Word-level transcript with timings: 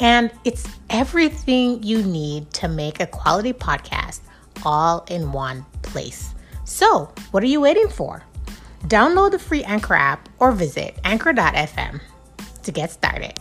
and 0.00 0.30
it's 0.44 0.66
everything 0.88 1.82
you 1.82 2.02
need 2.02 2.50
to 2.54 2.68
make 2.68 3.00
a 3.00 3.06
quality 3.06 3.52
podcast 3.52 4.20
all 4.64 5.04
in 5.08 5.32
one 5.32 5.64
place. 5.82 6.34
So, 6.64 7.12
what 7.30 7.42
are 7.42 7.46
you 7.46 7.60
waiting 7.60 7.88
for? 7.88 8.24
Download 8.84 9.30
the 9.30 9.38
free 9.38 9.62
Anchor 9.64 9.94
app 9.94 10.28
or 10.38 10.52
visit 10.52 10.98
anchor.fm 11.04 12.00
to 12.62 12.72
get 12.72 12.90
started. 12.90 13.34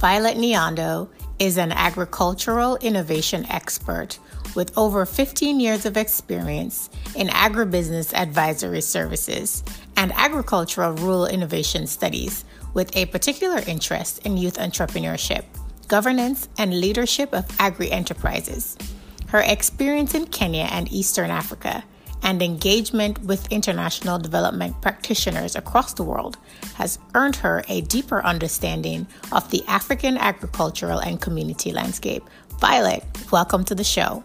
Violet 0.00 0.36
Nyando 0.36 1.08
is 1.38 1.58
an 1.58 1.70
agricultural 1.70 2.76
innovation 2.78 3.46
expert 3.48 4.18
with 4.54 4.76
over 4.76 5.06
15 5.06 5.60
years 5.60 5.86
of 5.86 5.96
experience 5.96 6.90
in 7.14 7.28
agribusiness 7.28 8.14
advisory 8.14 8.80
services 8.80 9.62
and 9.96 10.12
agricultural 10.12 10.92
rural 10.92 11.26
innovation 11.26 11.86
studies, 11.86 12.44
with 12.74 12.96
a 12.96 13.06
particular 13.06 13.60
interest 13.66 14.24
in 14.26 14.36
youth 14.36 14.58
entrepreneurship, 14.58 15.44
governance, 15.88 16.48
and 16.58 16.80
leadership 16.80 17.32
of 17.34 17.44
agri 17.60 17.90
enterprises. 17.90 18.76
Her 19.28 19.40
experience 19.40 20.14
in 20.14 20.26
Kenya 20.26 20.68
and 20.70 20.90
Eastern 20.92 21.30
Africa 21.30 21.84
and 22.22 22.42
engagement 22.42 23.18
with 23.24 23.50
international 23.50 24.18
development 24.18 24.80
practitioners 24.80 25.56
across 25.56 25.94
the 25.94 26.04
world 26.04 26.38
has 26.74 26.98
earned 27.14 27.36
her 27.36 27.64
a 27.68 27.80
deeper 27.82 28.24
understanding 28.24 29.06
of 29.32 29.50
the 29.50 29.64
African 29.66 30.16
agricultural 30.16 31.00
and 31.00 31.20
community 31.20 31.72
landscape. 31.72 32.22
Violet, 32.60 33.04
welcome 33.32 33.64
to 33.64 33.74
the 33.74 33.84
show. 33.84 34.22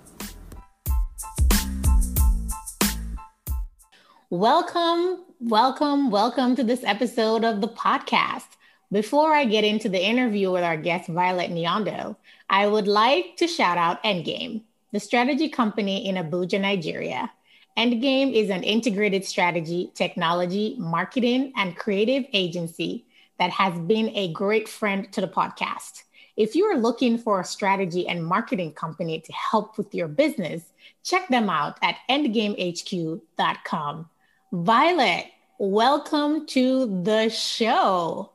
Welcome, 4.30 5.23
welcome, 5.39 6.11
welcome 6.11 6.58
to 6.58 6.64
this 6.66 6.83
episode 6.83 7.45
of 7.45 7.61
the 7.61 7.70
podcast. 7.70 8.58
Before 8.92 9.33
I 9.33 9.45
get 9.45 9.64
into 9.64 9.88
the 9.88 10.06
interview 10.06 10.52
with 10.52 10.66
our 10.66 10.75
guest, 10.75 11.08
Violet 11.08 11.50
Nyondo, 11.50 12.17
I 12.50 12.67
would 12.67 12.89
like 12.89 13.38
to 13.38 13.48
shout 13.48 13.78
out 13.78 14.03
Endgame, 14.03 14.64
the 14.92 15.00
strategy 15.00 15.48
company 15.48 16.09
in 16.09 16.16
Abuja, 16.16 16.59
Nigeria. 16.59 17.31
Endgame 17.78 18.33
is 18.33 18.50
an 18.50 18.64
integrated 18.64 19.23
strategy, 19.23 19.94
technology, 19.95 20.75
marketing, 20.78 21.53
and 21.55 21.78
creative 21.78 22.25
agency 22.33 23.05
that 23.39 23.52
has 23.52 23.80
been 23.80 24.09
a 24.09 24.33
great 24.33 24.67
friend 24.67 25.09
to 25.14 25.22
the 25.22 25.30
podcast. 25.30 26.03
If 26.36 26.53
you 26.53 26.66
are 26.66 26.78
looking 26.78 27.17
for 27.17 27.39
a 27.39 27.45
strategy 27.45 28.05
and 28.09 28.25
marketing 28.25 28.73
company 28.73 29.22
to 29.22 29.31
help 29.31 29.78
with 29.78 29.95
your 29.95 30.09
business, 30.09 30.73
check 31.02 31.30
them 31.30 31.50
out 31.50 31.78
at 31.81 31.95
endgamehq.com. 32.09 34.10
Violet, 34.52 35.26
welcome 35.58 36.46
to 36.48 37.04
the 37.04 37.30
show. 37.30 38.32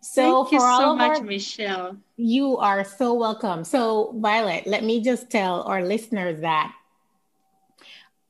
So 0.00 0.44
Thank 0.44 0.52
you 0.52 0.60
so 0.60 0.96
much, 0.96 1.18
our, 1.18 1.24
Michelle. 1.24 1.96
You 2.16 2.56
are 2.56 2.84
so 2.84 3.14
welcome. 3.14 3.62
So, 3.62 4.12
Violet, 4.16 4.66
let 4.66 4.82
me 4.82 5.00
just 5.00 5.30
tell 5.30 5.62
our 5.62 5.84
listeners 5.84 6.40
that 6.40 6.74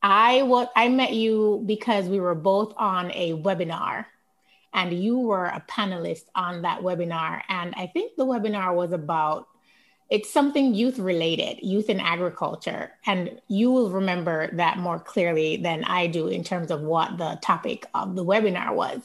I 0.03 0.43
what 0.43 0.71
I 0.75 0.89
met 0.89 1.13
you 1.13 1.63
because 1.65 2.07
we 2.07 2.19
were 2.19 2.35
both 2.35 2.73
on 2.77 3.11
a 3.13 3.33
webinar 3.33 4.05
and 4.73 4.93
you 4.93 5.17
were 5.17 5.45
a 5.45 5.63
panelist 5.67 6.25
on 6.35 6.61
that 6.61 6.81
webinar 6.81 7.41
and 7.49 7.73
I 7.75 7.87
think 7.87 8.15
the 8.15 8.25
webinar 8.25 8.75
was 8.75 8.91
about 8.91 9.47
it's 10.09 10.31
something 10.31 10.73
youth 10.73 10.97
related, 10.97 11.59
youth 11.61 11.89
in 11.89 11.99
agriculture. 11.99 12.91
And 13.05 13.39
you 13.47 13.71
will 13.71 13.91
remember 13.91 14.49
that 14.55 14.77
more 14.77 14.99
clearly 14.99 15.57
than 15.57 15.83
I 15.83 16.07
do 16.07 16.27
in 16.27 16.43
terms 16.43 16.71
of 16.71 16.81
what 16.81 17.17
the 17.17 17.37
topic 17.41 17.85
of 17.93 18.15
the 18.15 18.25
webinar 18.25 18.73
was. 18.73 19.01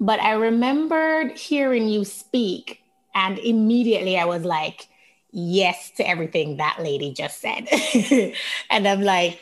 But 0.00 0.20
I 0.20 0.32
remembered 0.32 1.36
hearing 1.36 1.88
you 1.88 2.04
speak, 2.04 2.82
and 3.14 3.38
immediately 3.38 4.18
I 4.18 4.24
was 4.24 4.44
like, 4.44 4.88
yes 5.32 5.90
to 5.96 6.08
everything 6.08 6.56
that 6.56 6.78
lady 6.80 7.12
just 7.12 7.40
said. 7.40 7.68
and 8.70 8.88
I'm 8.88 9.02
like, 9.02 9.38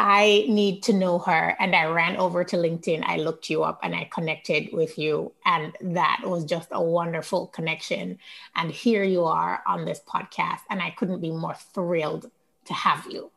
I 0.00 0.44
need 0.48 0.84
to 0.84 0.92
know 0.92 1.18
her. 1.18 1.56
And 1.58 1.74
I 1.74 1.86
ran 1.86 2.16
over 2.18 2.44
to 2.44 2.56
LinkedIn. 2.56 3.02
I 3.04 3.16
looked 3.16 3.50
you 3.50 3.64
up 3.64 3.80
and 3.82 3.96
I 3.96 4.04
connected 4.04 4.72
with 4.72 4.96
you. 4.96 5.32
And 5.44 5.76
that 5.80 6.20
was 6.24 6.44
just 6.44 6.68
a 6.70 6.80
wonderful 6.80 7.48
connection. 7.48 8.20
And 8.54 8.70
here 8.70 9.02
you 9.02 9.24
are 9.24 9.60
on 9.66 9.84
this 9.84 10.00
podcast. 10.06 10.60
And 10.70 10.80
I 10.80 10.90
couldn't 10.90 11.20
be 11.20 11.32
more 11.32 11.56
thrilled 11.74 12.30
to 12.66 12.74
have 12.74 13.08
you. 13.10 13.32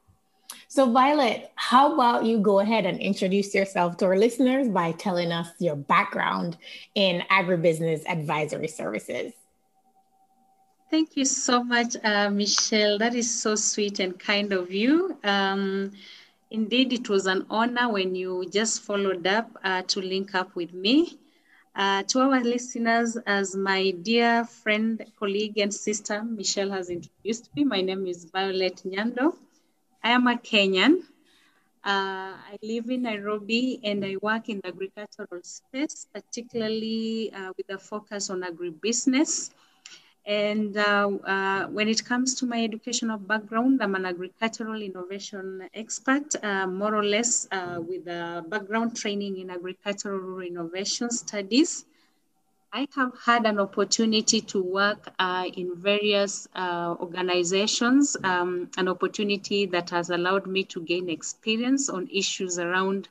So, 0.68 0.92
Violet, 0.92 1.50
how 1.56 1.96
about 1.96 2.26
you 2.26 2.38
go 2.38 2.60
ahead 2.60 2.86
and 2.86 3.00
introduce 3.00 3.56
yourself 3.56 3.98
to 3.98 4.06
our 4.06 4.18
listeners 4.18 4.68
by 4.68 4.92
telling 4.92 5.32
us 5.32 5.50
your 5.58 5.76
background 5.76 6.58
in 6.94 7.24
agribusiness 7.32 8.06
advisory 8.08 8.68
services? 8.68 9.34
Thank 10.92 11.18
you 11.18 11.26
so 11.26 11.64
much, 11.64 11.96
uh, 12.04 12.30
Michelle. 12.30 13.00
That 13.00 13.16
is 13.16 13.34
so 13.34 13.56
sweet 13.56 14.00
and 14.00 14.20
kind 14.20 14.54
of 14.54 14.72
you. 14.72 15.18
Um, 15.24 15.94
Indeed, 16.52 16.94
it 16.94 17.10
was 17.10 17.26
an 17.28 17.46
honor 17.50 17.90
when 17.90 18.14
you 18.14 18.46
just 18.52 18.82
followed 18.84 19.26
up 19.26 19.50
uh, 19.64 19.82
to 19.84 20.02
link 20.02 20.36
up 20.36 20.54
with 20.56 20.74
me. 20.74 21.18
Uh, 21.74 22.04
to 22.04 22.20
our 22.20 22.42
listeners, 22.44 23.18
as 23.26 23.56
my 23.56 23.92
dear 23.92 24.44
friend, 24.44 25.02
colleague, 25.18 25.58
and 25.58 25.74
sister 25.74 26.22
Michelle 26.24 26.70
has 26.72 26.90
introduced 26.90 27.50
me, 27.56 27.64
my 27.64 27.82
name 27.82 28.06
is 28.06 28.26
Violet 28.26 28.84
Nyando. 28.86 29.34
I 30.04 30.12
am 30.12 30.28
a 30.28 30.36
Kenyan. 30.36 31.00
Uh, 31.84 32.36
I 32.52 32.58
live 32.62 32.90
in 32.90 33.04
Nairobi 33.04 33.80
and 33.84 34.04
I 34.04 34.18
work 34.22 34.50
in 34.50 34.60
the 34.62 34.68
agricultural 34.68 35.42
space, 35.44 36.06
particularly 36.14 37.32
uh, 37.34 37.54
with 37.56 37.70
a 37.70 37.78
focus 37.80 38.30
on 38.30 38.42
agribusiness. 38.42 39.52
And 40.26 40.78
uh, 40.78 41.10
uh, 41.26 41.66
when 41.68 41.88
it 41.88 42.06
comes 42.06 42.36
to 42.36 42.46
my 42.46 42.64
educational 42.64 43.18
background, 43.18 43.82
I'm 43.82 43.96
an 43.96 44.06
agricultural 44.06 44.82
innovation 44.82 45.68
expert, 45.74 46.36
uh, 46.44 46.68
more 46.68 46.94
or 46.94 47.04
less 47.04 47.48
uh, 47.52 47.80
with 47.80 48.08
a 48.08 48.46
background 48.48 48.96
training 48.96 49.40
in 49.40 49.50
agricultural 49.50 50.42
innovation 50.42 51.10
studies. 51.10 51.86
I 52.72 52.88
have 52.96 53.12
had 53.26 53.46
an 53.46 53.60
opportunity 53.60 54.42
to 54.42 54.62
work 54.62 55.12
uh, 55.20 55.46
in 55.58 55.76
various 55.76 56.48
uh, 56.56 56.96
organizations, 57.00 58.16
um, 58.24 58.70
an 58.78 58.88
opportunity 58.88 59.66
that 59.66 59.90
has 59.90 60.10
allowed 60.10 60.46
me 60.46 60.64
to 60.66 60.82
gain 60.82 61.10
experience 61.10 61.90
on 61.90 62.08
issues 62.14 62.60
around 62.60 63.10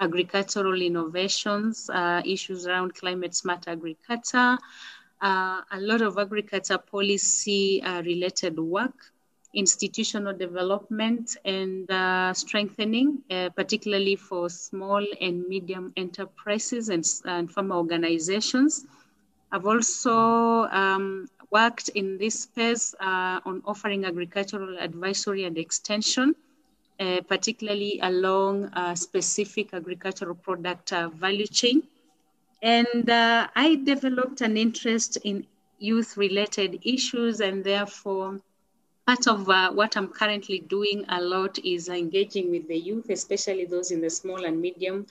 agricultural 0.00 0.80
innovations, 0.80 1.90
issues 2.24 2.66
around 2.66 2.94
climate 2.94 3.34
smart 3.34 3.68
agriculture, 3.68 4.56
uh, 5.22 5.62
a 5.70 5.80
lot 5.80 6.02
of 6.02 6.18
agriculture 6.18 6.78
policy 6.78 7.80
uh, 7.82 8.02
related 8.02 8.58
work, 8.58 9.12
institutional 9.54 10.36
development, 10.36 11.36
and 11.44 11.88
uh, 11.90 12.34
strengthening, 12.34 13.18
uh, 13.30 13.48
particularly 13.50 14.16
for 14.16 14.50
small 14.50 15.04
and 15.20 15.46
medium 15.46 15.92
enterprises 15.96 16.88
and, 16.88 17.06
and 17.24 17.50
farmer 17.50 17.76
organizations. 17.76 18.84
I've 19.52 19.66
also 19.66 20.64
um, 20.72 21.28
worked 21.50 21.90
in 21.90 22.18
this 22.18 22.40
space 22.40 22.94
uh, 22.98 23.40
on 23.44 23.62
offering 23.64 24.04
agricultural 24.04 24.76
advisory 24.78 25.44
and 25.44 25.56
extension. 25.56 26.34
Uh, 27.00 27.20
particularly 27.22 27.98
along 28.02 28.70
specific 28.94 29.74
agricultural 29.74 30.36
product 30.36 30.90
value 30.90 31.46
chain. 31.46 31.82
And 32.62 33.10
uh, 33.10 33.48
I 33.56 33.74
developed 33.74 34.40
an 34.40 34.56
interest 34.56 35.18
in 35.24 35.46
youth 35.78 36.16
related 36.16 36.78
issues, 36.84 37.40
and 37.40 37.64
therefore, 37.64 38.40
part 39.04 39.26
of 39.26 39.48
uh, 39.48 39.72
what 39.72 39.96
I'm 39.96 40.08
currently 40.08 40.60
doing 40.60 41.04
a 41.08 41.20
lot 41.20 41.58
is 41.64 41.88
engaging 41.88 42.52
with 42.52 42.68
the 42.68 42.78
youth, 42.78 43.10
especially 43.10 43.64
those 43.64 43.90
in 43.90 44.00
the 44.00 44.10
small 44.10 44.44
and 44.44 44.60
medium 44.60 45.06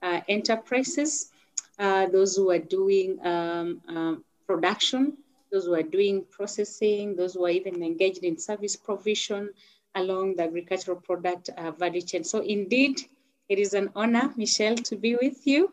uh, 0.00 0.20
enterprises, 0.28 1.32
uh, 1.80 2.06
those 2.06 2.36
who 2.36 2.50
are 2.50 2.60
doing 2.60 3.18
um, 3.26 3.80
um, 3.88 4.24
production, 4.46 5.16
those 5.50 5.66
who 5.66 5.74
are 5.74 5.82
doing 5.82 6.24
processing, 6.30 7.16
those 7.16 7.34
who 7.34 7.44
are 7.44 7.50
even 7.50 7.82
engaged 7.82 8.22
in 8.22 8.38
service 8.38 8.76
provision, 8.76 9.50
along 9.96 10.36
the 10.36 10.44
agricultural 10.44 11.00
product 11.00 11.50
uh, 11.56 11.72
value 11.72 12.00
chain. 12.00 12.22
So 12.22 12.38
indeed, 12.40 13.00
it 13.48 13.58
is 13.58 13.74
an 13.74 13.90
honor, 13.96 14.32
Michelle, 14.36 14.76
to 14.76 14.96
be 14.96 15.16
with 15.16 15.46
you. 15.46 15.72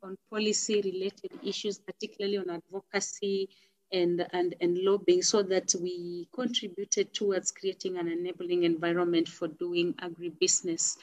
on 0.01 0.15
policy 0.29 0.81
related 0.81 1.37
issues, 1.43 1.77
particularly 1.77 2.37
on 2.37 2.49
advocacy 2.49 3.49
and, 3.91 4.25
and, 4.33 4.55
and 4.61 4.77
lobbying 4.79 5.21
so 5.21 5.41
that 5.43 5.73
we 5.81 6.27
contributed 6.33 7.13
towards 7.13 7.51
creating 7.51 7.97
an 7.97 8.07
enabling 8.07 8.63
environment 8.63 9.27
for 9.27 9.47
doing 9.47 9.93
agribusiness. 9.95 10.97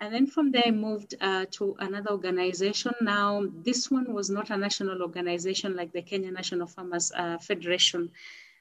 And 0.00 0.12
then 0.12 0.26
from 0.26 0.52
there, 0.52 0.64
I 0.66 0.72
moved 0.72 1.14
uh, 1.20 1.46
to 1.52 1.74
another 1.78 2.10
organization. 2.10 2.92
Now, 3.00 3.46
this 3.64 3.90
one 3.90 4.12
was 4.12 4.28
not 4.28 4.50
a 4.50 4.56
national 4.56 5.00
organization 5.00 5.74
like 5.74 5.92
the 5.92 6.02
Kenya 6.02 6.30
National 6.30 6.66
Farmers 6.66 7.12
uh, 7.16 7.38
Federation. 7.38 8.10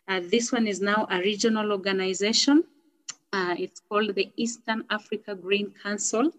Uh, 0.07 0.21
this 0.31 0.51
one 0.53 0.65
is 0.65 0.79
now 0.79 1.07
a 1.09 1.19
regional 1.19 1.71
organization. 1.73 2.63
Uh, 3.33 3.55
it's 3.59 3.81
called 3.81 4.15
the 4.15 4.31
Eastern 4.37 4.85
Africa 4.89 5.35
Grain 5.35 5.73
Council. 5.83 6.31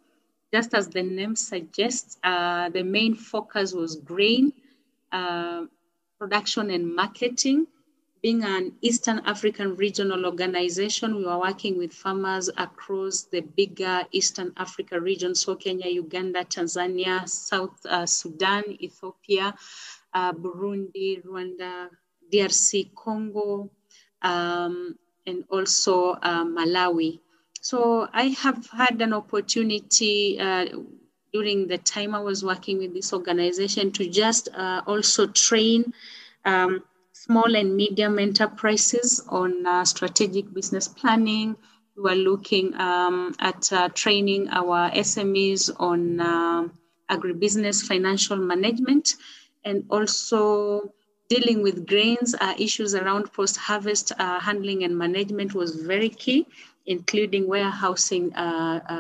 Just 0.51 0.73
as 0.73 0.89
the 0.89 1.03
name 1.03 1.37
suggests, 1.37 2.17
uh, 2.25 2.71
the 2.71 2.83
main 2.83 3.15
focus 3.15 3.75
was 3.75 3.97
grain, 3.97 4.53
uh, 5.13 5.67
production 6.19 6.71
and 6.71 6.95
marketing. 6.95 7.67
Being 8.23 8.45
an 8.45 8.73
Eastern 8.81 9.21
African 9.21 9.77
regional 9.77 10.25
organization, 10.27 11.17
we 11.17 11.27
are 11.27 11.39
working 11.39 11.79
with 11.79 11.93
farmers 11.93 12.49
across 12.57 13.25
the 13.25 13.41
bigger 13.41 14.03
Eastern 14.11 14.53
Africa 14.57 15.01
region, 15.01 15.35
so 15.35 15.55
Kenya, 15.55 15.89
Uganda, 15.89 16.45
Tanzania, 16.45 17.29
South 17.29 17.79
uh, 17.87 18.07
Sudan, 18.07 18.65
Ethiopia, 18.81 19.55
uh, 20.15 20.33
Burundi, 20.33 21.23
Rwanda, 21.25 21.89
DRC, 22.33 22.95
Congo, 22.95 23.71
um, 24.23 24.97
and 25.27 25.45
also 25.51 26.13
uh, 26.23 26.45
Malawi. 26.45 27.21
So 27.61 28.09
I 28.13 28.29
have 28.43 28.67
had 28.71 29.01
an 29.03 29.13
opportunity 29.13 30.39
uh, 30.41 30.67
during 31.33 31.69
the 31.69 31.79
time 31.79 32.15
I 32.15 32.21
was 32.21 32.45
working 32.45 32.79
with 32.79 32.95
this 32.95 33.13
organization 33.13 33.93
to 33.93 34.09
just 34.09 34.49
uh, 34.55 34.83
also 34.87 35.27
train 35.27 35.93
um, 36.45 36.83
small 37.13 37.57
and 37.57 37.77
medium 37.77 38.19
enterprises 38.19 39.23
on 39.29 39.67
uh, 39.67 39.85
strategic 39.85 40.53
business 40.53 40.87
planning. 40.87 41.57
We 41.97 42.03
were 42.03 42.15
looking 42.15 42.75
um, 42.75 43.35
at 43.41 43.73
uh, 43.73 43.89
training 43.89 44.49
our 44.51 44.91
SMEs 44.91 45.71
on 45.81 46.21
uh, 46.21 46.69
agribusiness 47.11 47.83
financial 47.83 48.37
management 48.37 49.15
and 49.65 49.85
also 49.91 50.93
dealing 51.29 51.63
with 51.63 51.87
grains 51.87 52.35
uh, 52.41 52.55
issues 52.59 52.95
around 52.95 53.33
post-harvest 53.33 54.13
uh, 54.19 54.39
handling 54.39 54.85
and 54.85 54.97
management 54.97 55.55
was 55.55 55.75
very 55.75 56.09
key, 56.09 56.47
including 56.87 57.49
warehousing 57.49 58.31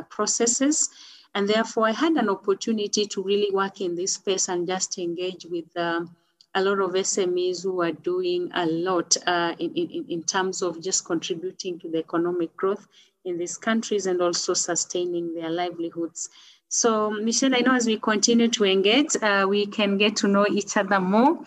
processes. 0.09 0.91
And 1.37 1.47
therefore, 1.47 1.87
I 1.87 1.93
had 1.93 2.15
an 2.15 2.31
opportunity 2.31 3.05
to 3.05 3.23
really 3.23 3.51
work 3.51 3.83
in 3.83 3.95
this 3.95 4.15
space 4.15 4.49
and 4.49 4.67
just 4.67 4.97
engage 4.97 5.45
with 5.45 5.67
um, 5.77 6.17
a 6.55 6.63
lot 6.63 6.81
of 6.81 6.93
SMEs 6.93 7.63
who 7.63 7.83
are 7.83 7.93
doing 7.93 8.51
a 8.55 8.65
lot 8.65 9.15
uh, 9.27 9.55
in, 9.59 9.71
in, 9.75 10.07
in 10.09 10.23
terms 10.23 10.63
of 10.63 10.83
just 10.83 11.05
contributing 11.05 11.79
to 11.81 11.91
the 11.91 11.99
economic 11.99 12.57
growth 12.57 12.89
in 13.27 13.37
these 13.37 13.59
countries 13.59 14.07
and 14.07 14.23
also 14.23 14.55
sustaining 14.55 15.35
their 15.35 15.51
livelihoods. 15.51 16.31
So, 16.69 17.11
Michelle, 17.11 17.55
I 17.55 17.59
know 17.59 17.75
as 17.75 17.85
we 17.85 17.99
continue 17.99 18.49
to 18.49 18.65
engage, 18.65 19.15
uh, 19.21 19.45
we 19.47 19.67
can 19.67 19.99
get 19.99 20.17
to 20.17 20.29
know 20.29 20.47
each 20.51 20.79
other 20.79 21.01
more, 21.01 21.39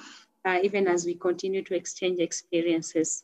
uh, 0.46 0.60
even 0.62 0.88
as 0.88 1.04
we 1.04 1.16
continue 1.16 1.64
to 1.64 1.74
exchange 1.74 2.20
experiences. 2.20 3.24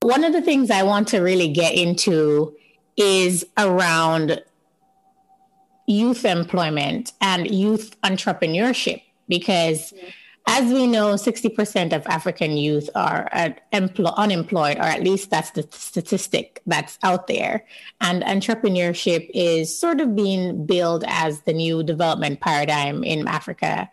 One 0.00 0.24
of 0.24 0.32
the 0.32 0.42
things 0.42 0.72
I 0.72 0.82
want 0.82 1.06
to 1.08 1.20
really 1.20 1.52
get 1.52 1.72
into 1.72 2.56
is 2.96 3.46
around 3.56 4.42
youth 5.86 6.24
employment 6.24 7.12
and 7.20 7.50
youth 7.50 8.00
entrepreneurship 8.02 9.02
because 9.28 9.92
yeah. 9.96 10.10
as 10.48 10.72
we 10.72 10.86
know 10.86 11.14
60% 11.14 11.92
of 11.92 12.06
african 12.06 12.56
youth 12.56 12.88
are 12.94 13.28
uh, 13.32 13.50
empl- 13.72 14.14
unemployed 14.16 14.78
or 14.78 14.84
at 14.84 15.02
least 15.02 15.30
that's 15.30 15.50
the 15.50 15.66
statistic 15.70 16.62
that's 16.66 16.98
out 17.02 17.26
there. 17.26 17.64
And 18.00 18.22
entrepreneurship 18.22 19.30
is 19.34 19.76
sort 19.78 20.00
of 20.00 20.16
being 20.16 20.64
billed 20.66 21.04
as 21.06 21.42
the 21.42 21.52
new 21.52 21.82
development 21.82 22.40
paradigm 22.40 23.04
in 23.04 23.28
africa. 23.28 23.90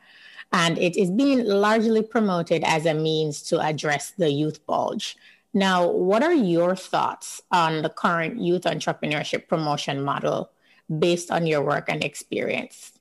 And 0.54 0.78
it 0.78 0.98
is 0.98 1.10
being 1.12 1.46
largely 1.46 2.02
promoted 2.02 2.64
as 2.66 2.86
a 2.86 2.94
means 2.94 3.42
to 3.44 3.60
address 3.60 4.12
the 4.12 4.32
youth 4.32 4.66
bulge. 4.66 5.18
Now 5.54 5.90
what 5.90 6.24
are 6.24 6.34
your 6.34 6.76
thoughts 6.76 7.42
on 7.52 7.82
the 7.82 7.90
current 7.90 8.40
youth 8.40 8.64
entrepreneurship 8.64 9.50
promotion 9.50 10.02
model 10.02 10.52
based 11.00 11.32
on 11.32 11.48
your 11.48 11.64
work 11.64 11.86
and 11.90 12.04
experience. 12.04 12.92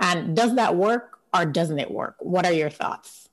And 0.00 0.36
does 0.36 0.54
that 0.56 0.76
work 0.76 1.18
or 1.32 1.44
doesn't 1.44 1.78
it 1.78 1.90
work? 1.90 2.16
What 2.20 2.46
are 2.46 2.52
your 2.52 2.70
thoughts? 2.70 3.28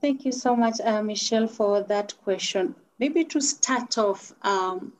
Thank 0.00 0.24
you 0.24 0.32
so 0.32 0.56
much, 0.56 0.80
uh, 0.80 1.02
Michelle, 1.02 1.46
for 1.46 1.82
that 1.82 2.14
question. 2.24 2.74
Maybe 2.98 3.24
to 3.24 3.40
start 3.40 3.98
off, 3.98 4.32
um, 4.42 4.94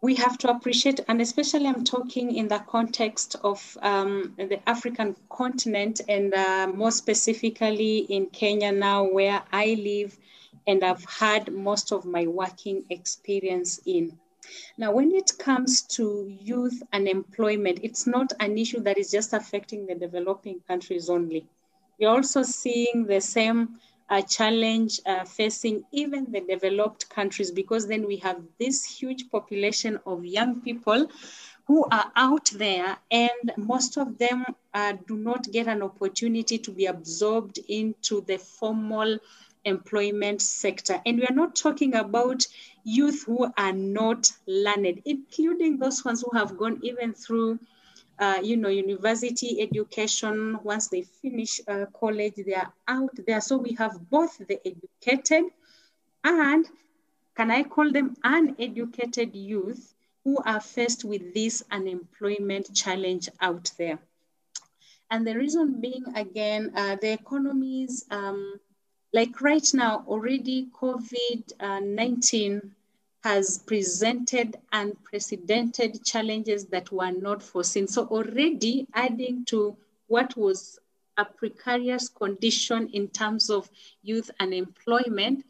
we 0.00 0.14
have 0.14 0.38
to 0.38 0.50
appreciate, 0.50 1.00
and 1.08 1.20
especially 1.20 1.66
I'm 1.66 1.84
talking 1.84 2.34
in 2.34 2.48
the 2.48 2.60
context 2.60 3.36
of 3.42 3.76
um, 3.82 4.34
the 4.38 4.60
African 4.68 5.16
continent 5.28 6.00
and 6.08 6.32
uh, 6.32 6.68
more 6.72 6.92
specifically 6.92 7.98
in 7.98 8.26
Kenya 8.26 8.72
now, 8.72 9.04
where 9.04 9.42
I 9.52 9.74
live 9.74 10.16
and 10.66 10.84
I've 10.84 11.04
had 11.04 11.52
most 11.52 11.92
of 11.92 12.04
my 12.04 12.26
working 12.26 12.84
experience 12.90 13.80
in. 13.86 14.18
Now, 14.78 14.92
when 14.92 15.12
it 15.12 15.32
comes 15.38 15.82
to 15.96 16.26
youth 16.40 16.82
unemployment, 16.92 17.80
it's 17.82 18.06
not 18.06 18.32
an 18.40 18.58
issue 18.58 18.80
that 18.80 18.98
is 18.98 19.10
just 19.10 19.32
affecting 19.32 19.86
the 19.86 19.94
developing 19.94 20.60
countries 20.66 21.10
only. 21.10 21.46
We're 21.98 22.10
also 22.10 22.42
seeing 22.42 23.06
the 23.06 23.20
same 23.20 23.78
uh, 24.08 24.22
challenge 24.22 25.00
uh, 25.06 25.24
facing 25.24 25.84
even 25.92 26.30
the 26.32 26.40
developed 26.40 27.08
countries 27.08 27.50
because 27.50 27.86
then 27.86 28.06
we 28.06 28.16
have 28.16 28.42
this 28.58 28.84
huge 28.84 29.30
population 29.30 30.00
of 30.04 30.24
young 30.24 30.60
people 30.60 31.08
who 31.66 31.84
are 31.92 32.10
out 32.16 32.50
there 32.54 32.96
and 33.12 33.52
most 33.56 33.96
of 33.96 34.18
them 34.18 34.44
uh, 34.74 34.94
do 35.06 35.16
not 35.16 35.50
get 35.52 35.68
an 35.68 35.82
opportunity 35.82 36.58
to 36.58 36.72
be 36.72 36.86
absorbed 36.86 37.58
into 37.68 38.22
the 38.22 38.38
formal 38.38 39.18
employment 39.64 40.42
sector. 40.42 41.00
And 41.06 41.18
we 41.18 41.26
are 41.26 41.34
not 41.34 41.54
talking 41.54 41.94
about 41.94 42.46
youth 42.84 43.24
who 43.24 43.50
are 43.56 43.72
not 43.72 44.30
learned, 44.46 45.02
including 45.04 45.78
those 45.78 46.04
ones 46.04 46.22
who 46.22 46.36
have 46.36 46.56
gone 46.56 46.80
even 46.82 47.14
through 47.14 47.58
uh, 48.18 48.38
you 48.42 48.56
know, 48.56 48.68
university 48.68 49.60
education. 49.62 50.58
Once 50.62 50.88
they 50.88 51.02
finish 51.02 51.60
uh, 51.66 51.86
college, 51.98 52.34
they 52.46 52.54
are 52.54 52.72
out 52.86 53.10
there. 53.26 53.40
So 53.40 53.56
we 53.56 53.74
have 53.74 54.10
both 54.10 54.36
the 54.46 54.60
educated 54.66 55.44
and, 56.22 56.66
can 57.34 57.50
I 57.50 57.62
call 57.62 57.90
them 57.90 58.16
uneducated 58.22 59.34
youth 59.34 59.94
who 60.24 60.36
are 60.44 60.60
faced 60.60 61.04
with 61.04 61.32
this 61.32 61.62
unemployment 61.70 62.74
challenge 62.74 63.30
out 63.40 63.72
there. 63.78 63.98
And 65.10 65.26
the 65.26 65.36
reason 65.36 65.80
being, 65.80 66.04
again, 66.14 66.72
uh, 66.76 66.96
the 67.00 67.12
economies, 67.12 68.04
um, 68.10 68.60
like 69.12 69.40
right 69.40 69.68
now, 69.74 70.04
already 70.06 70.68
COVID-19 70.80 72.70
has 73.22 73.58
presented 73.58 74.56
unprecedented 74.72 76.04
challenges 76.04 76.66
that 76.66 76.90
were 76.90 77.10
not 77.10 77.42
foreseen. 77.42 77.86
So 77.86 78.06
already 78.06 78.86
adding 78.94 79.44
to 79.46 79.76
what 80.06 80.36
was 80.36 80.78
a 81.16 81.24
precarious 81.24 82.08
condition 82.08 82.88
in 82.92 83.08
terms 83.08 83.50
of 83.50 83.68
youth 84.02 84.30
unemployment, 84.40 85.44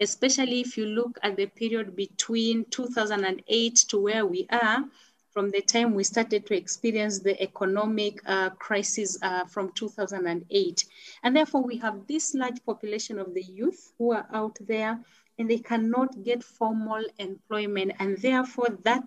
especially 0.00 0.60
if 0.60 0.76
you 0.76 0.86
look 0.86 1.18
at 1.22 1.36
the 1.36 1.46
period 1.46 1.94
between 1.94 2.64
2008 2.70 3.76
to 3.88 3.98
where 3.98 4.26
we 4.26 4.46
are, 4.50 4.84
from 5.32 5.50
the 5.50 5.62
time 5.62 5.94
we 5.94 6.04
started 6.04 6.46
to 6.46 6.54
experience 6.54 7.20
the 7.20 7.40
economic 7.42 8.20
uh, 8.26 8.50
crisis 8.50 9.18
uh, 9.22 9.44
from 9.46 9.72
2008. 9.72 10.84
And 11.22 11.36
therefore, 11.36 11.62
we 11.62 11.78
have 11.78 12.06
this 12.06 12.34
large 12.34 12.64
population 12.64 13.18
of 13.18 13.32
the 13.32 13.42
youth 13.42 13.92
who 13.98 14.12
are 14.12 14.26
out 14.32 14.58
there 14.60 15.00
and 15.38 15.50
they 15.50 15.58
cannot 15.58 16.22
get 16.22 16.44
formal 16.44 17.02
employment. 17.18 17.92
And 17.98 18.18
therefore, 18.18 18.78
that 18.84 19.02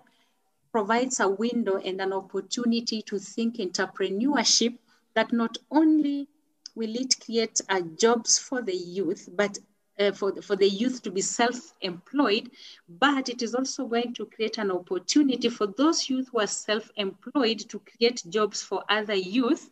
provides 0.72 1.20
a 1.20 1.28
window 1.28 1.76
and 1.76 2.00
an 2.00 2.12
opportunity 2.12 3.02
to 3.02 3.18
think 3.18 3.56
entrepreneurship 3.56 4.76
that 5.14 5.32
not 5.32 5.56
only 5.70 6.28
will 6.74 6.94
it 6.94 7.18
create 7.24 7.60
uh, 7.68 7.80
jobs 7.98 8.38
for 8.38 8.60
the 8.60 8.76
youth, 8.76 9.28
but 9.32 9.58
uh, 9.98 10.12
for, 10.12 10.32
the, 10.32 10.42
for 10.42 10.56
the 10.56 10.68
youth 10.68 11.02
to 11.02 11.10
be 11.10 11.20
self-employed, 11.20 12.50
but 12.88 13.28
it 13.28 13.42
is 13.42 13.54
also 13.54 13.86
going 13.86 14.14
to 14.14 14.26
create 14.26 14.58
an 14.58 14.70
opportunity 14.70 15.48
for 15.48 15.66
those 15.66 16.08
youth 16.08 16.28
who 16.32 16.40
are 16.40 16.46
self-employed 16.46 17.58
to 17.60 17.80
create 17.80 18.22
jobs 18.28 18.62
for 18.62 18.84
other 18.88 19.14
youth 19.14 19.70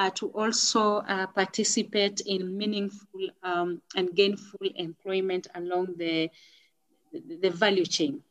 uh, 0.00 0.10
to 0.10 0.28
also 0.28 0.98
uh, 0.98 1.26
participate 1.26 2.20
in 2.22 2.56
meaningful 2.56 3.28
um, 3.42 3.82
and 3.96 4.14
gainful 4.14 4.66
employment 4.76 5.46
along 5.54 5.94
the, 5.96 6.30
the, 7.12 7.50
value 7.50 7.84
chain. 7.84 8.22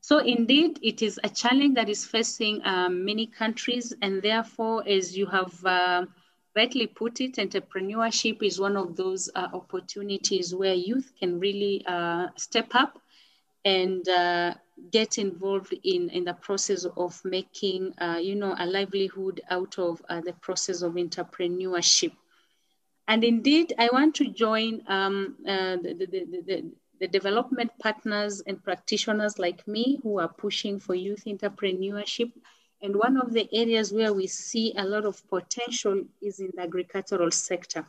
So 0.00 0.18
indeed, 0.18 0.78
it 0.80 1.02
is 1.02 1.18
a 1.24 1.28
challenge 1.28 1.74
that 1.74 1.88
is 1.88 2.04
facing 2.04 2.64
um, 2.64 3.04
many 3.04 3.26
countries, 3.26 3.92
and 4.00 4.22
therefore, 4.22 4.86
as 4.88 5.16
you 5.16 5.26
have 5.26 5.52
uh, 5.64 6.06
rightly 6.56 6.86
put 6.86 7.20
it, 7.20 7.36
entrepreneurship 7.36 8.42
is 8.42 8.60
one 8.60 8.76
of 8.76 8.96
those 8.96 9.30
uh, 9.34 9.48
opportunities 9.52 10.54
where 10.54 10.74
youth 10.74 11.12
can 11.18 11.38
really 11.38 11.84
uh, 11.86 12.28
step 12.36 12.74
up 12.74 12.98
and 13.64 14.08
uh, 14.08 14.54
get 14.90 15.18
involved 15.18 15.74
in, 15.84 16.08
in 16.10 16.24
the 16.24 16.34
process 16.34 16.84
of 16.96 17.20
making, 17.24 17.92
uh, 18.00 18.18
you 18.20 18.34
know, 18.34 18.54
a 18.58 18.66
livelihood 18.66 19.40
out 19.50 19.78
of 19.78 20.00
uh, 20.08 20.20
the 20.20 20.32
process 20.34 20.82
of 20.82 20.94
entrepreneurship. 20.94 22.12
And 23.06 23.24
indeed, 23.24 23.74
I 23.78 23.88
want 23.92 24.14
to 24.16 24.28
join 24.28 24.82
um, 24.86 25.36
uh, 25.46 25.76
the, 25.76 25.94
the, 25.94 26.42
the, 26.46 26.72
the 27.00 27.08
development 27.08 27.70
partners 27.80 28.42
and 28.46 28.62
practitioners 28.62 29.38
like 29.38 29.66
me 29.66 29.98
who 30.02 30.18
are 30.18 30.28
pushing 30.28 30.78
for 30.78 30.94
youth 30.94 31.24
entrepreneurship 31.26 32.32
and 32.80 32.94
one 32.94 33.16
of 33.16 33.32
the 33.32 33.48
areas 33.52 33.92
where 33.92 34.12
we 34.12 34.26
see 34.26 34.72
a 34.76 34.84
lot 34.84 35.04
of 35.04 35.26
potential 35.28 36.04
is 36.22 36.38
in 36.38 36.50
the 36.54 36.62
agricultural 36.62 37.30
sector. 37.30 37.84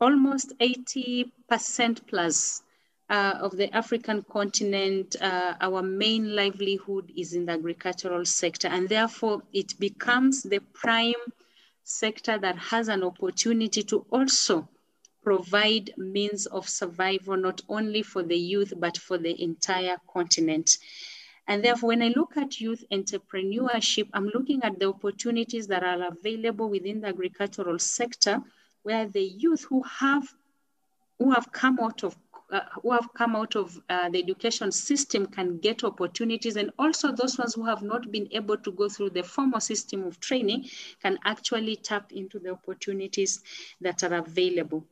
Almost 0.00 0.52
80% 0.58 2.06
plus 2.06 2.62
uh, 3.08 3.38
of 3.40 3.56
the 3.56 3.74
African 3.74 4.22
continent, 4.22 5.16
uh, 5.20 5.54
our 5.60 5.82
main 5.82 6.36
livelihood 6.36 7.10
is 7.16 7.32
in 7.32 7.46
the 7.46 7.52
agricultural 7.52 8.24
sector. 8.24 8.68
And 8.68 8.88
therefore, 8.88 9.42
it 9.52 9.78
becomes 9.80 10.42
the 10.42 10.60
prime 10.72 11.14
sector 11.82 12.38
that 12.38 12.56
has 12.56 12.88
an 12.88 13.02
opportunity 13.02 13.82
to 13.84 14.06
also 14.10 14.68
provide 15.22 15.92
means 15.96 16.46
of 16.46 16.68
survival, 16.68 17.36
not 17.36 17.60
only 17.68 18.02
for 18.02 18.22
the 18.22 18.38
youth, 18.38 18.72
but 18.76 18.96
for 18.96 19.18
the 19.18 19.42
entire 19.42 19.96
continent. 20.12 20.78
And 21.50 21.64
therefore, 21.64 21.88
when 21.88 22.00
I 22.00 22.12
look 22.14 22.36
at 22.36 22.60
youth 22.60 22.84
entrepreneurship, 22.92 24.08
I'm 24.12 24.26
looking 24.26 24.62
at 24.62 24.78
the 24.78 24.88
opportunities 24.88 25.66
that 25.66 25.82
are 25.82 26.06
available 26.06 26.70
within 26.70 27.00
the 27.00 27.08
agricultural 27.08 27.80
sector, 27.80 28.40
where 28.84 29.08
the 29.08 29.24
youth 29.24 29.64
who 29.64 29.82
have 29.82 30.32
who 31.18 31.32
have 31.32 31.50
come 31.50 31.80
out 31.80 32.04
of 32.04 32.16
uh, 32.52 32.60
who 32.80 32.92
have 32.92 33.12
come 33.14 33.34
out 33.34 33.56
of 33.56 33.76
uh, 33.88 34.08
the 34.10 34.22
education 34.22 34.70
system 34.70 35.26
can 35.26 35.58
get 35.58 35.82
opportunities 35.82 36.54
and 36.54 36.70
also 36.78 37.10
those 37.10 37.36
ones 37.36 37.54
who 37.54 37.64
have 37.64 37.82
not 37.82 38.12
been 38.12 38.28
able 38.30 38.56
to 38.56 38.70
go 38.70 38.88
through 38.88 39.10
the 39.10 39.22
formal 39.22 39.60
system 39.60 40.04
of 40.04 40.20
training 40.20 40.64
can 41.02 41.18
actually 41.24 41.74
tap 41.74 42.12
into 42.12 42.38
the 42.38 42.50
opportunities 42.50 43.42
that 43.80 44.04
are 44.04 44.14
available. 44.14 44.84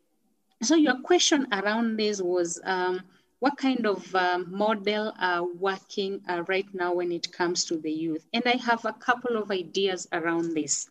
So 0.62 0.74
your 0.74 1.00
question 1.02 1.46
around 1.52 1.96
this 1.98 2.20
was, 2.20 2.60
um, 2.64 3.04
what 3.40 3.56
kind 3.56 3.86
of 3.86 4.14
um, 4.14 4.46
model 4.50 5.12
are 5.18 5.44
working 5.44 6.20
uh, 6.28 6.42
right 6.48 6.66
now 6.74 6.94
when 6.94 7.12
it 7.12 7.32
comes 7.32 7.64
to 7.66 7.76
the 7.76 7.92
youth? 7.92 8.26
And 8.32 8.42
I 8.46 8.56
have 8.56 8.84
a 8.84 8.92
couple 8.92 9.36
of 9.36 9.50
ideas 9.50 10.08
around 10.12 10.54
this. 10.54 10.88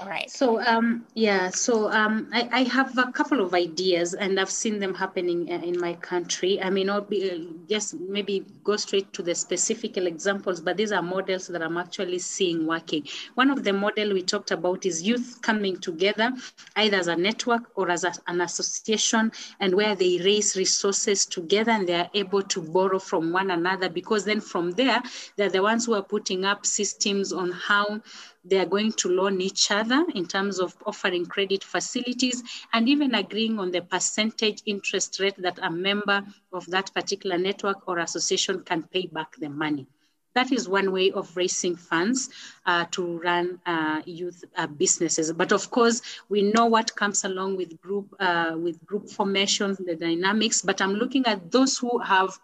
All 0.00 0.06
right. 0.06 0.30
So 0.30 0.60
um, 0.60 1.06
yeah, 1.14 1.50
so 1.50 1.90
um, 1.90 2.28
I, 2.32 2.48
I, 2.52 2.62
have 2.64 2.96
a 2.98 3.10
couple 3.10 3.40
of 3.40 3.52
ideas, 3.54 4.14
and 4.14 4.38
I've 4.38 4.50
seen 4.50 4.78
them 4.78 4.94
happening 4.94 5.50
uh, 5.50 5.56
in 5.56 5.80
my 5.80 5.94
country. 5.94 6.62
I 6.62 6.70
may 6.70 6.84
not 6.84 7.10
be 7.10 7.30
uh, 7.30 7.38
just 7.68 7.94
maybe 7.94 8.44
go 8.62 8.76
straight 8.76 9.12
to 9.14 9.22
the 9.22 9.34
specific 9.34 9.96
examples, 9.96 10.60
but 10.60 10.76
these 10.76 10.92
are 10.92 11.02
models 11.02 11.48
that 11.48 11.62
I'm 11.62 11.76
actually 11.76 12.20
seeing 12.20 12.66
working. 12.66 13.08
One 13.34 13.50
of 13.50 13.64
the 13.64 13.72
model 13.72 14.12
we 14.12 14.22
talked 14.22 14.52
about 14.52 14.86
is 14.86 15.02
youth 15.02 15.40
coming 15.42 15.78
together, 15.78 16.32
either 16.76 16.96
as 16.96 17.08
a 17.08 17.16
network 17.16 17.70
or 17.74 17.90
as 17.90 18.04
a, 18.04 18.12
an 18.28 18.40
association, 18.40 19.32
and 19.58 19.74
where 19.74 19.96
they 19.96 20.18
raise 20.18 20.56
resources 20.56 21.26
together 21.26 21.72
and 21.72 21.88
they 21.88 21.94
are 21.94 22.10
able 22.14 22.42
to 22.42 22.62
borrow 22.62 23.00
from 23.00 23.32
one 23.32 23.50
another. 23.50 23.88
Because 23.88 24.24
then 24.24 24.40
from 24.40 24.70
there, 24.72 25.02
they're 25.36 25.50
the 25.50 25.62
ones 25.62 25.86
who 25.86 25.94
are 25.94 26.02
putting 26.02 26.44
up 26.44 26.66
systems 26.66 27.32
on 27.32 27.50
how 27.50 28.00
they 28.44 28.58
are 28.58 28.66
going 28.66 28.92
to 28.92 29.08
loan 29.08 29.40
each 29.40 29.70
other 29.70 30.04
in 30.14 30.26
terms 30.26 30.58
of 30.58 30.76
offering 30.86 31.26
credit 31.26 31.64
facilities 31.64 32.42
and 32.72 32.88
even 32.88 33.14
agreeing 33.14 33.58
on 33.58 33.70
the 33.70 33.82
percentage 33.82 34.62
interest 34.66 35.20
rate 35.20 35.36
that 35.38 35.58
a 35.62 35.70
member 35.70 36.24
of 36.52 36.66
that 36.66 36.92
particular 36.94 37.38
network 37.38 37.86
or 37.88 37.98
association 37.98 38.62
can 38.62 38.82
pay 38.82 39.06
back 39.06 39.36
the 39.36 39.48
money. 39.48 39.86
That 40.34 40.52
is 40.52 40.68
one 40.68 40.92
way 40.92 41.10
of 41.10 41.36
raising 41.36 41.74
funds 41.74 42.30
uh, 42.64 42.84
to 42.92 43.18
run 43.18 43.60
uh, 43.66 44.02
youth 44.04 44.44
uh, 44.56 44.68
businesses. 44.68 45.32
But 45.32 45.52
of 45.52 45.70
course, 45.70 46.00
we 46.28 46.42
know 46.42 46.66
what 46.66 46.94
comes 46.94 47.24
along 47.24 47.56
with 47.56 47.80
group 47.80 48.14
uh, 48.20 48.54
with 48.56 48.84
group 48.86 49.08
formations, 49.08 49.78
the 49.78 49.96
dynamics. 49.96 50.62
But 50.62 50.80
I'm 50.80 50.94
looking 50.94 51.26
at 51.26 51.50
those 51.50 51.76
who 51.78 51.98
have 51.98 52.38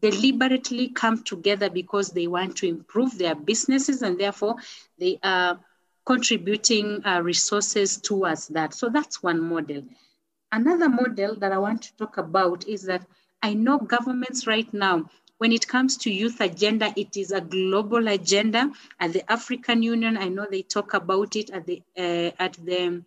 deliberately 0.00 0.88
come 0.88 1.22
together 1.22 1.70
because 1.70 2.10
they 2.10 2.26
want 2.26 2.56
to 2.56 2.68
improve 2.68 3.18
their 3.18 3.34
businesses 3.34 4.02
and 4.02 4.18
therefore 4.18 4.56
they 4.98 5.18
are 5.22 5.58
contributing 6.06 7.04
uh, 7.04 7.20
resources 7.22 7.98
towards 7.98 8.48
that. 8.48 8.74
So 8.74 8.88
that's 8.88 9.22
one 9.22 9.40
model. 9.40 9.82
Another 10.50 10.88
model 10.88 11.36
that 11.36 11.52
I 11.52 11.58
want 11.58 11.82
to 11.82 11.96
talk 11.96 12.16
about 12.16 12.66
is 12.66 12.82
that 12.84 13.06
I 13.42 13.54
know 13.54 13.78
governments 13.78 14.46
right 14.46 14.72
now, 14.72 15.10
when 15.38 15.52
it 15.52 15.68
comes 15.68 15.96
to 15.98 16.10
youth 16.10 16.40
agenda, 16.40 16.92
it 16.96 17.16
is 17.16 17.30
a 17.30 17.40
global 17.40 18.08
agenda. 18.08 18.72
At 18.98 19.12
the 19.12 19.30
African 19.30 19.82
Union, 19.82 20.16
I 20.16 20.28
know 20.28 20.46
they 20.50 20.62
talk 20.62 20.94
about 20.94 21.36
it 21.36 21.50
at 21.50 21.66
the 21.66 21.82
uh, 21.96 22.30
at 22.38 22.54
the 22.54 23.04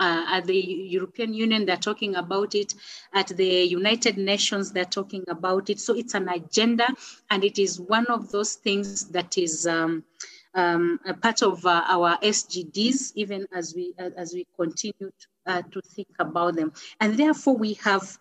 uh, 0.00 0.24
at 0.28 0.46
the 0.46 0.56
European 0.56 1.32
Union, 1.34 1.64
they're 1.64 1.76
talking 1.76 2.16
about 2.16 2.54
it. 2.54 2.74
At 3.12 3.28
the 3.28 3.64
United 3.64 4.18
Nations, 4.18 4.72
they're 4.72 4.84
talking 4.84 5.24
about 5.28 5.70
it. 5.70 5.80
So 5.80 5.94
it's 5.94 6.14
an 6.14 6.28
agenda, 6.28 6.86
and 7.30 7.44
it 7.44 7.58
is 7.58 7.80
one 7.80 8.06
of 8.06 8.30
those 8.32 8.54
things 8.54 9.06
that 9.10 9.38
is 9.38 9.66
um, 9.66 10.04
um, 10.54 11.00
a 11.06 11.14
part 11.14 11.42
of 11.42 11.64
uh, 11.64 11.84
our 11.86 12.18
SDGs, 12.18 13.12
even 13.14 13.46
as 13.54 13.74
we 13.74 13.94
uh, 13.98 14.10
as 14.16 14.34
we 14.34 14.46
continue 14.56 15.10
to, 15.10 15.26
uh, 15.46 15.62
to 15.70 15.80
think 15.80 16.08
about 16.18 16.56
them. 16.56 16.72
And 17.00 17.16
therefore, 17.16 17.56
we 17.56 17.74
have 17.74 18.18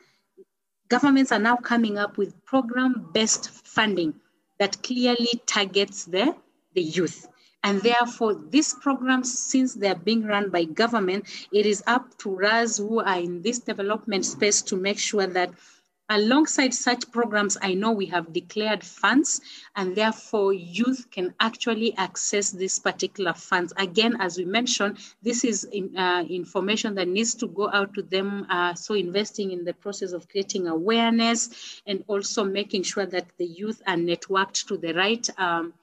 governments 0.89 1.31
are 1.31 1.39
now 1.39 1.55
coming 1.55 1.97
up 1.97 2.17
with 2.17 2.45
program-based 2.45 3.49
funding 3.65 4.13
that 4.59 4.81
clearly 4.83 5.41
targets 5.47 6.05
the 6.05 6.35
the 6.73 6.81
youth. 6.81 7.27
And 7.63 7.81
therefore, 7.81 8.35
these 8.49 8.73
programs, 8.73 9.39
since 9.39 9.73
they're 9.73 9.95
being 9.95 10.23
run 10.25 10.49
by 10.49 10.65
government, 10.65 11.25
it 11.51 11.65
is 11.65 11.81
up 11.87 12.17
to 12.19 12.43
us 12.43 12.77
who 12.77 12.99
are 12.99 13.19
in 13.19 13.41
this 13.41 13.59
development 13.59 14.25
space 14.25 14.61
to 14.63 14.75
make 14.75 14.99
sure 14.99 15.27
that 15.27 15.51
alongside 16.09 16.73
such 16.73 17.09
programs, 17.11 17.57
I 17.61 17.73
know 17.73 17.91
we 17.91 18.05
have 18.07 18.33
declared 18.33 18.83
funds 18.83 19.39
and 19.75 19.95
therefore 19.95 20.53
youth 20.53 21.07
can 21.09 21.33
actually 21.39 21.95
access 21.95 22.51
these 22.51 22.77
particular 22.79 23.33
funds. 23.33 23.73
Again, 23.77 24.17
as 24.19 24.37
we 24.37 24.45
mentioned, 24.45 24.97
this 25.21 25.45
is 25.45 25.63
in, 25.63 25.95
uh, 25.97 26.25
information 26.29 26.95
that 26.95 27.07
needs 27.07 27.33
to 27.35 27.47
go 27.47 27.69
out 27.71 27.93
to 27.93 28.01
them. 28.01 28.45
Uh, 28.49 28.73
so 28.73 28.93
investing 28.93 29.51
in 29.51 29.63
the 29.63 29.73
process 29.73 30.11
of 30.11 30.27
creating 30.27 30.67
awareness 30.67 31.81
and 31.87 32.03
also 32.07 32.43
making 32.43 32.83
sure 32.83 33.05
that 33.05 33.25
the 33.37 33.45
youth 33.45 33.81
are 33.87 33.95
networked 33.95 34.67
to 34.67 34.77
the 34.77 34.93
right 34.93 35.27
um, 35.39 35.73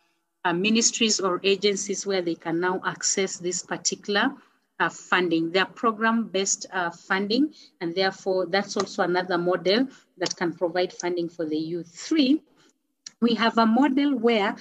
uh, 0.45 0.53
ministries 0.53 1.21
or 1.21 1.41
agencies 1.43 2.07
where 2.07 2.23
they 2.23 2.35
can 2.35 2.61
now 2.61 2.81
access 2.85 3.39
this 3.39 3.63
particular 3.63 4.33
uh, 4.79 4.89
funding. 4.89 5.51
They 5.53 5.61
are 5.61 5.67
program-based 5.67 6.67
uh, 6.73 6.91
funding, 6.91 7.53
and 7.81 7.95
therefore 7.95 8.47
that's 8.47 8.77
also 8.77 9.03
another 9.03 9.37
model 9.37 9.89
that 10.19 10.37
can 10.37 10.55
provide 10.55 10.93
funding 10.93 11.29
for 11.29 11.45
the 11.45 11.59
youth. 11.59 11.93
Three, 11.95 12.43
we 13.21 13.35
have 13.35 13.59
a 13.59 13.67
model 13.67 14.17
where 14.17 14.57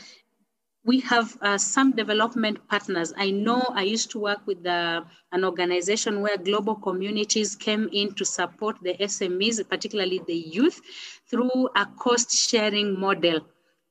we 0.86 1.00
have 1.02 1.38
uh, 1.42 1.58
some 1.58 1.92
development 1.92 2.68
partners. 2.68 3.14
I 3.16 3.32
know 3.32 3.66
I 3.72 3.84
used 3.84 4.12
to 4.12 4.20
work 4.20 4.40
with 4.46 4.66
uh, 4.66 5.04
an 5.32 5.44
organization 5.46 6.22
where 6.22 6.38
global 6.38 6.76
communities 6.76 7.56
came 7.56 7.90
in 7.92 8.14
to 8.16 8.26
support 8.26 8.78
the 8.82 8.96
SMEs, 8.96 9.68
particularly 9.70 10.22
the 10.26 10.36
youth, 10.36 10.82
through 11.30 11.70
a 11.76 11.86
cost 11.86 12.32
sharing 12.32 13.00
model 13.00 13.42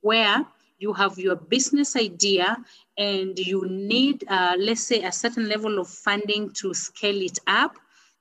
where 0.00 0.46
you 0.78 0.92
have 0.92 1.18
your 1.18 1.36
business 1.36 1.96
idea 1.96 2.56
and 2.96 3.38
you 3.38 3.66
need, 3.68 4.24
uh, 4.28 4.54
let's 4.58 4.82
say, 4.82 5.02
a 5.02 5.12
certain 5.12 5.48
level 5.48 5.78
of 5.78 5.88
funding 5.88 6.50
to 6.54 6.72
scale 6.74 7.20
it 7.20 7.38
up. 7.46 7.76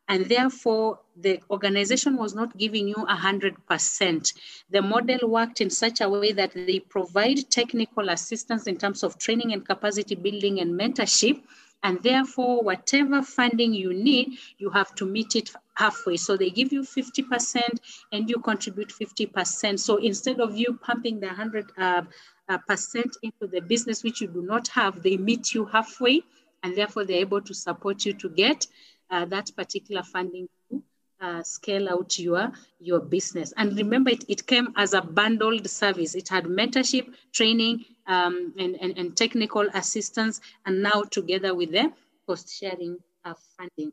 And 0.10 0.26
therefore, 0.30 1.00
the 1.18 1.42
organization 1.52 2.16
was 2.16 2.34
not 2.34 2.58
giving 2.58 2.88
you 2.88 2.96
100%. 2.96 4.34
The 4.70 4.82
model 4.82 5.30
worked 5.30 5.60
in 5.60 5.70
such 5.70 6.00
a 6.00 6.08
way 6.08 6.32
that 6.32 6.54
they 6.54 6.80
provide 6.80 7.50
technical 7.50 8.10
assistance 8.10 8.68
in 8.68 8.78
terms 8.78 9.04
of 9.04 9.18
training 9.18 9.52
and 9.52 9.68
capacity 9.68 10.16
building 10.16 10.62
and 10.62 10.80
mentorship. 10.80 11.42
And 11.84 12.02
therefore, 12.02 12.64
whatever 12.64 13.22
funding 13.22 13.74
you 13.74 13.94
need, 13.94 14.40
you 14.58 14.70
have 14.70 14.96
to 14.96 15.06
meet 15.06 15.36
it 15.36 15.52
halfway. 15.76 16.18
So 16.18 16.38
they 16.38 16.50
give 16.50 16.72
you 16.72 16.82
50% 16.82 17.62
and 18.12 18.30
you 18.30 18.40
contribute 18.40 18.90
50%. 18.90 19.80
So 19.80 19.98
instead 19.98 20.40
of 20.40 20.56
you 20.56 20.80
pumping 20.82 21.20
the 21.20 21.28
100, 21.28 21.72
uh, 21.78 22.02
uh, 22.50 22.58
percent 22.68 23.18
into 23.24 23.48
the 23.48 23.62
business 23.62 24.04
which 24.04 24.22
you 24.22 24.28
do 24.28 24.42
not 24.42 24.68
have, 24.70 25.04
they 25.04 25.18
meet 25.18 25.54
you 25.54 25.66
halfway, 25.66 26.22
and 26.64 26.76
therefore 26.76 27.06
they're 27.06 27.18
able 27.18 27.42
to 27.42 27.54
support 27.54 28.06
you 28.06 28.14
to 28.14 28.30
get 28.30 28.68
uh, 29.10 29.26
that 29.26 29.52
particular 29.56 30.04
funding 30.04 30.48
to 30.70 30.84
uh, 31.22 31.44
scale 31.44 31.90
out 31.90 32.20
your, 32.20 32.52
your 32.80 33.00
business. 33.00 33.54
And 33.58 33.76
remember, 33.76 34.12
it, 34.12 34.24
it 34.28 34.46
came 34.46 34.74
as 34.76 34.94
a 34.94 35.02
bundled 35.02 35.70
service. 35.70 36.16
It 36.16 36.30
had 36.30 36.46
mentorship, 36.46 37.08
training, 37.34 37.86
um, 38.08 38.54
and, 38.58 38.76
and, 38.82 38.98
and 38.98 39.18
technical 39.18 39.68
assistance, 39.74 40.42
and 40.66 40.82
now 40.82 41.04
together 41.10 41.54
with 41.54 41.72
the 41.72 41.92
cost 42.26 42.54
sharing 42.58 42.98
funding. 43.58 43.92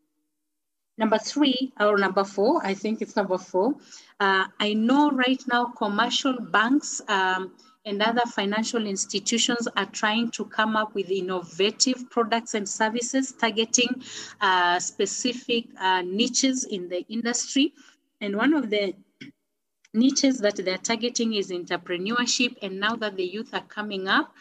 Number 0.97 1.19
three, 1.19 1.73
or 1.81 1.99
number 1.99 2.25
four, 2.25 2.65
I 2.65 2.75
think 2.75 3.03
it's 3.03 3.17
number 3.17 3.39
four. 3.39 3.75
Uh, 4.21 4.45
I 4.61 4.75
know 4.75 5.11
right 5.11 5.43
now 5.49 5.67
commercial 5.77 6.39
banks 6.41 7.01
um, 7.09 7.53
and 7.85 8.03
other 8.03 8.23
financial 8.27 8.87
institutions 8.87 9.69
are 9.77 9.87
trying 9.87 10.31
to 10.31 10.45
come 10.47 10.75
up 10.75 10.95
with 10.95 11.11
innovative 11.11 12.09
products 12.11 12.55
and 12.55 12.69
services 12.69 13.33
targeting 13.33 14.03
uh, 14.41 14.79
specific 14.79 15.67
uh, 15.79 16.03
niches 16.03 16.65
in 16.65 16.89
the 16.89 17.05
industry. 17.09 17.75
And 18.21 18.37
one 18.37 18.55
of 18.55 18.71
the 18.71 18.95
niches 19.93 20.39
that 20.39 20.57
they're 20.57 20.79
targeting 20.79 21.35
is 21.35 21.51
entrepreneurship. 21.51 22.57
And 22.63 22.81
now 22.81 22.97
that 22.97 23.17
the 23.17 23.25
youth 23.25 23.53
are 23.53 23.65
coming 23.69 24.09
up, 24.09 24.33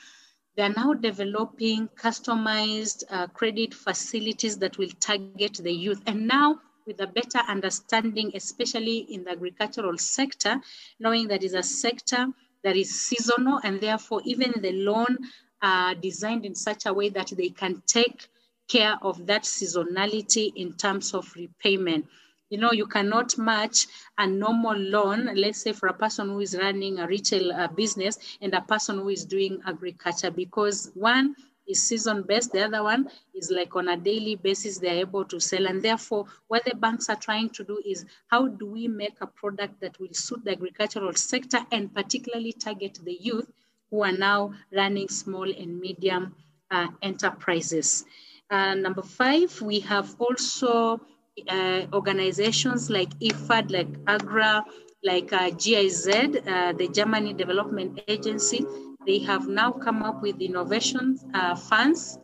they're 0.56 0.70
now 0.70 0.94
developing 0.94 1.90
customized 1.90 3.04
uh, 3.10 3.28
credit 3.28 3.74
facilities 3.74 4.58
that 4.60 4.78
will 4.78 4.92
target 5.00 5.60
the 5.62 5.72
youth. 5.72 6.02
And 6.06 6.28
now 6.28 6.60
with 6.86 7.02
a 7.02 7.08
better 7.08 7.40
understanding, 7.48 8.32
especially 8.36 8.98
in 8.98 9.24
the 9.24 9.32
agricultural 9.32 9.98
sector, 9.98 10.62
knowing 11.00 11.28
that 11.28 11.44
is 11.44 11.54
a 11.54 11.63
sector 11.63 12.28
that 12.63 12.76
is 12.76 13.02
seasonal 13.08 13.60
and 13.63 13.80
therefore 13.80 14.21
even 14.26 14.54
the 14.62 14.71
loan 14.71 15.17
are 15.62 15.95
designed 15.95 16.45
in 16.45 16.56
such 16.56 16.86
a 16.86 16.93
way 16.93 17.10
that 17.10 17.32
they 17.38 17.49
can 17.49 17.82
take 17.86 18.28
care 18.67 18.97
of 19.02 19.26
that 19.28 19.43
seasonality 19.43 20.52
in 20.56 20.73
terms 20.73 21.13
of 21.13 21.32
repayment. 21.36 22.06
You 22.49 22.60
know, 22.60 22.71
you 22.71 22.86
cannot 22.86 23.38
match 23.38 23.88
a 24.17 24.28
normal 24.28 24.78
loan, 24.78 25.30
let's 25.36 25.62
say 25.62 25.73
for 25.73 25.88
a 25.88 25.93
person 25.93 26.30
who 26.30 26.39
is 26.39 26.56
running 26.56 26.99
a 26.99 27.08
retail 27.08 27.52
uh, 27.52 27.67
business 27.67 28.17
and 28.41 28.54
a 28.54 28.62
person 28.62 28.99
who 28.99 29.10
is 29.10 29.26
doing 29.26 29.60
agriculture, 29.65 30.32
because 30.32 30.91
one, 30.93 31.36
is 31.67 31.82
season 31.82 32.23
based. 32.23 32.52
The 32.52 32.65
other 32.65 32.84
one 32.84 33.10
is 33.34 33.52
like 33.52 33.76
on 33.76 33.88
a 33.88 33.97
daily 33.97 34.36
basis, 34.36 34.80
they're 34.80 34.95
able 34.95 35.26
to 35.26 35.39
sell. 35.39 35.67
And 35.67 35.82
therefore, 35.82 36.26
what 36.47 36.65
the 36.65 36.76
banks 36.76 37.10
are 37.10 37.15
trying 37.15 37.49
to 37.52 37.63
do 37.63 37.82
is 37.86 38.06
how 38.28 38.47
do 38.47 38.65
we 38.65 38.88
make 38.88 39.17
a 39.21 39.28
product 39.28 39.80
that 39.82 39.99
will 39.99 40.13
suit 40.13 40.43
the 40.43 40.52
agricultural 40.52 41.13
sector 41.13 41.60
and 41.71 41.93
particularly 41.93 42.54
target 42.54 42.99
the 43.04 43.17
youth 43.19 43.52
who 43.89 44.04
are 44.04 44.12
now 44.12 44.54
running 44.71 45.08
small 45.08 45.49
and 45.49 45.80
medium 45.80 46.36
uh, 46.71 46.88
enterprises. 47.02 48.06
Uh, 48.49 48.73
number 48.76 49.02
five, 49.02 49.62
we 49.62 49.80
have 49.80 50.15
also 50.19 50.99
uh, 51.47 51.82
organizations 51.93 52.89
like 52.89 53.10
IFAD, 53.19 53.71
like 53.71 53.88
AGRA, 54.08 54.63
like 55.04 55.34
uh, 55.34 55.49
GIZ, 55.52 56.08
uh, 56.08 56.73
the 56.73 56.89
Germany 56.91 57.34
Development 57.34 57.99
Agency, 58.08 58.65
they 59.06 59.20
have 59.20 59.48
now 59.48 59.72
come 59.72 60.04
up 60.04 60.22
with 60.22 60.42
innovation 60.42 61.20
uh, 61.34 61.56
funds. 61.56 62.18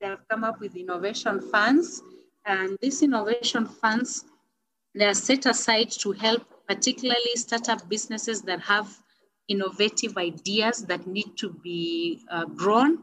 They 0.00 0.06
have 0.06 0.20
come 0.28 0.44
up 0.44 0.60
with 0.60 0.76
innovation 0.76 1.40
funds, 1.40 2.02
and 2.44 2.78
these 2.80 3.02
innovation 3.02 3.66
funds 3.66 4.24
they 4.94 5.04
are 5.04 5.14
set 5.14 5.46
aside 5.46 5.90
to 5.90 6.12
help 6.12 6.42
particularly 6.66 7.34
startup 7.36 7.88
businesses 7.88 8.42
that 8.42 8.60
have 8.60 8.88
innovative 9.48 10.16
ideas 10.16 10.84
that 10.86 11.06
need 11.06 11.36
to 11.36 11.50
be 11.50 12.20
uh, 12.30 12.44
grown 12.46 13.02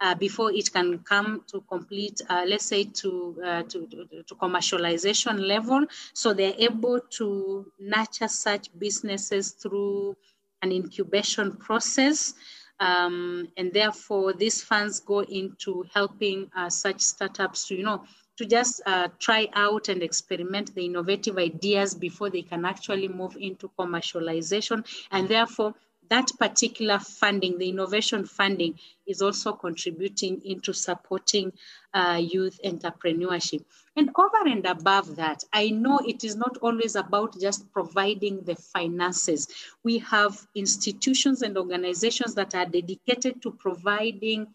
uh, 0.00 0.14
before 0.16 0.52
it 0.52 0.72
can 0.72 0.98
come 0.98 1.42
to 1.46 1.60
complete, 1.68 2.20
uh, 2.28 2.44
let's 2.46 2.66
say, 2.66 2.84
to, 2.84 3.40
uh, 3.44 3.62
to, 3.62 3.86
to, 3.86 4.22
to, 4.26 4.34
commercialization 4.34 5.38
level. 5.46 5.86
So 6.12 6.34
they're 6.34 6.54
able 6.58 6.98
to 7.18 7.66
nurture 7.78 8.28
such 8.28 8.68
businesses 8.78 9.52
through 9.52 10.16
an 10.62 10.72
incubation 10.72 11.52
process. 11.56 12.34
Um, 12.80 13.48
and 13.56 13.72
therefore, 13.72 14.32
these 14.32 14.62
funds 14.62 15.00
go 15.00 15.20
into 15.20 15.84
helping 15.94 16.50
uh, 16.56 16.70
such 16.70 17.00
startups 17.00 17.68
to, 17.68 17.76
you 17.76 17.84
know, 17.84 18.04
to 18.38 18.46
just 18.46 18.80
uh, 18.86 19.08
try 19.18 19.48
out 19.54 19.88
and 19.88 20.02
experiment 20.02 20.74
the 20.74 20.86
innovative 20.86 21.38
ideas 21.38 21.94
before 21.94 22.30
they 22.30 22.42
can 22.42 22.64
actually 22.64 23.08
move 23.08 23.36
into 23.38 23.70
commercialization. 23.78 24.84
And 25.10 25.28
therefore, 25.28 25.74
that 26.12 26.30
particular 26.38 26.98
funding, 26.98 27.56
the 27.56 27.70
innovation 27.70 28.26
funding, 28.26 28.78
is 29.06 29.22
also 29.22 29.54
contributing 29.54 30.42
into 30.44 30.74
supporting 30.74 31.50
uh, 31.94 32.20
youth 32.22 32.60
entrepreneurship. 32.66 33.64
And 33.96 34.10
over 34.14 34.46
and 34.46 34.66
above 34.66 35.16
that, 35.16 35.42
I 35.54 35.70
know 35.70 36.00
it 36.06 36.22
is 36.22 36.36
not 36.36 36.58
always 36.58 36.96
about 36.96 37.40
just 37.40 37.72
providing 37.72 38.42
the 38.42 38.56
finances. 38.56 39.48
We 39.84 40.00
have 40.00 40.46
institutions 40.54 41.40
and 41.40 41.56
organizations 41.56 42.34
that 42.34 42.54
are 42.54 42.66
dedicated 42.66 43.40
to 43.40 43.50
providing 43.50 44.48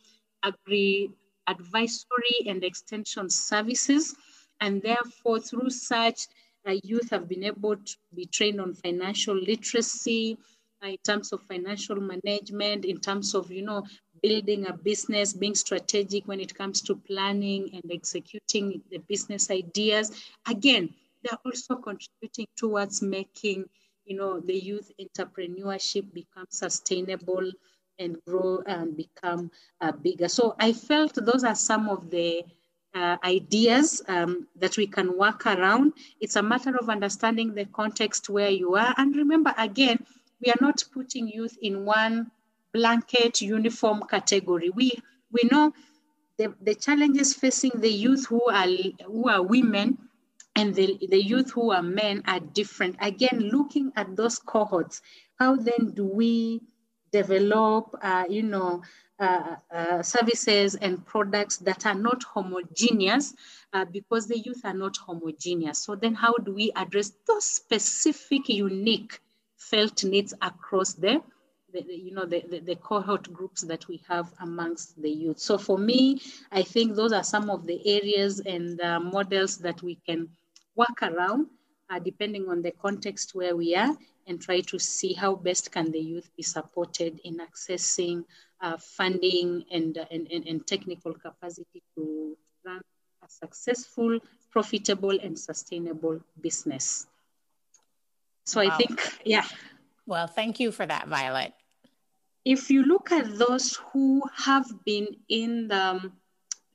agri 0.43 1.09
advisory 1.47 2.37
and 2.45 2.63
extension 2.63 3.31
services. 3.31 4.15
And 4.61 4.79
therefore, 4.83 5.39
through 5.39 5.71
such, 5.71 6.27
uh, 6.67 6.75
youth 6.83 7.09
have 7.09 7.27
been 7.27 7.45
able 7.45 7.77
to 7.77 7.95
be 8.13 8.27
trained 8.27 8.61
on 8.61 8.75
financial 8.75 9.35
literacy, 9.35 10.37
in 10.83 10.97
terms 10.97 11.31
of 11.33 11.41
financial 11.43 11.95
management, 11.95 12.85
in 12.85 12.99
terms 12.99 13.33
of, 13.33 13.51
you 13.51 13.63
know, 13.63 13.83
building 14.21 14.67
a 14.67 14.73
business, 14.73 15.33
being 15.33 15.55
strategic 15.55 16.27
when 16.27 16.39
it 16.39 16.53
comes 16.53 16.81
to 16.81 16.95
planning 16.95 17.69
and 17.73 17.91
executing 17.91 18.81
the 18.91 18.97
business 18.99 19.49
ideas. 19.51 20.11
Again, 20.47 20.93
they're 21.23 21.39
also 21.45 21.75
contributing 21.75 22.47
towards 22.55 23.01
making, 23.01 23.65
you 24.05 24.15
know, 24.15 24.39
the 24.39 24.55
youth 24.55 24.91
entrepreneurship 24.99 26.11
become 26.13 26.45
sustainable 26.49 27.51
and 27.99 28.17
grow 28.27 28.61
and 28.67 28.95
become 28.95 29.51
uh, 29.81 29.91
bigger. 29.91 30.29
So 30.29 30.55
I 30.59 30.73
felt 30.73 31.15
those 31.15 31.43
are 31.43 31.55
some 31.55 31.89
of 31.89 32.09
the 32.09 32.43
uh, 32.93 33.17
ideas 33.23 34.01
um, 34.07 34.47
that 34.55 34.77
we 34.77 34.87
can 34.87 35.17
work 35.17 35.45
around. 35.45 35.93
It's 36.19 36.35
a 36.35 36.43
matter 36.43 36.75
of 36.77 36.89
understanding 36.89 37.53
the 37.53 37.65
context 37.65 38.29
where 38.29 38.49
you 38.49 38.75
are. 38.75 38.93
And 38.97 39.15
remember, 39.15 39.53
again, 39.57 40.05
we 40.43 40.51
are 40.51 40.61
not 40.61 40.83
putting 40.93 41.27
youth 41.27 41.57
in 41.61 41.85
one 41.85 42.31
blanket 42.73 43.41
uniform 43.41 44.03
category. 44.09 44.69
We, 44.69 44.93
we 45.31 45.47
know 45.51 45.73
the, 46.37 46.53
the 46.61 46.75
challenges 46.75 47.33
facing 47.33 47.71
the 47.79 47.89
youth 47.89 48.27
who 48.27 48.43
are, 48.45 48.67
who 49.05 49.29
are 49.29 49.41
women 49.41 49.97
and 50.55 50.73
the, 50.75 50.97
the 51.09 51.23
youth 51.23 51.51
who 51.51 51.71
are 51.71 51.83
men 51.83 52.23
are 52.27 52.39
different. 52.39 52.95
Again, 52.99 53.49
looking 53.51 53.91
at 53.95 54.15
those 54.15 54.39
cohorts, 54.39 55.01
how 55.39 55.55
then 55.55 55.91
do 55.93 56.05
we 56.05 56.61
develop, 57.11 57.95
uh, 58.01 58.25
you 58.29 58.43
know, 58.43 58.83
uh, 59.19 59.55
uh, 59.73 60.03
services 60.03 60.75
and 60.75 61.03
products 61.05 61.57
that 61.57 61.85
are 61.85 61.95
not 61.95 62.23
homogeneous 62.23 63.33
uh, 63.73 63.85
because 63.85 64.27
the 64.27 64.37
youth 64.37 64.61
are 64.63 64.73
not 64.75 64.95
homogeneous. 64.97 65.79
So 65.79 65.95
then 65.95 66.13
how 66.13 66.33
do 66.33 66.53
we 66.53 66.71
address 66.75 67.11
those 67.27 67.45
specific 67.45 68.49
unique 68.49 69.19
felt 69.57 70.03
needs 70.03 70.33
across 70.41 70.93
the, 70.93 71.21
the, 71.73 71.81
the 71.81 71.95
you 71.95 72.13
know, 72.13 72.25
the, 72.25 72.43
the, 72.49 72.59
the, 72.59 72.75
cohort 72.75 73.31
groups 73.33 73.61
that 73.63 73.87
we 73.87 74.01
have 74.07 74.31
amongst 74.39 75.01
the 75.01 75.09
youth. 75.09 75.39
So 75.39 75.57
for 75.57 75.77
me, 75.77 76.21
I 76.51 76.63
think 76.63 76.95
those 76.95 77.11
are 77.11 77.23
some 77.23 77.49
of 77.49 77.65
the 77.65 77.81
areas 77.85 78.39
and 78.39 78.79
uh, 78.81 78.99
models 78.99 79.57
that 79.57 79.81
we 79.81 79.95
can 80.05 80.29
work 80.75 81.01
around 81.01 81.47
uh, 81.89 81.99
depending 81.99 82.49
on 82.49 82.61
the 82.61 82.71
context 82.71 83.35
where 83.35 83.55
we 83.55 83.75
are 83.75 83.95
and 84.27 84.41
try 84.41 84.59
to 84.59 84.77
see 84.77 85.13
how 85.13 85.35
best 85.35 85.71
can 85.71 85.91
the 85.91 85.99
youth 85.99 86.29
be 86.35 86.43
supported 86.43 87.19
in 87.23 87.37
accessing 87.37 88.23
uh, 88.61 88.77
funding 88.77 89.63
and, 89.71 89.97
uh, 89.97 90.05
and, 90.11 90.27
and, 90.31 90.45
and, 90.47 90.67
technical 90.67 91.13
capacity 91.13 91.81
to 91.95 92.35
run 92.65 92.81
a 93.23 93.29
successful, 93.29 94.19
profitable, 94.51 95.17
and 95.21 95.37
sustainable 95.37 96.19
business. 96.41 97.05
So 98.47 98.63
wow. 98.63 98.69
I 98.71 98.77
think, 98.77 99.19
yeah. 99.25 99.45
Well, 100.05 100.25
thank 100.25 100.59
you 100.59 100.71
for 100.71 100.85
that, 100.85 101.07
Violet. 101.07 101.53
If 102.45 102.71
you 102.71 102.83
look 102.83 103.11
at 103.11 103.37
those 103.37 103.75
who 103.91 104.23
have 104.35 104.65
been 104.85 105.07
in 105.27 105.67
the 105.67 105.83
um, 105.83 106.13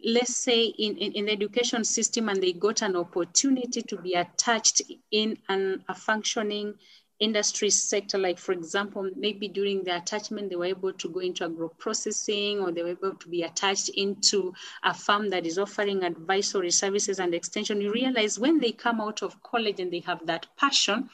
let's 0.04 0.36
say 0.36 0.64
in, 0.64 0.96
in, 0.98 1.12
in, 1.12 1.24
the 1.26 1.32
education 1.32 1.84
system 1.84 2.28
and 2.28 2.42
they 2.42 2.52
got 2.52 2.82
an 2.82 2.96
opportunity 2.96 3.80
to 3.82 3.96
be 3.96 4.14
attached 4.14 4.82
in 5.12 5.38
an, 5.48 5.84
a 5.88 5.94
functioning 5.94 6.74
industry 7.20 7.70
sector, 7.70 8.18
like 8.18 8.36
for 8.36 8.50
example, 8.50 9.08
maybe 9.16 9.46
during 9.46 9.84
the 9.84 9.96
attachment, 9.96 10.50
they 10.50 10.56
were 10.56 10.64
able 10.66 10.92
to 10.92 11.08
go 11.08 11.20
into 11.20 11.44
agro 11.44 11.68
processing 11.78 12.58
or 12.58 12.72
they 12.72 12.82
were 12.82 12.88
able 12.88 13.14
to 13.14 13.28
be 13.28 13.44
attached 13.44 13.90
into 13.90 14.52
a 14.82 14.92
firm 14.92 15.30
that 15.30 15.46
is 15.46 15.56
offering 15.56 16.02
advisory 16.02 16.72
services 16.72 17.20
and 17.20 17.32
extension. 17.32 17.80
You 17.80 17.92
realize 17.92 18.40
when 18.40 18.58
they 18.58 18.72
come 18.72 19.00
out 19.00 19.22
of 19.22 19.40
college 19.44 19.78
and 19.78 19.92
they 19.92 20.00
have 20.00 20.26
that 20.26 20.46
passion, 20.56 21.08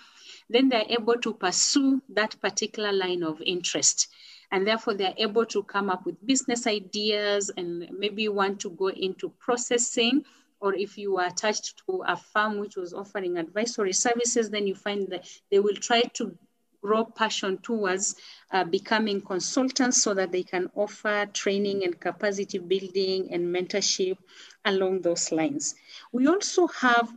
then 0.48 0.68
they're 0.68 0.84
able 0.88 1.16
to 1.16 1.34
pursue 1.34 2.00
that 2.08 2.40
particular 2.40 2.92
line 2.92 3.22
of 3.22 3.40
interest 3.42 4.08
and 4.50 4.66
therefore 4.66 4.94
they're 4.94 5.14
able 5.18 5.44
to 5.44 5.62
come 5.62 5.90
up 5.90 6.06
with 6.06 6.26
business 6.26 6.66
ideas 6.66 7.50
and 7.56 7.88
maybe 7.98 8.28
want 8.28 8.60
to 8.60 8.70
go 8.70 8.88
into 8.88 9.28
processing 9.38 10.24
or 10.60 10.74
if 10.74 10.98
you 10.98 11.18
are 11.18 11.26
attached 11.26 11.82
to 11.86 12.02
a 12.06 12.16
firm 12.16 12.58
which 12.58 12.76
was 12.76 12.92
offering 12.92 13.36
advisory 13.38 13.92
services, 13.92 14.50
then 14.50 14.66
you 14.66 14.74
find 14.74 15.08
that 15.08 15.28
they 15.50 15.60
will 15.60 15.76
try 15.76 16.02
to 16.14 16.36
grow 16.82 17.04
passion 17.04 17.58
towards 17.58 18.16
uh, 18.52 18.64
becoming 18.64 19.20
consultants 19.20 20.02
so 20.02 20.14
that 20.14 20.32
they 20.32 20.42
can 20.42 20.70
offer 20.74 21.26
training 21.32 21.84
and 21.84 22.00
capacity 22.00 22.58
building 22.58 23.32
and 23.32 23.54
mentorship 23.54 24.16
along 24.64 25.02
those 25.02 25.32
lines. 25.32 25.74
We 26.12 26.26
also 26.26 26.66
have 26.68 27.12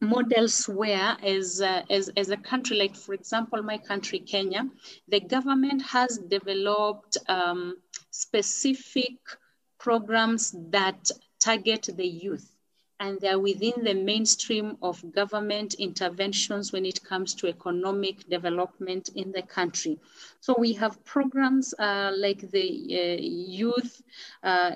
models 0.00 0.68
where 0.68 1.16
as, 1.22 1.60
uh, 1.60 1.82
as, 1.90 2.10
as 2.16 2.30
a 2.30 2.36
country, 2.36 2.76
like 2.76 2.96
for 2.96 3.14
example, 3.14 3.62
my 3.62 3.78
country, 3.78 4.18
Kenya, 4.18 4.68
the 5.08 5.20
government 5.20 5.82
has 5.82 6.18
developed 6.18 7.16
um, 7.28 7.76
specific 8.10 9.18
programs 9.78 10.54
that 10.70 11.10
target 11.38 11.88
the 11.96 12.06
youth 12.06 12.55
and 12.98 13.20
they're 13.20 13.38
within 13.38 13.84
the 13.84 13.94
mainstream 13.94 14.76
of 14.80 15.02
government 15.12 15.74
interventions 15.74 16.72
when 16.72 16.86
it 16.86 17.02
comes 17.04 17.34
to 17.34 17.46
economic 17.46 18.28
development 18.28 19.10
in 19.14 19.32
the 19.32 19.42
country. 19.42 19.98
So 20.40 20.54
we 20.58 20.72
have 20.74 21.04
programs 21.04 21.74
uh, 21.78 22.12
like 22.16 22.50
the 22.50 23.18
uh, 23.18 23.20
Youth 23.20 24.02
uh, 24.42 24.70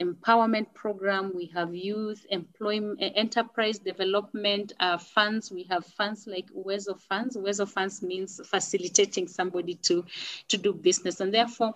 Empowerment 0.00 0.72
Program, 0.74 1.32
we 1.34 1.46
have 1.46 1.74
Youth 1.74 2.24
Employment 2.30 2.98
Enterprise 3.00 3.78
Development 3.78 4.72
uh, 4.78 4.98
Funds, 4.98 5.50
we 5.50 5.64
have 5.64 5.84
funds 5.84 6.26
like 6.26 6.46
Uwezo 6.52 7.00
Funds. 7.00 7.36
Uwezo 7.36 7.68
Funds 7.68 8.02
means 8.02 8.40
facilitating 8.44 9.26
somebody 9.26 9.74
to, 9.74 10.04
to 10.48 10.56
do 10.56 10.72
business. 10.72 11.20
And 11.20 11.34
therefore, 11.34 11.74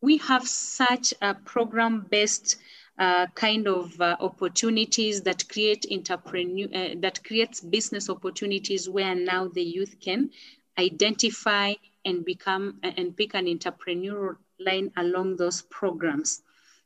we 0.00 0.18
have 0.18 0.46
such 0.46 1.14
a 1.20 1.34
program-based 1.34 2.56
uh, 2.98 3.26
kind 3.34 3.66
of 3.66 3.98
uh, 4.00 4.16
opportunities 4.20 5.22
that 5.22 5.48
create 5.48 5.86
entrepreneur 5.90 6.68
uh, 6.74 6.94
that 6.98 7.22
creates 7.24 7.60
business 7.60 8.10
opportunities 8.10 8.88
where 8.88 9.14
now 9.14 9.48
the 9.48 9.62
youth 9.62 9.96
can 10.00 10.30
identify 10.78 11.72
and 12.04 12.24
become 12.24 12.78
and 12.82 13.16
pick 13.16 13.34
an 13.34 13.46
entrepreneurial 13.46 14.36
line 14.58 14.90
along 14.96 15.36
those 15.36 15.62
programs. 15.62 16.42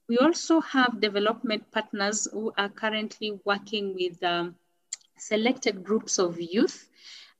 We 0.08 0.18
also 0.18 0.60
have 0.60 1.00
development 1.00 1.70
partners 1.72 2.28
who 2.32 2.52
are 2.56 2.68
currently 2.68 3.40
working 3.44 3.94
with 3.94 4.22
um, 4.22 4.54
selected 5.18 5.82
groups 5.82 6.18
of 6.18 6.40
youth 6.40 6.88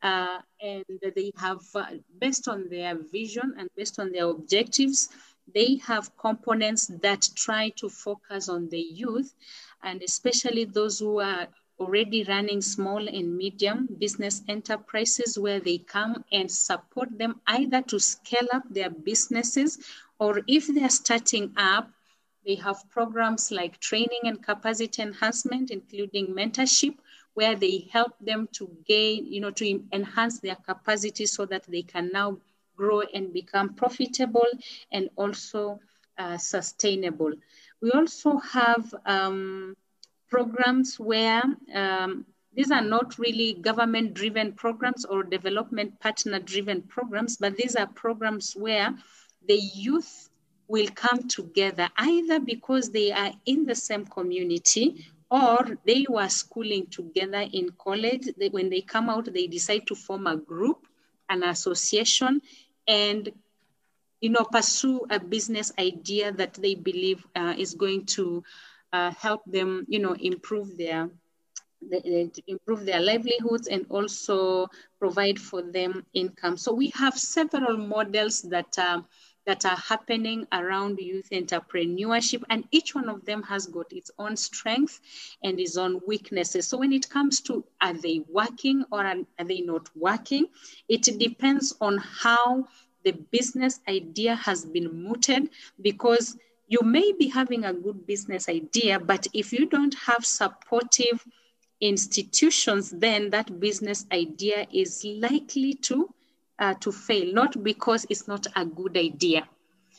uh, 0.03 0.39
and 0.61 0.85
they 1.15 1.33
have, 1.37 1.63
uh, 1.75 1.87
based 2.19 2.49
on 2.49 2.69
their 2.69 2.97
vision 2.97 3.55
and 3.59 3.69
based 3.77 3.99
on 3.99 4.13
their 4.13 4.27
objectives, 4.29 5.09
they 5.55 5.77
have 5.77 6.17
components 6.17 6.87
that 7.03 7.29
try 7.35 7.69
to 7.71 7.89
focus 7.89 8.49
on 8.49 8.69
the 8.69 8.81
youth 8.81 9.35
and 9.83 10.03
especially 10.03 10.65
those 10.65 10.99
who 10.99 11.21
are 11.21 11.49
already 11.79 12.25
running 12.25 12.61
small 12.63 13.07
and 13.07 13.37
medium 13.37 13.87
business 13.99 14.43
enterprises 14.49 15.39
where 15.39 15.61
they 15.61 15.79
come 15.79 16.25
and 16.33 16.51
support 16.51 17.09
them 17.19 17.41
either 17.47 17.83
to 17.83 17.99
scale 18.01 18.49
up 18.53 18.63
their 18.71 18.91
businesses 18.91 19.79
or 20.19 20.41
if 20.47 20.67
they're 20.69 20.89
starting 20.89 21.53
up 21.57 21.91
they 22.47 22.55
have 22.55 22.89
programs 22.91 23.51
like 23.51 23.79
training 23.81 24.21
and 24.25 24.43
capacity 24.43 25.03
enhancement 25.03 25.71
including 25.71 26.29
mentorship 26.29 26.97
where 27.35 27.55
they 27.55 27.87
help 27.93 28.13
them 28.21 28.49
to 28.53 28.71
gain 28.87 29.27
you 29.31 29.41
know 29.41 29.51
to 29.51 29.83
enhance 29.93 30.41
their 30.41 30.57
capacity 30.57 31.27
so 31.27 31.45
that 31.45 31.65
they 31.65 31.83
can 31.83 32.11
now 32.13 32.39
grow 32.77 33.03
and 33.15 33.33
become 33.33 33.75
profitable 33.75 34.47
and 34.93 35.09
also 35.17 35.81
uh, 36.19 36.39
sustainable. 36.39 37.33
We 37.81 37.91
also 37.91 38.39
have 38.39 38.95
um, 39.05 39.77
programs 40.29 40.99
where 40.99 41.43
um, 41.75 42.27
these 42.55 42.71
are 42.71 42.83
not 42.83 43.19
really 43.19 43.55
government 43.55 44.15
driven 44.15 44.53
programs 44.53 45.05
or 45.05 45.23
development 45.23 46.01
partner 46.01 46.39
driven 46.39 46.83
programs, 46.83 47.37
but 47.37 47.57
these 47.57 47.77
are 47.77 47.87
programs 47.87 48.55
where 48.57 48.95
the 49.47 49.61
youth 49.75 50.31
will 50.69 50.89
come 50.95 51.29
together 51.29 51.89
either 51.99 52.41
because 52.41 52.91
they 52.91 53.13
are 53.13 53.33
in 53.45 53.67
the 53.67 53.75
same 53.75 54.05
community 54.07 55.07
or 55.31 55.79
they 55.87 56.07
were 56.09 56.29
schooling 56.29 56.87
together 56.87 57.45
in 57.53 57.71
college. 57.79 58.29
They, 58.39 58.49
when 58.49 58.71
they 58.71 58.81
come 58.81 59.11
out, 59.11 59.33
they 59.33 59.47
decide 59.47 59.87
to 59.89 59.95
form 59.95 60.27
a 60.27 60.37
group, 60.37 60.87
an 61.29 61.43
association, 61.43 62.41
and 62.89 63.31
you 64.21 64.31
know 64.31 64.45
pursue 64.51 65.01
a 65.11 65.19
business 65.19 65.73
idea 65.79 66.33
that 66.33 66.55
they 66.55 66.75
believe 66.75 67.27
uh, 67.37 67.55
is 67.59 67.75
going 67.75 68.05
to 68.07 68.43
uh, 68.93 69.11
help 69.13 69.43
them 69.47 69.85
you 69.89 69.99
know 69.99 70.15
improve 70.19 70.77
their 70.79 71.11
improve 72.47 72.85
their 72.85 73.01
livelihoods 73.01 73.67
and 73.69 73.87
also 73.91 74.69
provide 74.99 75.39
for 75.39 75.63
them 75.63 76.05
income. 76.15 76.57
So 76.57 76.73
we 76.75 76.91
have 76.97 77.15
several 77.17 77.77
models 77.77 78.43
that 78.43 78.79
uh, 78.79 79.01
that 79.47 79.65
are 79.65 79.77
happening 79.77 80.47
around 80.53 80.99
youth 80.99 81.29
entrepreneurship 81.31 82.43
and 82.51 82.65
each 82.73 82.95
one 82.95 83.09
of 83.09 83.25
them 83.25 83.43
has 83.45 83.67
got 83.67 83.93
its 83.93 84.11
own 84.19 84.37
strengths 84.37 85.01
and 85.43 85.59
its 85.61 85.77
own 85.77 86.01
weaknesses. 86.07 86.67
So 86.67 86.79
when 86.79 86.93
it 86.93 87.09
comes 87.09 87.41
to 87.43 87.65
are 87.81 87.95
they 87.95 88.23
working 88.29 88.85
or 88.91 89.05
are, 89.07 89.17
are 89.39 89.45
they 89.45 89.61
not 89.61 89.89
working 89.97 90.47
it 90.89 91.03
depends 91.19 91.75
on 91.81 91.99
how 91.99 92.67
the 93.05 93.13
business 93.31 93.81
idea 93.89 94.35
has 94.35 94.65
been 94.65 95.03
mooted 95.03 95.51
because 95.81 96.37
you 96.69 96.81
may 96.83 97.13
be 97.13 97.29
having 97.29 97.65
a 97.65 97.73
good 97.73 98.07
business 98.07 98.49
idea 98.49 98.99
but 98.99 99.27
if 99.33 99.53
you 99.53 99.67
don't 99.67 99.95
have 99.95 100.25
supportive 100.25 101.25
institutions 101.81 102.91
then 102.91 103.31
that 103.31 103.61
business 103.61 104.07
idea 104.13 104.67
is 104.73 105.05
likely 105.05 105.75
to 105.75 106.13
uh, 106.59 106.75
to 106.75 106.93
fail, 106.93 107.33
not 107.33 107.63
because 107.63 108.07
it's 108.09 108.29
not 108.29 108.47
a 108.57 108.65
good 108.65 108.97
idea. 108.97 109.47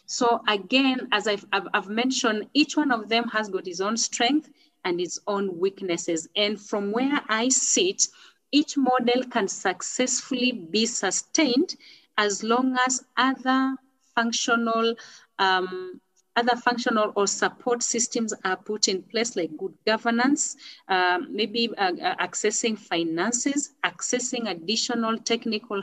So 0.06 0.42
again, 0.48 1.10
as 1.12 1.28
I've, 1.28 1.46
I've, 1.52 1.68
I've 1.74 1.90
mentioned, 1.90 2.48
each 2.54 2.78
one 2.78 2.92
of 2.92 3.10
them 3.10 3.26
has 3.26 3.50
got 3.50 3.68
its 3.68 3.82
own 3.82 3.98
strength 3.98 4.50
and 4.86 5.02
its 5.02 5.20
own 5.28 5.60
weaknesses. 5.60 6.28
And 6.36 6.60
from 6.60 6.92
where 6.92 7.22
I 7.28 7.50
sit, 7.50 8.08
each 8.52 8.78
model 8.78 9.24
can 9.30 9.48
successfully 9.48 10.52
be 10.54 10.86
sustained 10.86 11.76
as 12.18 12.44
long 12.44 12.78
as 12.88 13.04
other 13.18 13.76
functional 14.16 14.96
um, 15.40 16.00
other 16.38 16.56
functional 16.56 17.12
or 17.16 17.28
support 17.28 17.82
systems 17.82 18.34
are 18.46 18.56
put 18.56 18.88
in 18.88 19.02
place, 19.02 19.36
like 19.36 19.58
good 19.58 19.74
governance, 19.86 20.56
um, 20.88 21.28
maybe 21.30 21.70
uh, 21.78 21.92
uh, 22.02 22.16
accessing 22.18 22.78
finances, 22.78 23.74
accessing 23.84 24.50
additional 24.50 25.18
technical 25.18 25.82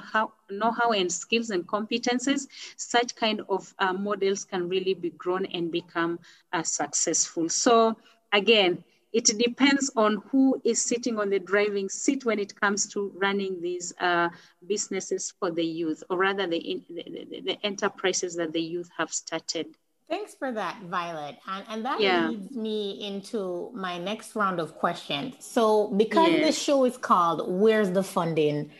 know-how 0.50 0.92
and 0.92 1.12
skills 1.12 1.50
and 1.50 1.66
competences, 1.66 2.46
such 2.76 3.16
kind 3.16 3.42
of 3.48 3.74
uh, 3.80 3.92
models 3.92 4.44
can 4.44 4.68
really 4.68 4.94
be 4.94 5.10
grown 5.10 5.44
and 5.46 5.72
become 5.72 6.20
uh, 6.52 6.62
successful. 6.62 7.48
So 7.48 7.96
again, 8.32 8.84
it 9.12 9.26
depends 9.38 9.90
on 9.96 10.22
who 10.30 10.60
is 10.64 10.82
sitting 10.82 11.18
on 11.20 11.30
the 11.30 11.38
driving 11.38 11.88
seat 11.88 12.24
when 12.24 12.40
it 12.40 12.60
comes 12.60 12.88
to 12.88 13.12
running 13.16 13.60
these 13.60 13.94
uh, 14.00 14.28
businesses 14.66 15.32
for 15.38 15.52
the 15.52 15.64
youth, 15.64 16.02
or 16.10 16.18
rather 16.18 16.48
the, 16.48 16.84
the, 16.90 17.04
the, 17.04 17.40
the, 17.46 17.66
enterprises 17.66 18.34
that 18.34 18.52
the 18.52 18.60
youth 18.60 18.90
have 18.98 19.12
started. 19.12 19.66
Thanks 20.08 20.34
for 20.34 20.52
that, 20.52 20.82
Violet. 20.82 21.38
And, 21.46 21.64
and 21.68 21.84
that 21.84 22.00
yeah. 22.00 22.28
leads 22.28 22.54
me 22.54 23.06
into 23.06 23.70
my 23.74 23.98
next 23.98 24.36
round 24.36 24.60
of 24.60 24.74
questions. 24.74 25.34
So, 25.40 25.88
because 25.88 26.30
yes. 26.30 26.46
this 26.46 26.62
show 26.62 26.84
is 26.84 26.96
called 26.98 27.42
Where's 27.48 27.90
the 27.90 28.02
Funding? 28.02 28.70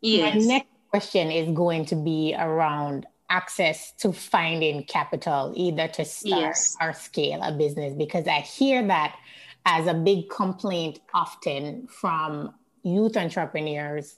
Yes. 0.00 0.34
My 0.36 0.40
next 0.40 0.68
question 0.90 1.30
is 1.30 1.50
going 1.56 1.86
to 1.86 1.96
be 1.96 2.34
around 2.38 3.06
access 3.30 3.92
to 3.92 4.12
finding 4.12 4.84
capital, 4.84 5.52
either 5.56 5.88
to 5.88 6.04
start 6.04 6.40
yes. 6.40 6.76
or 6.80 6.92
scale 6.92 7.42
a 7.42 7.52
business, 7.52 7.94
because 7.94 8.26
I 8.26 8.40
hear 8.40 8.86
that 8.86 9.16
as 9.64 9.86
a 9.86 9.94
big 9.94 10.30
complaint 10.30 11.00
often 11.12 11.86
from 11.88 12.54
youth 12.82 13.16
entrepreneurs. 13.16 14.16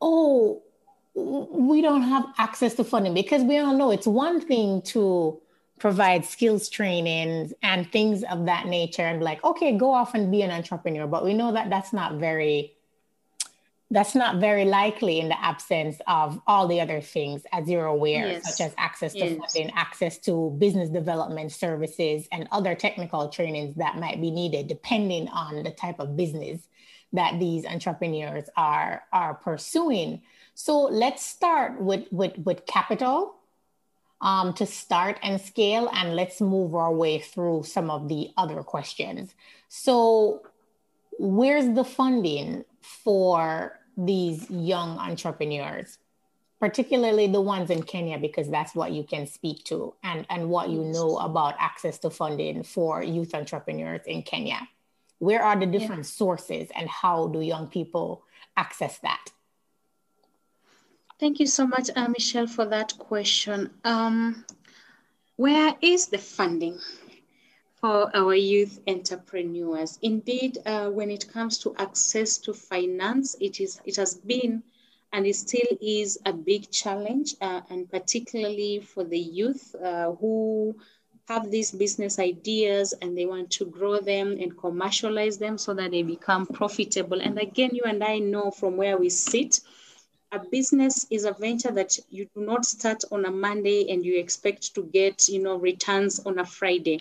Oh, 0.00 0.62
we 1.16 1.80
don't 1.80 2.02
have 2.02 2.26
access 2.36 2.74
to 2.74 2.84
funding 2.84 3.14
because 3.14 3.42
we 3.42 3.58
all 3.58 3.74
know 3.74 3.90
it's 3.90 4.06
one 4.06 4.40
thing 4.40 4.82
to 4.82 5.40
provide 5.78 6.24
skills 6.24 6.68
trainings 6.68 7.54
and 7.62 7.90
things 7.90 8.22
of 8.24 8.44
that 8.46 8.66
nature 8.66 9.02
and 9.02 9.22
like 9.22 9.42
okay 9.42 9.76
go 9.76 9.92
off 9.92 10.14
and 10.14 10.30
be 10.30 10.42
an 10.42 10.50
entrepreneur 10.50 11.06
but 11.06 11.24
we 11.24 11.32
know 11.32 11.52
that 11.52 11.70
that's 11.70 11.92
not 11.92 12.14
very 12.14 12.72
that's 13.90 14.14
not 14.14 14.40
very 14.40 14.64
likely 14.64 15.20
in 15.20 15.28
the 15.28 15.40
absence 15.42 15.98
of 16.08 16.40
all 16.46 16.66
the 16.66 16.80
other 16.80 17.00
things 17.00 17.42
as 17.52 17.68
you're 17.68 17.86
aware 17.86 18.26
yes. 18.26 18.56
such 18.56 18.66
as 18.66 18.74
access 18.76 19.12
to 19.12 19.24
yes. 19.24 19.38
funding 19.38 19.72
access 19.74 20.18
to 20.18 20.54
business 20.58 20.90
development 20.90 21.50
services 21.50 22.26
and 22.30 22.46
other 22.52 22.74
technical 22.74 23.28
trainings 23.28 23.74
that 23.76 23.96
might 23.96 24.20
be 24.20 24.30
needed 24.30 24.66
depending 24.66 25.28
on 25.28 25.62
the 25.62 25.70
type 25.70 25.98
of 25.98 26.14
business 26.16 26.68
that 27.12 27.38
these 27.38 27.64
entrepreneurs 27.64 28.48
are 28.56 29.02
are 29.12 29.34
pursuing 29.34 30.20
so 30.58 30.84
let's 30.84 31.24
start 31.24 31.80
with 31.80 32.06
with 32.10 32.32
with 32.38 32.64
capital 32.66 33.34
um, 34.22 34.54
to 34.54 34.64
start 34.64 35.18
and 35.22 35.38
scale 35.38 35.90
and 35.92 36.16
let's 36.16 36.40
move 36.40 36.74
our 36.74 36.92
way 36.92 37.18
through 37.18 37.62
some 37.62 37.90
of 37.90 38.08
the 38.08 38.30
other 38.36 38.62
questions 38.62 39.34
so 39.68 40.42
where's 41.18 41.68
the 41.74 41.84
funding 41.84 42.64
for 42.80 43.78
these 43.96 44.50
young 44.50 44.98
entrepreneurs, 44.98 45.98
particularly 46.60 47.26
the 47.26 47.40
ones 47.40 47.70
in 47.70 47.82
Kenya, 47.82 48.18
because 48.18 48.48
that's 48.50 48.74
what 48.74 48.92
you 48.92 49.04
can 49.04 49.26
speak 49.26 49.64
to 49.64 49.94
and, 50.02 50.26
and 50.28 50.48
what 50.48 50.68
you 50.68 50.82
know 50.84 51.18
about 51.18 51.54
access 51.58 51.98
to 52.00 52.10
funding 52.10 52.62
for 52.62 53.02
youth 53.02 53.34
entrepreneurs 53.34 54.02
in 54.06 54.22
Kenya? 54.22 54.68
Where 55.18 55.42
are 55.42 55.58
the 55.58 55.66
different 55.66 56.04
yeah. 56.04 56.10
sources 56.20 56.68
and 56.74 56.88
how 56.88 57.28
do 57.28 57.40
young 57.40 57.68
people 57.68 58.22
access 58.56 58.98
that? 58.98 59.32
Thank 61.18 61.40
you 61.40 61.46
so 61.46 61.66
much, 61.66 61.90
uh, 61.96 62.08
Michelle, 62.08 62.46
for 62.46 62.66
that 62.66 62.98
question. 62.98 63.70
Um, 63.84 64.44
where 65.36 65.74
is 65.80 66.08
the 66.08 66.18
funding? 66.18 66.78
for 67.80 68.10
our 68.16 68.34
youth 68.34 68.80
entrepreneurs. 68.88 69.98
Indeed, 70.02 70.58
uh, 70.66 70.88
when 70.88 71.10
it 71.10 71.28
comes 71.28 71.58
to 71.58 71.74
access 71.78 72.38
to 72.38 72.54
finance, 72.54 73.36
it 73.40 73.60
is 73.60 73.80
it 73.84 73.96
has 73.96 74.14
been 74.14 74.62
and 75.12 75.26
it 75.26 75.36
still 75.36 75.78
is 75.80 76.18
a 76.26 76.32
big 76.32 76.70
challenge, 76.70 77.34
uh, 77.40 77.60
and 77.70 77.88
particularly 77.90 78.80
for 78.80 79.04
the 79.04 79.18
youth 79.18 79.74
uh, 79.76 80.12
who 80.12 80.74
have 81.28 81.50
these 81.50 81.70
business 81.70 82.18
ideas 82.18 82.94
and 83.00 83.16
they 83.16 83.26
want 83.26 83.50
to 83.50 83.64
grow 83.66 84.00
them 84.00 84.32
and 84.40 84.58
commercialize 84.58 85.38
them 85.38 85.58
so 85.58 85.74
that 85.74 85.90
they 85.90 86.02
become 86.02 86.46
profitable. 86.46 87.20
And 87.20 87.38
again, 87.38 87.70
you 87.72 87.82
and 87.84 88.02
I 88.02 88.18
know 88.18 88.50
from 88.50 88.76
where 88.76 88.96
we 88.98 89.10
sit, 89.10 89.60
a 90.36 90.44
business 90.50 91.06
is 91.10 91.24
a 91.24 91.32
venture 91.32 91.72
that 91.72 91.98
you 92.10 92.28
do 92.34 92.44
not 92.44 92.64
start 92.64 93.02
on 93.10 93.24
a 93.24 93.30
Monday 93.30 93.90
and 93.90 94.04
you 94.04 94.18
expect 94.18 94.74
to 94.74 94.82
get, 94.84 95.28
you 95.28 95.42
know, 95.42 95.56
returns 95.56 96.20
on 96.26 96.38
a 96.38 96.44
Friday. 96.44 97.00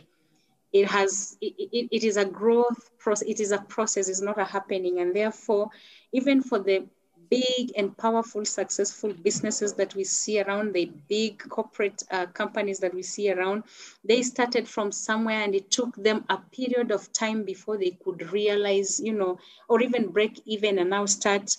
It 0.72 0.88
has 0.88 1.38
it, 1.42 1.54
it, 1.58 1.90
it 1.92 2.04
is 2.04 2.18
a 2.18 2.26
growth 2.26 2.90
process 2.98 3.28
it 3.30 3.40
is 3.40 3.52
a 3.52 3.60
process 3.60 4.10
it's 4.10 4.22
not 4.22 4.40
a 4.40 4.46
happening. 4.46 5.00
And 5.00 5.16
therefore 5.16 5.70
even 6.12 6.42
for 6.42 6.60
the 6.60 6.86
big 7.30 7.72
and 7.78 7.98
powerful 7.98 8.46
successful 8.46 9.12
businesses 9.14 9.74
that 9.74 9.96
we 9.96 10.04
see 10.04 10.42
around 10.42 10.74
the 10.74 10.92
big 11.10 11.40
corporate 11.50 12.04
uh, 12.12 12.28
companies 12.28 12.80
that 12.80 12.94
we 12.94 13.02
see 13.02 13.32
around 13.32 13.64
they 14.04 14.22
started 14.22 14.68
from 14.68 14.92
somewhere 14.92 15.42
and 15.42 15.56
it 15.56 15.72
took 15.72 15.96
them 15.96 16.24
a 16.30 16.38
period 16.38 16.92
of 16.92 17.12
time 17.14 17.44
before 17.44 17.78
they 17.78 17.98
could 18.04 18.32
realize 18.32 19.00
you 19.00 19.14
know 19.14 19.40
or 19.68 19.82
even 19.82 20.12
break 20.12 20.40
even 20.46 20.78
and 20.78 20.92
now 20.92 21.06
start 21.06 21.58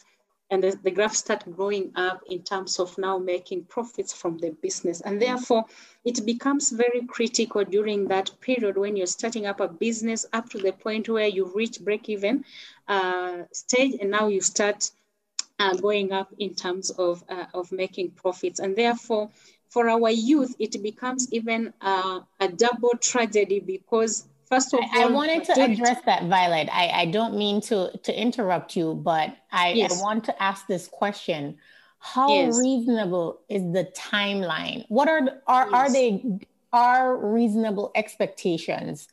and 0.51 0.63
the, 0.63 0.79
the 0.83 0.91
graph 0.91 1.15
start 1.15 1.45
growing 1.57 1.91
up 1.97 2.23
in 2.31 2.43
terms 2.43 2.79
of 2.79 2.97
now 2.99 3.19
making 3.19 3.65
profits 3.65 4.13
from 4.13 4.39
the 4.39 4.51
business. 4.63 5.01
And 5.01 5.21
therefore, 5.21 5.65
it 6.05 6.25
becomes 6.25 6.71
very 6.71 7.05
critical 7.07 7.65
during 7.65 8.07
that 8.09 8.31
period 8.41 8.77
when 8.77 8.97
you're 8.97 9.07
starting 9.07 9.47
up 9.47 9.61
a 9.61 9.69
business 9.69 10.25
up 10.33 10.49
to 10.51 10.59
the 10.59 10.73
point 10.73 11.09
where 11.09 11.27
you 11.27 11.51
reach 11.55 11.81
break 11.81 12.09
even 12.09 12.45
uh, 12.87 13.43
stage 13.53 13.97
and 14.01 14.11
now 14.11 14.29
you 14.29 14.41
start 14.41 14.91
uh, 15.59 15.75
going 15.75 16.13
up 16.13 16.33
in 16.39 16.55
terms 16.55 16.91
of, 16.91 17.25
uh, 17.29 17.47
of 17.55 17.73
making 17.73 18.11
profits. 18.11 18.61
And 18.61 18.77
therefore, 18.77 19.31
for 19.69 19.89
our 19.89 20.11
youth, 20.11 20.55
it 20.59 20.81
becomes 20.83 21.33
even 21.33 21.73
uh, 21.81 22.21
a 22.39 22.49
double 22.49 22.93
tragedy 23.01 23.61
because 23.61 24.29
First 24.49 24.73
of 24.73 24.81
all, 24.81 24.89
I 24.93 25.07
wanted 25.07 25.45
to 25.45 25.61
address 25.61 26.01
that, 26.07 26.25
Violet. 26.25 26.69
I, 26.73 26.89
I 26.89 27.05
don't 27.07 27.37
mean 27.37 27.61
to 27.63 27.97
to 27.99 28.21
interrupt 28.21 28.77
you, 28.77 28.95
but 28.95 29.37
I, 29.51 29.73
yes. 29.73 29.99
I 29.99 30.03
want 30.03 30.25
to 30.25 30.43
ask 30.43 30.67
this 30.67 30.87
question: 30.87 31.59
How 31.99 32.29
yes. 32.29 32.59
reasonable 32.59 33.41
is 33.49 33.63
the 33.73 33.91
timeline? 33.97 34.85
What 34.89 35.09
are 35.09 35.43
are 35.47 35.65
yes. 35.65 35.75
are 35.75 35.93
they 35.93 36.41
are 36.73 37.17
reasonable 37.17 37.91
expectations 37.95 39.09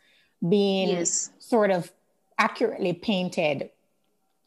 being 0.47 1.05
sort 1.05 1.71
of 1.71 1.91
accurately 2.37 2.93
painted 2.93 3.69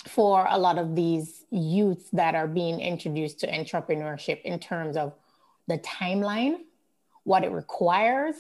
for 0.07 0.46
a 0.49 0.59
lot 0.59 0.79
of 0.79 0.94
these 0.94 1.44
youths 1.51 2.09
that 2.12 2.35
are 2.35 2.46
being 2.46 2.81
introduced 2.81 3.40
to 3.40 3.51
entrepreneurship 3.51 4.42
in 4.42 4.59
terms 4.59 4.96
of 4.96 5.12
the 5.66 5.79
timeline, 5.79 6.59
what 7.25 7.42
it 7.42 7.51
requires? 7.51 8.37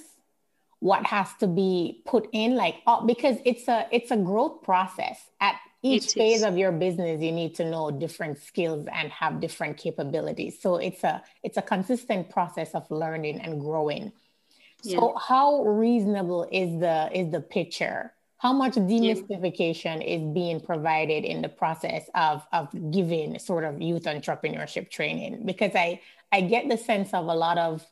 What 0.80 1.06
has 1.06 1.28
to 1.40 1.46
be 1.46 2.02
put 2.06 2.28
in 2.32 2.54
like 2.54 2.76
oh, 2.86 3.04
because 3.06 3.36
it's 3.44 3.68
a 3.68 3.86
it's 3.90 4.10
a 4.10 4.16
growth 4.16 4.62
process. 4.62 5.18
At 5.40 5.56
each 5.82 6.12
phase 6.12 6.42
of 6.42 6.58
your 6.58 6.72
business 6.72 7.22
you 7.22 7.32
need 7.32 7.54
to 7.54 7.64
know 7.64 7.90
different 7.90 8.38
skills 8.38 8.86
and 8.92 9.10
have 9.10 9.40
different 9.40 9.76
capabilities. 9.76 10.58
So 10.60 10.76
it's 10.76 11.02
a 11.04 11.22
it's 11.42 11.56
a 11.56 11.62
consistent 11.62 12.30
process 12.30 12.74
of 12.74 12.90
learning 12.90 13.40
and 13.40 13.60
growing. 13.60 14.12
So 14.82 15.12
yeah. 15.12 15.20
how 15.20 15.64
reasonable 15.64 16.48
is 16.52 16.78
the 16.80 17.10
is 17.12 17.32
the 17.32 17.40
picture? 17.40 18.12
How 18.38 18.52
much 18.52 18.74
demystification 18.74 20.00
yeah. 20.00 20.16
is 20.16 20.34
being 20.34 20.60
provided 20.60 21.24
in 21.24 21.40
the 21.40 21.48
process 21.48 22.08
of 22.14 22.46
of 22.52 22.68
giving 22.90 23.38
sort 23.38 23.64
of 23.64 23.80
youth 23.80 24.04
entrepreneurship 24.04 24.90
training? 24.90 25.46
Because 25.46 25.74
i 25.74 26.00
i 26.32 26.42
get 26.42 26.68
the 26.68 26.76
sense 26.76 27.14
of 27.14 27.26
a 27.26 27.34
lot 27.34 27.56
of 27.56 27.86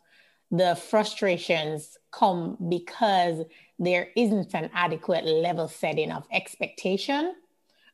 the 0.56 0.76
frustrations 0.76 1.98
come 2.12 2.56
because 2.68 3.44
there 3.78 4.08
isn't 4.16 4.54
an 4.54 4.70
adequate 4.72 5.24
level 5.24 5.66
setting 5.66 6.12
of 6.12 6.24
expectation 6.32 7.34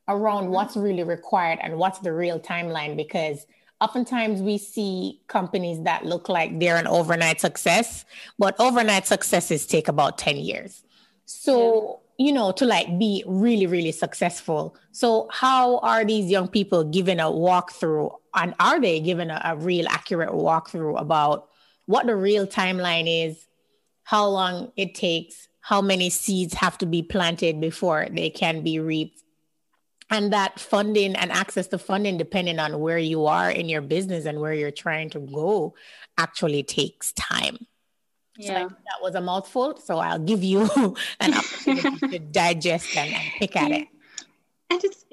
around 0.07 0.43
mm-hmm. 0.43 0.53
what's 0.53 0.77
really 0.77 1.03
required 1.03 1.59
and 1.61 1.77
what's 1.77 1.99
the 1.99 2.13
real 2.13 2.39
timeline 2.39 2.95
because 2.95 3.47
oftentimes 3.79 4.41
we 4.41 4.57
see 4.59 5.19
companies 5.27 5.81
that 5.83 6.05
look 6.05 6.29
like 6.29 6.59
they're 6.59 6.77
an 6.77 6.87
overnight 6.87 7.41
success 7.41 8.05
but 8.37 8.55
overnight 8.59 9.07
successes 9.07 9.65
take 9.65 9.87
about 9.87 10.19
10 10.19 10.37
years 10.37 10.83
so 11.25 11.99
yeah. 12.17 12.27
you 12.27 12.31
know 12.31 12.51
to 12.51 12.65
like 12.65 12.99
be 12.99 13.23
really 13.25 13.65
really 13.65 13.91
successful 13.91 14.75
so 14.91 15.27
how 15.31 15.79
are 15.79 16.05
these 16.05 16.29
young 16.29 16.47
people 16.47 16.83
given 16.83 17.19
a 17.19 17.25
walkthrough 17.25 18.15
and 18.35 18.53
are 18.59 18.79
they 18.79 18.99
given 18.99 19.31
a, 19.31 19.41
a 19.45 19.55
real 19.55 19.87
accurate 19.87 20.29
walkthrough 20.29 20.99
about 20.99 21.47
what 21.85 22.05
the 22.05 22.15
real 22.15 22.47
timeline 22.47 23.27
is, 23.27 23.47
how 24.03 24.27
long 24.27 24.71
it 24.75 24.95
takes, 24.95 25.47
how 25.61 25.81
many 25.81 26.09
seeds 26.09 26.53
have 26.55 26.77
to 26.79 26.85
be 26.85 27.03
planted 27.03 27.61
before 27.61 28.07
they 28.11 28.29
can 28.29 28.63
be 28.63 28.79
reaped. 28.79 29.21
And 30.09 30.33
that 30.33 30.59
funding 30.59 31.15
and 31.15 31.31
access 31.31 31.67
to 31.67 31.77
funding, 31.77 32.17
depending 32.17 32.59
on 32.59 32.79
where 32.79 32.97
you 32.97 33.27
are 33.27 33.49
in 33.49 33.69
your 33.69 33.81
business 33.81 34.25
and 34.25 34.41
where 34.41 34.53
you're 34.53 34.71
trying 34.71 35.09
to 35.11 35.19
go, 35.19 35.75
actually 36.17 36.63
takes 36.63 37.13
time. 37.13 37.57
Yeah. 38.35 38.47
So 38.47 38.69
that 38.69 39.01
was 39.01 39.15
a 39.15 39.21
mouthful. 39.21 39.77
So 39.77 39.99
I'll 39.99 40.19
give 40.19 40.43
you 40.43 40.69
an 41.19 41.33
opportunity 41.33 42.09
to 42.09 42.19
digest 42.31 42.97
and, 42.97 43.13
and 43.13 43.23
pick 43.37 43.55
at 43.55 43.71
it 43.71 43.87
and 44.71 44.83
it's 44.85 45.03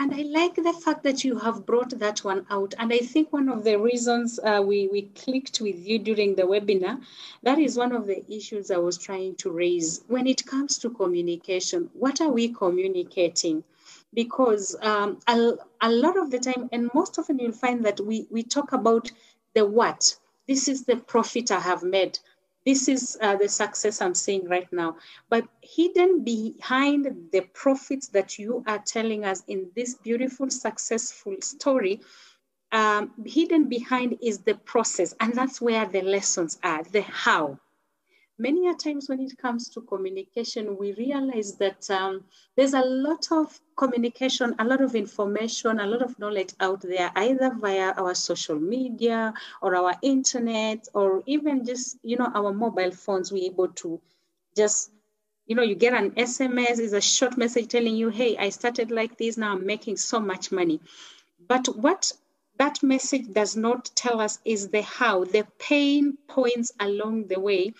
and 0.00 0.14
I 0.14 0.22
like 0.22 0.54
the 0.54 0.72
fact 0.72 1.02
that 1.02 1.24
you 1.24 1.38
have 1.38 1.66
brought 1.66 1.90
that 1.98 2.24
one 2.24 2.46
out. 2.48 2.72
And 2.78 2.90
I 2.90 2.98
think 2.98 3.34
one 3.34 3.50
of 3.50 3.62
the 3.62 3.78
reasons 3.78 4.40
uh, 4.42 4.62
we 4.64 4.88
we 4.88 5.02
clicked 5.22 5.60
with 5.60 5.78
you 5.86 5.98
during 5.98 6.34
the 6.34 6.44
webinar, 6.44 7.02
that 7.42 7.58
is 7.58 7.76
one 7.76 7.92
of 7.92 8.06
the 8.06 8.24
issues 8.32 8.70
I 8.70 8.78
was 8.78 8.96
trying 8.96 9.34
to 9.36 9.50
raise 9.50 10.02
when 10.08 10.26
it 10.26 10.46
comes 10.46 10.78
to 10.78 10.88
communication. 10.88 11.90
What 11.92 12.22
are 12.22 12.30
we 12.30 12.48
communicating? 12.48 13.62
Because 14.14 14.74
um, 14.80 15.18
a, 15.28 15.52
a 15.82 15.90
lot 15.90 16.16
of 16.16 16.30
the 16.30 16.38
time, 16.38 16.70
and 16.72 16.90
most 16.94 17.18
often 17.18 17.38
you'll 17.38 17.52
find 17.52 17.84
that 17.84 18.00
we 18.00 18.26
we 18.30 18.42
talk 18.42 18.72
about 18.72 19.12
the 19.54 19.66
what. 19.66 20.16
This 20.48 20.66
is 20.66 20.84
the 20.84 20.96
profit 20.96 21.50
I 21.50 21.60
have 21.60 21.82
made 21.82 22.18
this 22.64 22.88
is 22.88 23.18
uh, 23.20 23.36
the 23.36 23.48
success 23.48 24.00
I'm 24.00 24.14
seeing 24.14 24.48
right 24.48 24.70
now. 24.72 24.96
But 25.28 25.46
hidden 25.60 26.24
behind 26.24 27.30
the 27.32 27.42
profits 27.52 28.08
that 28.08 28.38
you 28.38 28.64
are 28.66 28.78
telling 28.78 29.24
us 29.24 29.42
in 29.48 29.70
this 29.76 29.94
beautiful, 29.94 30.50
successful 30.50 31.36
story, 31.40 32.00
um, 32.72 33.12
hidden 33.24 33.68
behind 33.68 34.18
is 34.22 34.38
the 34.38 34.54
process. 34.54 35.14
And 35.20 35.34
that's 35.34 35.60
where 35.60 35.86
the 35.86 36.02
lessons 36.02 36.58
are 36.62 36.82
the 36.84 37.02
how 37.02 37.58
many 38.38 38.68
a 38.68 38.74
times 38.74 39.08
when 39.08 39.20
it 39.20 39.36
comes 39.38 39.68
to 39.70 39.80
communication, 39.82 40.76
we 40.76 40.92
realize 40.94 41.56
that 41.56 41.88
um, 41.90 42.24
there's 42.56 42.74
a 42.74 42.80
lot 42.80 43.30
of 43.30 43.60
communication, 43.76 44.54
a 44.58 44.64
lot 44.64 44.80
of 44.80 44.94
information, 44.94 45.78
a 45.80 45.86
lot 45.86 46.02
of 46.02 46.18
knowledge 46.18 46.52
out 46.60 46.80
there, 46.80 47.10
either 47.14 47.54
via 47.54 47.92
our 47.96 48.14
social 48.14 48.58
media 48.58 49.32
or 49.62 49.76
our 49.76 49.94
internet, 50.02 50.88
or 50.94 51.22
even 51.26 51.64
just, 51.64 51.98
you 52.02 52.16
know, 52.16 52.30
our 52.34 52.52
mobile 52.52 52.90
phones, 52.90 53.30
we're 53.30 53.50
able 53.50 53.68
to 53.68 54.00
just, 54.56 54.90
you 55.46 55.54
know, 55.54 55.62
you 55.62 55.74
get 55.74 55.94
an 55.94 56.10
SMS, 56.12 56.80
is 56.80 56.92
a 56.92 57.00
short 57.00 57.36
message 57.36 57.68
telling 57.68 57.94
you, 57.94 58.08
hey, 58.08 58.36
I 58.36 58.48
started 58.48 58.90
like 58.90 59.16
this, 59.16 59.36
now 59.36 59.52
I'm 59.52 59.66
making 59.66 59.96
so 59.96 60.18
much 60.18 60.50
money. 60.50 60.80
But 61.46 61.66
what 61.76 62.12
that 62.58 62.82
message 62.82 63.32
does 63.32 63.56
not 63.56 63.90
tell 63.94 64.20
us 64.20 64.38
is 64.44 64.68
the 64.68 64.82
how, 64.82 65.24
the 65.24 65.46
pain 65.58 66.16
points 66.28 66.72
along 66.80 67.26
the 67.26 67.40
way 67.40 67.74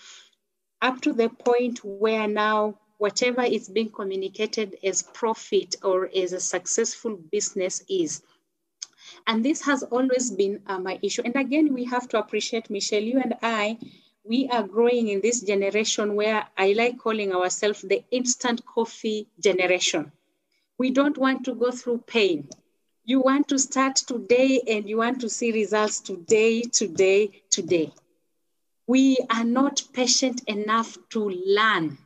up 0.85 1.01
to 1.01 1.15
the 1.15 1.31
point 1.31 1.83
where 1.83 2.29
now 2.29 2.79
whatever 2.99 3.43
is 3.43 3.71
being 3.71 3.91
communicated 3.91 4.77
as 4.85 5.03
profit 5.03 5.75
or 5.83 6.11
as 6.15 6.35
a 6.35 6.41
successful 6.41 7.17
business 7.33 7.83
is. 7.89 8.23
And 9.27 9.43
this 9.43 9.63
has 9.63 9.83
always 9.83 10.31
been 10.31 10.61
uh, 10.67 10.79
my 10.79 10.99
issue. 11.03 11.23
And 11.25 11.37
again, 11.37 11.73
we 11.73 11.85
have 11.85 12.07
to 12.11 12.19
appreciate 12.19 12.69
Michelle, 12.69 13.03
you 13.03 13.19
and 13.19 13.35
I, 13.43 13.79
we 14.25 14.49
are 14.53 14.63
growing 14.63 15.09
in 15.09 15.23
this 15.23 15.41
generation 15.41 16.17
where 16.17 16.47
I 16.57 16.75
like 16.75 16.99
calling 16.99 17.35
ourselves 17.35 17.81
the 17.81 18.05
instant 18.11 18.65
coffee 18.67 19.27
generation. 19.41 20.13
We 20.77 20.91
don't 20.91 21.17
want 21.17 21.45
to 21.47 21.55
go 21.55 21.71
through 21.71 22.05
pain. 22.07 22.49
You 23.05 23.21
want 23.21 23.49
to 23.49 23.59
start 23.59 23.97
today 23.97 24.61
and 24.69 24.87
you 24.89 24.99
want 24.99 25.21
to 25.23 25.31
see 25.31 25.51
results 25.53 26.01
today, 26.01 26.63
today, 26.63 27.43
today 27.49 27.93
we 28.87 29.19
are 29.31 29.45
not 29.45 29.83
patient 29.93 30.43
enough 30.47 30.97
to 31.11 31.31
learn. 31.31 31.99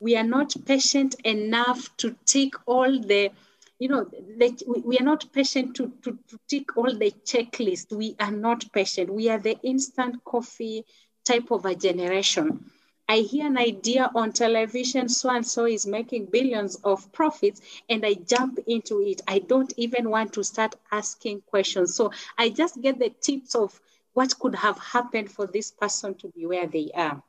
We 0.00 0.16
are 0.16 0.24
not 0.24 0.54
patient 0.66 1.14
enough 1.24 1.96
to 1.98 2.16
take 2.24 2.54
all 2.66 3.00
the, 3.00 3.30
you 3.78 3.88
know, 3.88 4.04
the, 4.04 4.82
we 4.84 4.98
are 4.98 5.04
not 5.04 5.32
patient 5.32 5.76
to, 5.76 5.92
to, 6.02 6.18
to 6.28 6.38
take 6.48 6.76
all 6.76 6.92
the 6.94 7.12
checklist. 7.24 7.92
We 7.92 8.16
are 8.18 8.32
not 8.32 8.64
patient. 8.72 9.12
We 9.12 9.28
are 9.28 9.38
the 9.38 9.58
instant 9.62 10.24
coffee 10.24 10.84
type 11.24 11.50
of 11.50 11.66
a 11.66 11.74
generation. 11.74 12.70
I 13.08 13.18
hear 13.18 13.46
an 13.46 13.58
idea 13.58 14.10
on 14.14 14.32
television, 14.32 15.08
so 15.08 15.30
and 15.30 15.44
so 15.44 15.64
is 15.66 15.84
making 15.84 16.26
billions 16.26 16.76
of 16.76 17.10
profits, 17.12 17.60
and 17.88 18.06
I 18.06 18.14
jump 18.14 18.60
into 18.68 19.02
it. 19.02 19.20
I 19.26 19.40
don't 19.40 19.72
even 19.76 20.10
want 20.10 20.32
to 20.34 20.44
start 20.44 20.76
asking 20.92 21.42
questions. 21.42 21.94
So 21.94 22.12
I 22.38 22.50
just 22.50 22.80
get 22.80 23.00
the 23.00 23.10
tips 23.20 23.56
of 23.56 23.80
what 24.20 24.38
could 24.38 24.54
have 24.54 24.78
happened 24.78 25.32
for 25.32 25.46
this 25.46 25.70
person 25.70 26.14
to 26.14 26.28
be 26.28 26.44
where 26.44 26.66
they 26.66 26.90
are. 26.94 27.22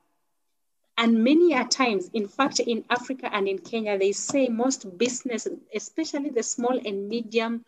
And 0.97 1.23
many 1.23 1.53
a 1.53 1.63
times, 1.63 2.09
in 2.13 2.27
fact, 2.27 2.59
in 2.59 2.83
Africa 2.89 3.29
and 3.31 3.47
in 3.47 3.59
Kenya, 3.59 3.97
they 3.97 4.11
say 4.11 4.49
most 4.49 4.97
business, 4.97 5.47
especially 5.73 6.31
the 6.31 6.43
small 6.43 6.77
and 6.85 7.07
medium 7.07 7.63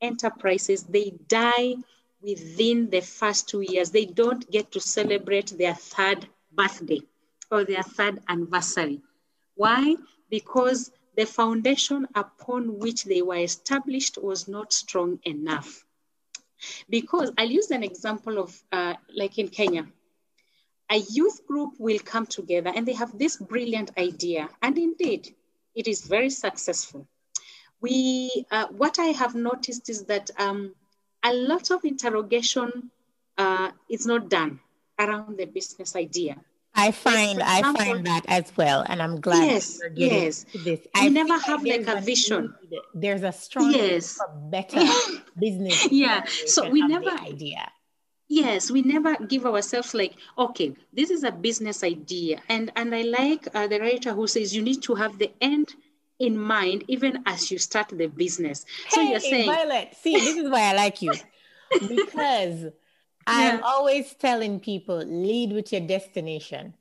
enterprises, 0.00 0.82
they 0.82 1.10
die 1.28 1.76
within 2.20 2.90
the 2.90 3.00
first 3.00 3.48
two 3.48 3.60
years. 3.60 3.90
They 3.92 4.06
don't 4.06 4.50
get 4.50 4.72
to 4.72 4.80
celebrate 4.80 5.56
their 5.56 5.74
third 5.74 6.26
birthday 6.50 7.02
or 7.52 7.64
their 7.64 7.84
third 7.84 8.22
anniversary. 8.28 9.00
Why? 9.54 9.94
Because 10.30 10.90
the 11.16 11.26
foundation 11.26 12.08
upon 12.16 12.80
which 12.80 13.04
they 13.04 13.22
were 13.22 13.36
established 13.36 14.18
was 14.20 14.48
not 14.48 14.72
strong 14.72 15.20
enough. 15.22 15.83
Because 16.88 17.32
I'll 17.38 17.50
use 17.50 17.70
an 17.70 17.82
example 17.82 18.38
of 18.38 18.62
uh, 18.72 18.94
like 19.14 19.38
in 19.38 19.48
Kenya, 19.48 19.86
a 20.90 20.98
youth 20.98 21.46
group 21.46 21.74
will 21.78 21.98
come 21.98 22.26
together 22.26 22.72
and 22.74 22.86
they 22.86 22.92
have 22.92 23.16
this 23.18 23.36
brilliant 23.36 23.90
idea. 23.98 24.48
And 24.62 24.76
indeed, 24.78 25.34
it 25.74 25.88
is 25.88 26.06
very 26.06 26.30
successful. 26.30 27.06
We, 27.80 28.46
uh, 28.50 28.66
what 28.68 28.98
I 28.98 29.06
have 29.06 29.34
noticed 29.34 29.88
is 29.90 30.04
that 30.04 30.30
um, 30.38 30.74
a 31.22 31.32
lot 31.34 31.70
of 31.70 31.84
interrogation 31.84 32.90
uh, 33.36 33.70
is 33.88 34.06
not 34.06 34.28
done 34.28 34.60
around 34.98 35.36
the 35.38 35.46
business 35.46 35.96
idea. 35.96 36.36
I 36.74 36.90
find 36.90 37.40
I 37.42 37.72
find 37.72 38.06
that 38.06 38.24
as 38.26 38.52
well, 38.56 38.84
and 38.88 39.00
I'm 39.00 39.20
glad 39.20 39.44
yes, 39.44 39.78
you're 39.80 39.90
getting 39.90 40.22
yes. 40.24 40.46
this. 40.64 40.80
I 40.94 41.08
never 41.08 41.38
have 41.38 41.64
like 41.64 41.86
a 41.86 42.00
vision. 42.00 42.54
Need, 42.68 42.80
there's 42.94 43.22
a 43.22 43.32
strong 43.32 43.72
yes. 43.72 44.18
better 44.50 44.82
business. 45.38 45.90
yeah, 45.92 46.24
so 46.46 46.68
we 46.68 46.86
never 46.86 47.10
idea. 47.10 47.70
Yes, 48.28 48.70
we 48.70 48.82
never 48.82 49.14
give 49.26 49.46
ourselves 49.46 49.94
like, 49.94 50.14
okay, 50.36 50.74
this 50.92 51.10
is 51.10 51.22
a 51.22 51.30
business 51.30 51.84
idea, 51.84 52.40
and 52.48 52.72
and 52.74 52.94
I 52.94 53.02
like 53.02 53.46
uh, 53.54 53.68
the 53.68 53.80
writer 53.80 54.12
who 54.12 54.26
says 54.26 54.54
you 54.54 54.62
need 54.62 54.82
to 54.82 54.94
have 54.96 55.18
the 55.18 55.30
end 55.40 55.74
in 56.18 56.38
mind 56.38 56.84
even 56.88 57.22
as 57.26 57.50
you 57.50 57.58
start 57.58 57.88
the 57.88 58.06
business. 58.06 58.64
Hey, 58.88 58.94
so 58.94 59.00
you're 59.02 59.20
saying, 59.20 59.46
Violet, 59.46 59.94
see, 59.94 60.14
this 60.14 60.36
is 60.36 60.50
why 60.50 60.70
I 60.70 60.74
like 60.74 61.02
you 61.02 61.12
because 61.88 62.66
I'm 63.26 63.62
always 63.62 64.14
telling 64.14 64.60
people 64.60 64.98
lead 64.98 65.52
with 65.52 65.72
your 65.72 65.80
destination. 65.80 66.74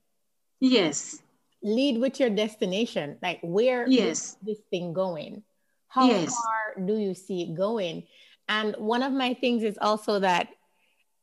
Yes. 0.59 1.19
Lead 1.61 1.99
with 1.99 2.19
your 2.19 2.29
destination. 2.29 3.17
Like 3.21 3.39
where 3.41 3.87
yes. 3.87 4.37
this 4.41 4.59
thing 4.69 4.93
going? 4.93 5.43
How 5.87 6.07
yes. 6.07 6.35
far 6.35 6.85
do 6.85 6.97
you 6.97 7.13
see 7.13 7.43
it 7.43 7.55
going? 7.55 8.03
And 8.47 8.75
one 8.77 9.03
of 9.03 9.13
my 9.13 9.33
things 9.33 9.63
is 9.63 9.77
also 9.81 10.19
that 10.19 10.49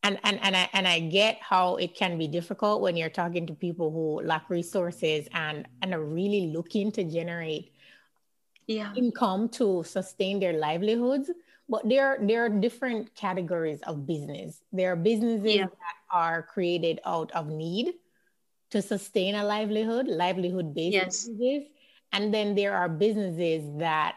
and 0.02 0.18
and 0.24 0.40
and 0.42 0.56
I 0.56 0.70
and 0.72 0.88
I 0.88 1.00
get 1.00 1.38
how 1.40 1.76
it 1.76 1.94
can 1.94 2.16
be 2.16 2.26
difficult 2.26 2.80
when 2.80 2.96
you're 2.96 3.11
talking 3.11 3.46
to 3.46 3.54
people 3.54 3.90
who 3.90 4.26
lack 4.26 4.48
resources 4.48 5.28
and 5.33 5.66
and 5.83 5.94
are 5.94 6.02
really 6.02 6.52
looking 6.54 6.90
to 6.92 7.04
generate 7.04 7.72
yeah. 8.66 8.92
income 8.94 9.48
to 9.50 9.83
sustain 9.85 10.40
their 10.40 10.54
livelihoods 10.54 11.30
but 11.70 11.88
there 11.88 12.18
there 12.20 12.44
are 12.44 12.48
different 12.48 13.14
categories 13.14 13.80
of 13.87 14.06
business 14.06 14.61
there 14.72 14.92
are 14.92 14.96
businesses 14.96 15.54
yeah. 15.54 15.64
that 15.64 15.98
are 16.11 16.42
created 16.42 17.00
out 17.06 17.30
of 17.33 17.46
need 17.46 17.94
to 18.70 18.83
sustain 18.83 19.35
a 19.37 19.44
livelihood 19.44 20.09
livelihood 20.09 20.74
based 20.74 20.92
yes. 20.92 21.24
businesses 21.28 21.68
and 22.12 22.35
then 22.35 22.54
there 22.54 22.76
are 22.76 22.88
businesses 22.88 23.64
that 23.78 24.16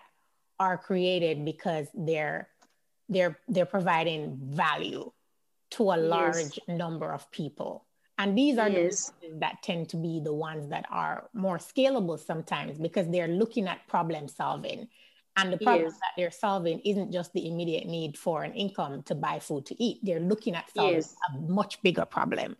are 0.60 0.78
created 0.78 1.46
because 1.46 1.88
they're 1.94 2.50
they're 3.08 3.38
they're 3.48 3.66
providing 3.66 4.38
value 4.42 5.12
to 5.70 5.84
a 5.92 5.98
large 5.98 6.58
yes. 6.58 6.60
number 6.68 7.12
of 7.12 7.30
people 7.32 7.86
and 8.18 8.38
these 8.38 8.58
are 8.58 8.70
yes. 8.70 9.12
the 9.22 9.39
that 9.39 9.62
tend 9.63 9.89
to 9.89 9.98
be 9.98 10.20
the 10.20 10.34
ones 10.34 10.70
that 10.70 10.86
are 10.89 11.30
more 11.34 11.58
scalable 11.58 12.20
sometimes 12.20 12.78
because 12.78 13.08
they're 13.10 13.28
looking 13.28 13.68
at 13.68 13.88
problem 13.88 14.28
solving 14.28 14.88
and 15.36 15.52
the 15.52 15.58
problem 15.58 15.86
yes. 15.86 15.93
that 15.93 16.12
they're 16.15 16.32
solving 16.32 16.80
isn't 16.86 17.12
just 17.12 17.34
the 17.34 17.48
immediate 17.48 17.88
need 17.88 18.17
for 18.17 18.43
an 18.43 18.54
income 18.54 19.02
to 19.04 19.15
buy 19.15 19.39
food 19.39 19.65
to 19.67 19.84
eat. 19.84 20.00
They're 20.04 20.19
looking 20.19 20.56
at 20.56 20.72
solving 20.76 20.96
yes. 20.96 21.15
a 21.34 21.39
much 21.39 21.82
bigger 21.82 22.06
problem. 22.06 22.56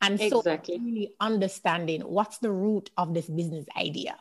And 0.00 0.18
so 0.18 0.38
exactly. 0.38 0.78
really 0.78 1.12
understanding 1.20 2.00
what's 2.02 2.38
the 2.38 2.50
root 2.50 2.90
of 2.96 3.14
this 3.14 3.26
business 3.26 3.66
idea. 3.76 4.16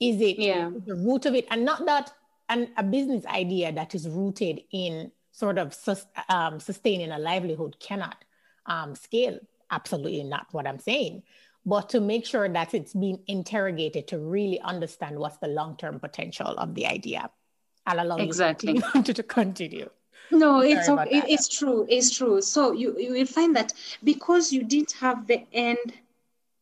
Is 0.00 0.20
it 0.20 0.38
yeah. 0.38 0.70
the 0.86 0.94
root 0.94 1.26
of 1.26 1.34
it? 1.34 1.46
And 1.50 1.64
not 1.64 1.84
that 1.86 2.12
and 2.48 2.68
a 2.76 2.82
business 2.82 3.26
idea 3.26 3.72
that 3.72 3.94
is 3.94 4.08
rooted 4.08 4.60
in 4.70 5.10
sort 5.32 5.58
of 5.58 5.74
sus, 5.74 6.06
um, 6.28 6.60
sustaining 6.60 7.10
a 7.10 7.18
livelihood 7.18 7.76
cannot 7.80 8.24
um, 8.66 8.94
scale. 8.94 9.38
Absolutely 9.70 10.22
not 10.22 10.46
what 10.52 10.66
I'm 10.66 10.78
saying 10.78 11.22
but 11.66 11.88
to 11.90 12.00
make 12.00 12.24
sure 12.24 12.48
that 12.48 12.72
it's 12.72 12.94
being 12.94 13.18
interrogated 13.26 14.06
to 14.08 14.18
really 14.18 14.60
understand 14.60 15.18
what's 15.18 15.36
the 15.38 15.48
long-term 15.48 15.98
potential 15.98 16.46
of 16.46 16.74
the 16.76 16.86
idea. 16.86 17.28
I'll 17.84 18.00
allow 18.00 18.16
exactly. 18.16 18.80
you 18.94 19.02
to, 19.02 19.12
to 19.12 19.22
continue. 19.22 19.90
No, 20.30 20.60
Sorry 20.60 20.72
it's 20.72 20.88
okay. 20.88 21.22
it's 21.28 21.48
true. 21.48 21.86
It's 21.88 22.16
true. 22.16 22.40
So 22.40 22.72
you 22.72 22.98
you 22.98 23.12
will 23.12 23.26
find 23.26 23.54
that 23.54 23.72
because 24.02 24.52
you 24.52 24.64
didn't 24.64 24.92
have 24.92 25.26
the 25.26 25.44
end 25.52 25.92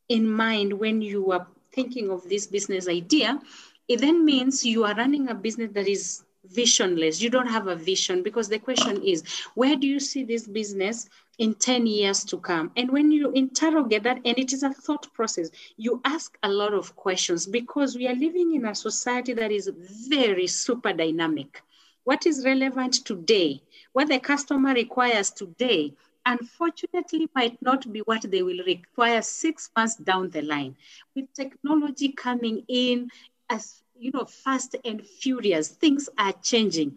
in 0.09 0.29
mind 0.29 0.73
when 0.73 1.01
you 1.01 1.23
were 1.23 1.47
thinking 1.73 2.11
of 2.11 2.29
this 2.29 2.47
business 2.47 2.89
idea, 2.89 3.41
it 3.89 4.01
then 4.01 4.25
means 4.25 4.65
you 4.65 4.85
are 4.85 4.95
running 4.95 5.29
a 5.29 5.35
business 5.35 5.71
that 5.73 5.89
is 5.89 6.24
visionless. 6.51 7.21
You 7.21 7.31
don't 7.31 7.47
have 7.47 7.67
a 7.67 7.77
vision 7.77 8.23
because 8.23 8.49
the 8.49 8.59
question 8.59 9.03
is, 9.03 9.23
where 9.55 9.77
do 9.77 9.87
you 9.87 10.01
see 10.01 10.25
this 10.25 10.47
business 10.47 11.09
in 11.39 11.55
10 11.55 11.87
years 11.87 12.25
to 12.25 12.39
come? 12.39 12.71
And 12.77 12.91
when 12.91 13.11
you 13.11 13.31
interrogate 13.33 14.03
that, 14.05 14.19
and 14.25 14.39
it 14.39 14.53
is 14.53 14.63
a 14.63 14.73
thought 14.73 15.13
process, 15.13 15.51
you 15.77 16.01
ask 16.05 16.37
a 16.43 16.49
lot 16.49 16.75
of 16.75 16.95
questions 16.97 17.47
because 17.47 17.97
we 17.97 18.09
are 18.09 18.15
living 18.15 18.55
in 18.55 18.67
a 18.67 18.75
society 18.75 19.33
that 19.35 19.51
is 19.51 19.71
very 20.09 20.47
super 20.47 20.93
dynamic. 20.93 21.63
What 22.05 22.27
is 22.27 22.45
relevant 22.45 23.05
today, 23.07 23.63
what 23.93 24.09
the 24.09 24.19
customer 24.19 24.75
requires 24.75 25.31
today, 25.31 25.95
unfortunately 26.27 27.29
might 27.35 27.61
not 27.63 27.91
be 27.93 28.01
what 28.01 28.23
they 28.31 28.43
will 28.43 28.65
require 28.67 29.23
six 29.23 29.71
months 29.77 29.97
down 29.97 30.31
the 30.31 30.43
line. 30.43 30.77
With 31.15 31.33
technology 31.33 32.13
coming 32.13 32.65
in 32.69 33.11
as 33.51 33.84
you 33.97 34.11
know, 34.13 34.25
fast 34.25 34.77
and 34.85 35.05
furious, 35.05 35.69
things 35.69 36.09
are 36.19 36.33
changing. 36.43 36.97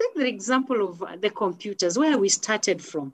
Take 0.00 0.14
the 0.14 0.26
example 0.26 0.86
of 0.88 1.20
the 1.20 1.30
computers, 1.30 1.98
where 1.98 2.18
we 2.18 2.28
started 2.28 2.82
from. 2.82 3.12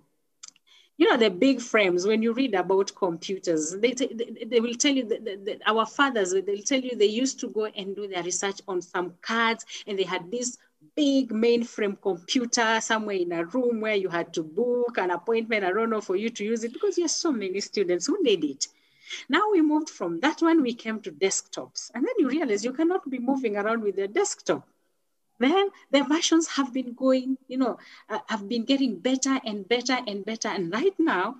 You 0.96 1.08
know, 1.08 1.16
the 1.16 1.30
big 1.30 1.62
frames, 1.62 2.06
when 2.06 2.22
you 2.22 2.34
read 2.34 2.54
about 2.54 2.94
computers, 2.94 3.74
they, 3.78 3.92
they, 3.92 4.44
they 4.46 4.60
will 4.60 4.74
tell 4.74 4.94
you 4.94 5.06
that, 5.06 5.24
that, 5.24 5.44
that 5.46 5.62
our 5.66 5.86
fathers, 5.86 6.32
they'll 6.32 6.62
tell 6.62 6.80
you 6.80 6.94
they 6.94 7.06
used 7.06 7.40
to 7.40 7.48
go 7.48 7.64
and 7.66 7.96
do 7.96 8.06
their 8.06 8.22
research 8.22 8.60
on 8.68 8.82
some 8.82 9.14
cards 9.22 9.64
and 9.86 9.98
they 9.98 10.02
had 10.02 10.30
this 10.30 10.58
big 10.94 11.30
mainframe 11.30 12.00
computer 12.00 12.78
somewhere 12.82 13.16
in 13.16 13.32
a 13.32 13.44
room 13.46 13.80
where 13.80 13.94
you 13.94 14.10
had 14.10 14.34
to 14.34 14.42
book 14.42 14.98
an 14.98 15.10
appointment, 15.10 15.64
I 15.64 15.72
don't 15.72 15.88
know, 15.88 16.02
for 16.02 16.16
you 16.16 16.28
to 16.28 16.44
use 16.44 16.64
it 16.64 16.72
because 16.74 16.98
you 16.98 17.04
have 17.04 17.10
so 17.10 17.32
many 17.32 17.60
students 17.60 18.06
who 18.06 18.22
need 18.22 18.44
it. 18.44 18.68
Now 19.28 19.50
we 19.50 19.62
moved 19.62 19.90
from 19.90 20.20
that 20.20 20.42
one, 20.42 20.62
we 20.62 20.74
came 20.74 21.00
to 21.00 21.10
desktops. 21.12 21.90
And 21.94 22.04
then 22.06 22.14
you 22.18 22.28
realize 22.28 22.64
you 22.64 22.72
cannot 22.72 23.08
be 23.08 23.18
moving 23.18 23.56
around 23.56 23.82
with 23.82 23.98
a 23.98 24.08
desktop. 24.08 24.68
Then 25.38 25.70
the 25.90 26.04
versions 26.04 26.48
have 26.48 26.72
been 26.72 26.92
going, 26.92 27.38
you 27.48 27.56
know, 27.56 27.78
uh, 28.08 28.18
have 28.26 28.46
been 28.48 28.64
getting 28.64 28.98
better 28.98 29.40
and 29.44 29.66
better 29.66 29.98
and 30.06 30.24
better. 30.24 30.48
And 30.48 30.70
right 30.70 30.94
now, 30.98 31.36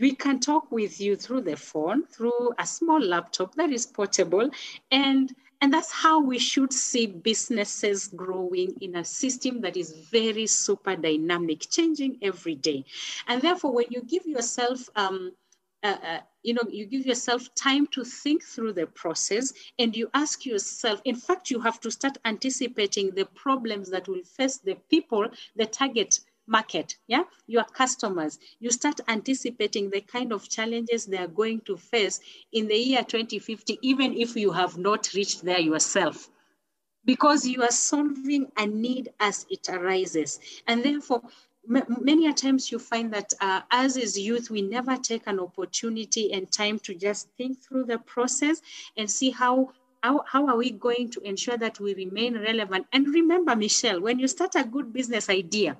we 0.00 0.14
can 0.14 0.40
talk 0.40 0.72
with 0.72 1.00
you 1.00 1.14
through 1.14 1.42
the 1.42 1.56
phone, 1.56 2.06
through 2.06 2.52
a 2.58 2.66
small 2.66 3.00
laptop 3.00 3.54
that 3.54 3.70
is 3.70 3.86
portable, 3.86 4.50
and 4.90 5.34
and 5.60 5.72
that's 5.72 5.92
how 5.92 6.20
we 6.20 6.38
should 6.38 6.72
see 6.72 7.06
businesses 7.06 8.08
growing 8.08 8.74
in 8.80 8.96
a 8.96 9.04
system 9.04 9.60
that 9.62 9.76
is 9.76 9.92
very 10.10 10.46
super 10.46 10.96
dynamic, 10.96 11.60
changing 11.70 12.18
every 12.20 12.54
day. 12.54 12.84
And 13.28 13.40
therefore, 13.40 13.72
when 13.72 13.86
you 13.88 14.02
give 14.02 14.26
yourself, 14.26 14.90
um, 14.96 15.32
uh, 15.84 15.98
uh, 16.02 16.20
you 16.42 16.54
know, 16.54 16.62
you 16.70 16.86
give 16.86 17.04
yourself 17.04 17.54
time 17.54 17.86
to 17.88 18.04
think 18.04 18.42
through 18.42 18.72
the 18.72 18.86
process 18.86 19.52
and 19.78 19.94
you 19.94 20.08
ask 20.14 20.46
yourself, 20.46 21.00
in 21.04 21.14
fact, 21.14 21.50
you 21.50 21.60
have 21.60 21.78
to 21.80 21.90
start 21.90 22.16
anticipating 22.24 23.10
the 23.10 23.26
problems 23.26 23.90
that 23.90 24.08
will 24.08 24.22
face 24.24 24.56
the 24.56 24.76
people, 24.88 25.28
the 25.56 25.66
target 25.66 26.20
market, 26.46 26.96
yeah, 27.06 27.24
your 27.46 27.64
customers. 27.64 28.38
You 28.60 28.70
start 28.70 29.00
anticipating 29.08 29.90
the 29.90 30.00
kind 30.00 30.32
of 30.32 30.48
challenges 30.48 31.04
they 31.04 31.18
are 31.18 31.28
going 31.28 31.60
to 31.66 31.76
face 31.76 32.18
in 32.52 32.66
the 32.66 32.76
year 32.76 33.02
2050, 33.02 33.78
even 33.82 34.14
if 34.14 34.36
you 34.36 34.52
have 34.52 34.78
not 34.78 35.12
reached 35.12 35.42
there 35.44 35.60
yourself. 35.60 36.30
Because 37.04 37.46
you 37.46 37.62
are 37.62 37.70
solving 37.70 38.50
a 38.56 38.66
need 38.66 39.10
as 39.20 39.44
it 39.50 39.68
arises. 39.68 40.40
And 40.66 40.82
therefore, 40.82 41.22
many 41.66 42.26
a 42.26 42.32
times 42.32 42.70
you 42.70 42.78
find 42.78 43.12
that 43.12 43.32
uh, 43.40 43.62
as 43.70 43.96
is 43.96 44.18
youth, 44.18 44.50
we 44.50 44.62
never 44.62 44.96
take 44.96 45.26
an 45.26 45.40
opportunity 45.40 46.32
and 46.32 46.50
time 46.50 46.78
to 46.80 46.94
just 46.94 47.28
think 47.36 47.62
through 47.62 47.84
the 47.84 47.98
process 47.98 48.60
and 48.96 49.10
see 49.10 49.30
how 49.30 49.72
how, 50.02 50.22
how 50.26 50.46
are 50.48 50.56
we 50.56 50.70
going 50.70 51.08
to 51.12 51.20
ensure 51.20 51.56
that 51.56 51.80
we 51.80 51.94
remain 51.94 52.38
relevant? 52.38 52.86
And 52.92 53.08
remember, 53.08 53.56
Michelle, 53.56 54.02
when 54.02 54.18
you 54.18 54.28
start 54.28 54.54
a 54.54 54.62
good 54.62 54.92
business 54.92 55.30
idea, 55.30 55.78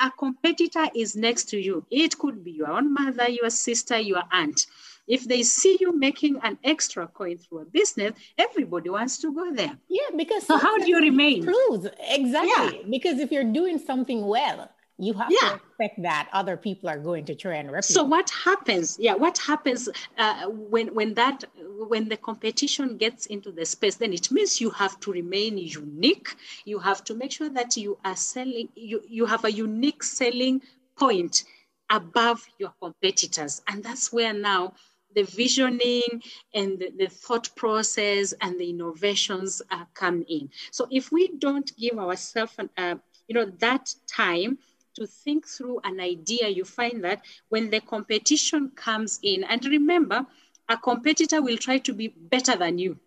a 0.00 0.10
competitor 0.10 0.86
is 0.94 1.14
next 1.14 1.50
to 1.50 1.58
you. 1.58 1.84
It 1.90 2.18
could 2.18 2.42
be 2.42 2.52
your 2.52 2.70
own 2.70 2.94
mother, 2.94 3.28
your 3.28 3.50
sister, 3.50 3.98
your 3.98 4.22
aunt. 4.32 4.66
If 5.06 5.24
they 5.24 5.42
see 5.42 5.76
you 5.80 5.96
making 5.96 6.40
an 6.42 6.58
extra 6.64 7.06
coin 7.06 7.36
through 7.36 7.58
a 7.58 7.64
business, 7.66 8.12
everybody 8.38 8.88
wants 8.88 9.18
to 9.18 9.34
go 9.34 9.52
there. 9.52 9.76
Yeah, 9.86 10.16
because 10.16 10.46
so 10.46 10.56
how 10.56 10.78
do 10.78 10.88
you 10.88 10.98
remain? 10.98 11.44
Proves 11.44 11.88
exactly. 12.08 12.78
Yeah. 12.78 12.88
Because 12.88 13.18
if 13.20 13.30
you're 13.30 13.52
doing 13.52 13.78
something 13.78 14.26
well, 14.26 14.70
you 14.98 15.14
have 15.14 15.28
yeah. 15.30 15.48
to 15.48 15.54
expect 15.54 16.02
that 16.02 16.28
other 16.32 16.56
people 16.56 16.88
are 16.88 16.98
going 16.98 17.24
to 17.24 17.34
try 17.34 17.56
and 17.56 17.70
replicate. 17.70 17.94
So 17.94 18.04
what 18.04 18.30
happens? 18.30 18.98
Yeah, 19.00 19.14
what 19.14 19.38
happens 19.38 19.88
uh, 20.18 20.46
when 20.48 20.94
when 20.94 21.14
that 21.14 21.44
when 21.88 22.08
the 22.08 22.16
competition 22.16 22.96
gets 22.96 23.26
into 23.26 23.50
the 23.52 23.64
space? 23.64 23.96
Then 23.96 24.12
it 24.12 24.30
means 24.30 24.60
you 24.60 24.70
have 24.70 25.00
to 25.00 25.12
remain 25.12 25.58
unique. 25.58 26.34
You 26.64 26.78
have 26.78 27.04
to 27.04 27.14
make 27.14 27.32
sure 27.32 27.48
that 27.50 27.76
you 27.76 27.98
are 28.04 28.16
selling. 28.16 28.68
You 28.74 29.02
you 29.08 29.26
have 29.26 29.44
a 29.44 29.52
unique 29.52 30.02
selling 30.02 30.62
point 30.96 31.44
above 31.90 32.46
your 32.58 32.72
competitors, 32.80 33.62
and 33.68 33.82
that's 33.82 34.12
where 34.12 34.32
now 34.32 34.74
the 35.14 35.24
visioning 35.24 36.22
and 36.54 36.78
the, 36.78 36.90
the, 36.96 37.06
thought 37.06 37.50
process 37.54 38.32
and 38.40 38.58
the 38.58 38.70
innovations 38.70 39.60
uh, 39.70 39.84
come 39.92 40.24
in. 40.28 40.48
So 40.70 40.86
if 40.90 41.12
we 41.12 41.28
don't 41.38 41.70
give 41.76 41.98
ourselves, 41.98 42.54
uh, 42.78 42.94
you 43.28 43.34
know, 43.34 43.44
that 43.58 43.94
time 44.06 44.58
to 44.94 45.06
think 45.06 45.46
through 45.46 45.80
an 45.84 46.00
idea, 46.00 46.48
you 46.48 46.64
find 46.64 47.04
that 47.04 47.24
when 47.48 47.70
the 47.70 47.80
competition 47.80 48.70
comes 48.74 49.18
in, 49.22 49.44
and 49.44 49.64
remember, 49.64 50.26
a 50.68 50.76
competitor 50.76 51.42
will 51.42 51.56
try 51.56 51.78
to 51.78 51.92
be 51.92 52.08
better 52.08 52.56
than 52.56 52.78
you. 52.78 52.98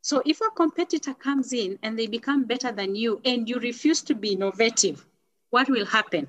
So 0.00 0.22
if 0.26 0.40
a 0.40 0.50
competitor 0.54 1.14
comes 1.14 1.52
in 1.52 1.78
and 1.82 1.98
they 1.98 2.06
become 2.06 2.44
better 2.44 2.70
than 2.72 2.94
you 2.94 3.20
and 3.24 3.48
you 3.48 3.58
refuse 3.58 4.02
to 4.02 4.14
be 4.14 4.32
innovative, 4.34 5.04
what 5.50 5.68
will 5.70 5.86
happen? 5.86 6.28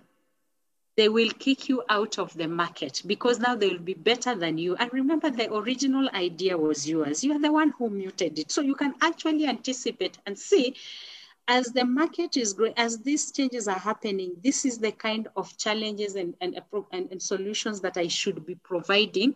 They 0.96 1.10
will 1.10 1.30
kick 1.30 1.68
you 1.68 1.84
out 1.90 2.18
of 2.18 2.34
the 2.38 2.48
market 2.48 3.02
because 3.06 3.38
now 3.40 3.56
they 3.56 3.68
will 3.68 3.80
be 3.80 3.94
better 3.94 4.34
than 4.34 4.58
you. 4.58 4.76
And 4.78 4.94
remember, 4.94 5.30
the 5.30 5.54
original 5.54 6.10
idea 6.14 6.58
was 6.58 6.88
yours. 6.88 7.22
You 7.22 7.34
are 7.34 7.42
the 7.42 7.52
one 7.52 7.72
who 7.78 7.90
muted 7.90 8.40
it. 8.40 8.50
So 8.50 8.62
you 8.62 8.76
can 8.76 8.94
actually 9.02 9.46
anticipate 9.46 10.18
and 10.26 10.40
see 10.40 10.76
as 11.48 11.68
the 11.68 11.86
market 11.86 12.38
is 12.38 12.54
growing, 12.54 12.74
as 12.78 13.00
these 13.00 13.32
changes 13.32 13.68
are 13.68 13.80
happening, 13.80 14.36
this 14.43 14.66
is 14.66 14.80
the 14.80 14.91
kind 14.91 15.28
of 15.36 15.56
challenges 15.58 16.16
and, 16.16 16.36
and, 16.41 16.60
and, 16.91 17.12
and 17.12 17.22
solutions 17.22 17.82
that 17.82 17.98
I 17.98 18.08
should 18.08 18.46
be 18.46 18.56
providing 18.56 19.36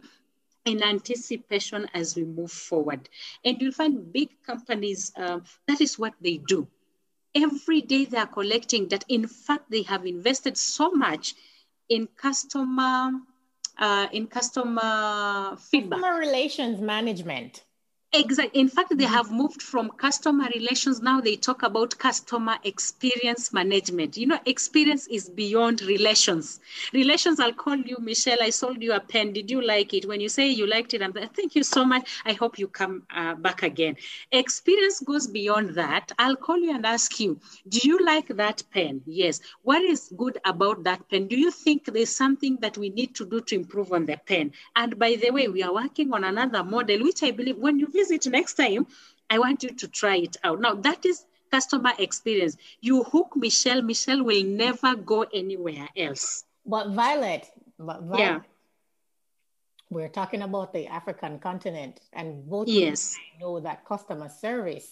in 0.66 0.84
anticipation 0.84 1.88
as 1.94 2.16
we 2.16 2.24
move 2.24 2.52
forward. 2.52 3.10
And 3.46 3.62
you'll 3.62 3.72
find 3.72 4.12
big 4.12 4.30
companies, 4.46 5.12
um, 5.18 5.44
that 5.68 5.82
is 5.82 6.00
what 6.00 6.14
they 6.22 6.38
do. 6.38 6.68
Every 7.36 7.82
day 7.82 8.06
they 8.06 8.18
are 8.18 8.28
collecting 8.28 8.88
that. 8.90 9.06
In 9.08 9.28
fact, 9.28 9.70
they 9.70 9.84
have 9.84 10.06
invested 10.06 10.58
so 10.58 10.92
much 10.92 11.36
in 11.90 12.08
customer, 12.16 13.12
uh, 13.78 14.08
in 14.12 14.28
customer 14.28 15.56
feedback. 15.58 16.00
Customer 16.00 16.20
relations 16.20 16.82
management. 16.82 17.64
Exactly. 18.12 18.60
In 18.60 18.70
fact, 18.70 18.98
they 18.98 19.04
have 19.06 19.30
moved 19.32 19.62
from 19.62 19.92
customer 19.92 20.50
relations. 20.56 21.00
Now 21.00 21.22
they 21.22 21.36
talk 21.36 21.62
about 21.62 21.96
customer 22.00 22.56
experience 22.64 23.54
management. 23.54 24.18
You 24.18 24.26
know, 24.26 24.40
experience 24.48 25.06
is 25.08 25.30
beyond 25.30 25.84
relations. 25.84 26.60
Relations, 26.92 27.40
I'll 27.40 27.54
call 27.54 27.76
you, 27.78 27.98
Michelle. 28.00 28.40
I 28.42 28.50
sold 28.50 28.82
you 28.82 28.94
a 28.94 29.00
pen. 29.00 29.32
Did 29.34 29.52
you 29.52 29.62
like 29.62 29.94
it? 29.94 30.08
When 30.08 30.22
you 30.22 30.30
say 30.30 30.50
you 30.50 30.66
liked 30.66 30.96
it, 30.96 31.04
I'm 31.04 31.12
like, 31.12 31.36
thank 31.36 31.54
you 31.54 31.62
so 31.62 31.86
much. 31.86 32.10
I 32.26 32.34
hope 32.34 32.58
you 32.58 32.68
come 32.68 33.04
uh, 33.16 33.36
back 33.36 33.62
again. 33.62 33.96
Experience 34.32 35.02
goes 35.02 35.28
beyond 35.28 35.76
that. 35.76 36.12
I'll 36.18 36.36
call 36.36 36.58
you 36.58 36.74
and 36.74 36.88
ask 36.88 37.20
you, 37.20 37.40
do 37.68 37.80
you 37.88 38.04
like 38.04 38.28
that 38.30 38.64
pen? 38.74 39.02
Yes. 39.06 39.40
What 39.62 39.84
is 39.84 40.12
good 40.18 40.40
about 40.46 40.84
that 40.86 41.08
pen? 41.10 41.28
Do 41.28 41.38
you 41.38 41.52
think 41.52 41.86
there's 41.86 42.16
something 42.16 42.58
that 42.62 42.76
we 42.76 42.90
need 42.90 43.14
to 43.16 43.26
do 43.26 43.40
to 43.42 43.56
improve 43.56 43.94
on 43.94 44.08
the 44.08 44.18
pen? 44.18 44.54
And 44.76 44.98
by 44.98 45.16
the 45.22 45.30
way, 45.30 45.48
we 45.48 45.62
are 45.62 45.74
working 45.74 46.12
on 46.12 46.24
another 46.24 46.64
model, 46.64 47.04
which 47.04 47.22
I 47.22 47.30
believe 47.32 47.58
when 47.58 47.78
you 47.78 47.88
visit 48.00 48.28
next 48.28 48.56
time, 48.56 48.88
I 49.30 49.40
want 49.40 49.64
you 49.64 49.72
to 49.82 49.88
try 49.88 50.18
it 50.18 50.38
out. 50.44 50.60
Now, 50.60 50.74
that 50.76 51.06
is 51.06 51.26
customer 51.52 51.94
experience. 52.00 52.58
You 52.82 53.04
hook 53.04 53.36
Michelle, 53.36 53.82
Michelle 53.82 54.24
will 54.24 54.44
never 54.44 54.96
go 54.96 55.26
anywhere 55.34 55.88
else. 55.96 56.46
But 56.66 56.92
Violet, 56.92 57.50
but 57.78 58.02
Violet 58.04 58.20
yeah. 58.20 58.40
we're 59.90 60.10
talking 60.10 60.42
about 60.42 60.74
the 60.74 60.88
African 60.88 61.40
continent, 61.40 62.00
and 62.14 62.48
both 62.48 62.68
yes. 62.68 63.18
know 63.40 63.60
that 63.60 63.86
customer 63.86 64.30
service 64.30 64.90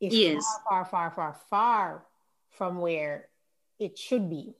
is 0.00 0.14
yes. 0.14 0.44
far, 0.68 0.84
far, 0.84 1.10
far, 1.10 1.32
far, 1.32 1.42
far 1.50 2.02
from 2.50 2.78
where 2.80 3.28
it 3.78 3.98
should 3.98 4.30
be. 4.30 4.54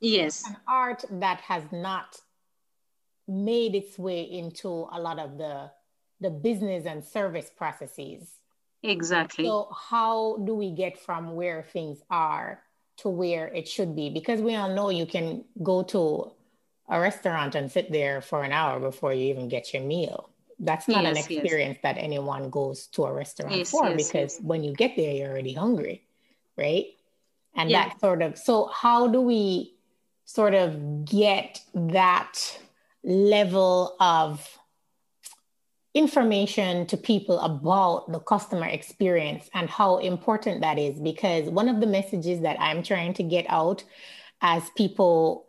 Yes. 0.00 0.44
An 0.46 0.56
art 0.68 1.04
that 1.10 1.40
has 1.40 1.64
not 1.72 2.20
made 3.26 3.74
its 3.74 3.98
way 3.98 4.22
into 4.22 4.68
a 4.92 5.00
lot 5.00 5.18
of 5.18 5.38
the 5.38 5.70
the 6.20 6.30
business 6.30 6.86
and 6.86 7.04
service 7.04 7.50
processes. 7.56 8.30
Exactly. 8.82 9.44
So, 9.44 9.68
how 9.72 10.38
do 10.44 10.54
we 10.54 10.70
get 10.70 10.98
from 10.98 11.34
where 11.34 11.62
things 11.62 12.02
are 12.10 12.60
to 12.98 13.08
where 13.08 13.48
it 13.48 13.66
should 13.66 13.96
be? 13.96 14.10
Because 14.10 14.40
we 14.40 14.54
all 14.54 14.74
know 14.74 14.90
you 14.90 15.06
can 15.06 15.44
go 15.62 15.82
to 15.84 16.32
a 16.88 17.00
restaurant 17.00 17.54
and 17.54 17.70
sit 17.70 17.90
there 17.90 18.20
for 18.20 18.42
an 18.42 18.52
hour 18.52 18.78
before 18.78 19.12
you 19.14 19.24
even 19.30 19.48
get 19.48 19.72
your 19.72 19.82
meal. 19.82 20.28
That's 20.58 20.86
not 20.86 21.02
yes, 21.04 21.12
an 21.12 21.18
experience 21.18 21.78
yes. 21.82 21.94
that 21.94 22.00
anyone 22.00 22.50
goes 22.50 22.86
to 22.88 23.04
a 23.04 23.12
restaurant 23.12 23.56
yes, 23.56 23.70
for 23.70 23.94
because 23.94 24.38
when 24.42 24.62
you 24.62 24.72
get 24.74 24.96
there, 24.96 25.12
you're 25.12 25.30
already 25.30 25.54
hungry, 25.54 26.04
right? 26.56 26.86
And 27.56 27.70
that 27.70 28.00
sort 28.00 28.22
of, 28.22 28.36
so 28.36 28.66
how 28.66 29.08
do 29.08 29.20
we 29.20 29.74
sort 30.24 30.54
of 30.54 31.04
get 31.04 31.60
that 31.74 32.58
level 33.02 33.96
of 34.00 34.58
information 35.94 36.86
to 36.86 36.96
people 36.96 37.38
about 37.38 38.10
the 38.10 38.18
customer 38.18 38.66
experience 38.66 39.48
and 39.54 39.70
how 39.70 39.98
important 39.98 40.60
that 40.60 40.76
is 40.76 40.98
because 40.98 41.48
one 41.48 41.68
of 41.68 41.80
the 41.80 41.86
messages 41.86 42.40
that 42.40 42.56
I'm 42.60 42.82
trying 42.82 43.14
to 43.14 43.22
get 43.22 43.46
out 43.48 43.84
as 44.42 44.68
people 44.76 45.46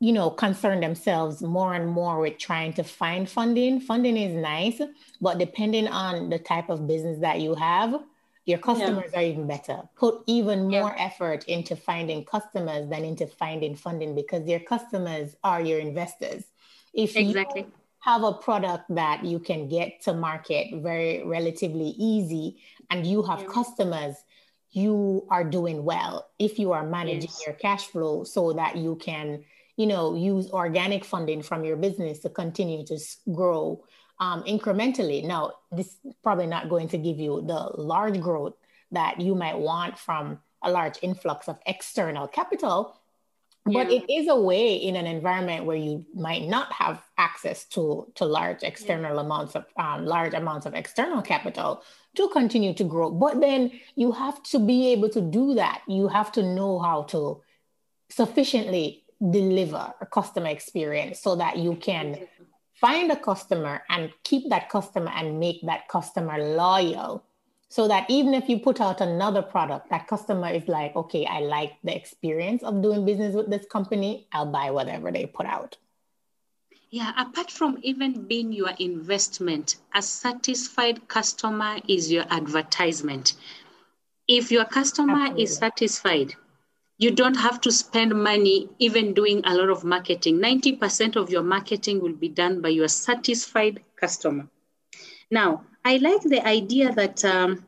you 0.00 0.12
know 0.12 0.28
concern 0.28 0.80
themselves 0.80 1.40
more 1.40 1.72
and 1.74 1.88
more 1.88 2.20
with 2.20 2.36
trying 2.36 2.72
to 2.74 2.82
find 2.82 3.30
funding 3.30 3.80
funding 3.80 4.16
is 4.16 4.34
nice 4.34 4.80
but 5.20 5.38
depending 5.38 5.88
on 5.88 6.28
the 6.28 6.38
type 6.38 6.68
of 6.68 6.86
business 6.86 7.18
that 7.20 7.40
you 7.40 7.54
have 7.54 7.98
your 8.44 8.58
customers 8.58 9.10
yeah. 9.12 9.20
are 9.20 9.22
even 9.22 9.46
better 9.46 9.80
put 9.96 10.22
even 10.26 10.68
more 10.68 10.94
yeah. 10.94 11.06
effort 11.06 11.44
into 11.44 11.74
finding 11.74 12.24
customers 12.24 12.86
than 12.90 13.04
into 13.04 13.26
finding 13.26 13.74
funding 13.74 14.14
because 14.14 14.46
your 14.46 14.60
customers 14.60 15.34
are 15.42 15.62
your 15.62 15.78
investors 15.78 16.44
if 16.92 17.16
exactly 17.16 17.62
you 17.62 17.72
have 18.06 18.22
a 18.22 18.32
product 18.32 18.84
that 18.88 19.24
you 19.24 19.40
can 19.40 19.68
get 19.68 20.00
to 20.00 20.14
market 20.14 20.68
very 20.80 21.24
relatively 21.24 21.88
easy 21.98 22.56
and 22.88 23.04
you 23.04 23.20
have 23.20 23.40
yeah. 23.40 23.48
customers 23.48 24.14
you 24.70 25.26
are 25.28 25.42
doing 25.42 25.84
well 25.84 26.28
if 26.38 26.58
you 26.58 26.70
are 26.70 26.86
managing 26.86 27.22
yes. 27.22 27.42
your 27.44 27.54
cash 27.56 27.86
flow 27.86 28.22
so 28.22 28.52
that 28.52 28.76
you 28.76 28.94
can 28.96 29.42
you 29.76 29.86
know 29.86 30.14
use 30.14 30.48
organic 30.50 31.04
funding 31.04 31.42
from 31.42 31.64
your 31.64 31.76
business 31.76 32.20
to 32.20 32.28
continue 32.30 32.84
to 32.86 32.96
grow 33.32 33.84
um, 34.20 34.44
incrementally 34.44 35.26
now 35.26 35.52
this 35.72 35.88
is 36.04 36.14
probably 36.22 36.46
not 36.46 36.68
going 36.68 36.88
to 36.88 36.98
give 36.98 37.18
you 37.18 37.42
the 37.44 37.70
large 37.76 38.20
growth 38.20 38.54
that 38.92 39.20
you 39.20 39.34
might 39.34 39.58
want 39.58 39.98
from 39.98 40.38
a 40.62 40.70
large 40.70 40.98
influx 41.02 41.48
of 41.48 41.58
external 41.66 42.28
capital 42.28 42.95
but 43.66 43.90
it 43.90 44.10
is 44.12 44.28
a 44.28 44.36
way 44.36 44.74
in 44.74 44.96
an 44.96 45.06
environment 45.06 45.64
where 45.64 45.76
you 45.76 46.06
might 46.14 46.44
not 46.44 46.72
have 46.72 47.02
access 47.18 47.64
to 47.66 48.10
to 48.14 48.24
large 48.24 48.62
external 48.62 49.16
yeah. 49.16 49.20
amounts 49.20 49.56
of 49.56 49.64
um, 49.76 50.06
large 50.06 50.34
amounts 50.34 50.66
of 50.66 50.74
external 50.74 51.20
capital 51.20 51.82
to 52.14 52.28
continue 52.28 52.72
to 52.74 52.84
grow. 52.84 53.10
But 53.10 53.40
then 53.40 53.72
you 53.96 54.12
have 54.12 54.42
to 54.44 54.58
be 54.58 54.92
able 54.92 55.10
to 55.10 55.20
do 55.20 55.54
that. 55.54 55.82
You 55.88 56.08
have 56.08 56.32
to 56.32 56.42
know 56.42 56.78
how 56.78 57.02
to 57.04 57.42
sufficiently 58.08 59.04
deliver 59.30 59.92
a 60.00 60.06
customer 60.06 60.48
experience 60.48 61.20
so 61.20 61.36
that 61.36 61.58
you 61.58 61.76
can 61.76 62.26
find 62.74 63.10
a 63.10 63.16
customer 63.16 63.82
and 63.88 64.12
keep 64.22 64.48
that 64.50 64.68
customer 64.68 65.10
and 65.14 65.40
make 65.40 65.60
that 65.62 65.88
customer 65.88 66.38
loyal 66.38 67.24
so 67.76 67.86
that 67.86 68.08
even 68.08 68.32
if 68.32 68.48
you 68.48 68.58
put 68.58 68.80
out 68.80 69.02
another 69.02 69.42
product 69.42 69.90
that 69.90 70.06
customer 70.08 70.48
is 70.48 70.66
like 70.66 70.96
okay 70.96 71.26
i 71.26 71.40
like 71.40 71.74
the 71.84 71.94
experience 71.94 72.62
of 72.62 72.80
doing 72.80 73.04
business 73.04 73.34
with 73.34 73.50
this 73.50 73.66
company. 73.66 74.26
I'll 74.32 74.50
buy 74.50 74.70
whatever 74.70 75.12
they 75.12 75.26
put 75.26 75.44
out. 75.44 75.76
Yeah 76.88 77.12
apart 77.18 77.50
from 77.50 77.78
even 77.82 78.26
being 78.26 78.50
your 78.50 78.72
investment 78.78 79.76
a 79.94 80.00
satisfied 80.00 81.06
customer 81.06 81.76
is 81.86 82.10
your 82.10 82.24
advertisement. 82.30 83.34
If 84.26 84.50
your 84.50 84.64
customer 84.64 85.24
Absolutely. 85.26 85.42
is 85.42 85.56
satisfied 85.56 86.34
you 86.96 87.10
don't 87.10 87.36
have 87.46 87.60
to 87.60 87.70
spend 87.70 88.14
money 88.14 88.70
even 88.78 89.12
doing 89.12 89.42
a 89.44 89.54
lot 89.54 89.68
of 89.68 89.84
marketing. 89.84 90.38
90% 90.38 91.16
of 91.16 91.28
your 91.28 91.42
marketing 91.42 92.00
will 92.00 92.14
be 92.14 92.30
done 92.30 92.62
by 92.62 92.70
your 92.70 92.88
satisfied 92.88 93.82
customer. 94.00 94.48
Now 95.30 95.64
I 95.86 95.98
like 95.98 96.22
the 96.22 96.44
idea 96.44 96.92
that, 96.94 97.24
um, 97.24 97.65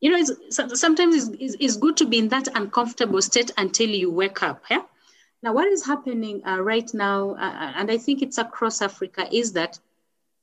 you 0.00 0.10
know, 0.10 0.18
it's, 0.18 0.80
sometimes 0.80 1.28
it's, 1.28 1.56
it's, 1.58 1.76
good 1.76 1.96
to 1.96 2.06
be 2.06 2.18
in 2.18 2.28
that 2.28 2.48
uncomfortable 2.54 3.22
state 3.22 3.50
until 3.56 3.88
you 3.88 4.10
wake 4.10 4.42
up. 4.42 4.62
Yeah? 4.70 4.82
Now, 5.42 5.54
what 5.54 5.68
is 5.68 5.84
happening 5.84 6.46
uh, 6.46 6.60
right 6.60 6.92
now, 6.92 7.30
uh, 7.30 7.34
uh, 7.36 7.72
and 7.76 7.90
I 7.90 7.98
think 7.98 8.22
it's 8.22 8.38
across 8.38 8.82
Africa, 8.82 9.26
is 9.32 9.52
that 9.52 9.78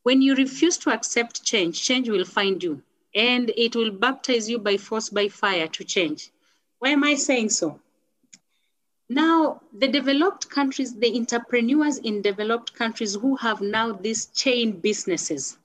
when 0.03 0.21
you 0.21 0.35
refuse 0.35 0.77
to 0.79 0.91
accept 0.91 1.43
change, 1.43 1.83
change 1.83 2.09
will 2.09 2.25
find 2.25 2.61
you 2.63 2.81
and 3.15 3.51
it 3.55 3.75
will 3.75 3.91
baptize 3.91 4.49
you 4.49 4.59
by 4.59 4.77
force, 4.77 5.09
by 5.09 5.27
fire 5.27 5.67
to 5.67 5.83
change. 5.83 6.31
Why 6.79 6.89
am 6.89 7.03
I 7.03 7.15
saying 7.15 7.49
so? 7.49 7.79
Now, 9.09 9.61
the 9.77 9.87
developed 9.87 10.49
countries, 10.49 10.95
the 10.95 11.15
entrepreneurs 11.15 11.99
in 11.99 12.21
developed 12.21 12.73
countries 12.73 13.13
who 13.13 13.35
have 13.35 13.61
now 13.61 13.91
these 13.91 14.25
chain 14.27 14.79
businesses, 14.79 15.57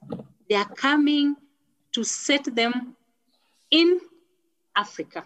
they 0.48 0.56
are 0.56 0.68
coming 0.74 1.36
to 1.92 2.04
set 2.04 2.44
them 2.54 2.94
in 3.70 4.00
Africa. 4.76 5.24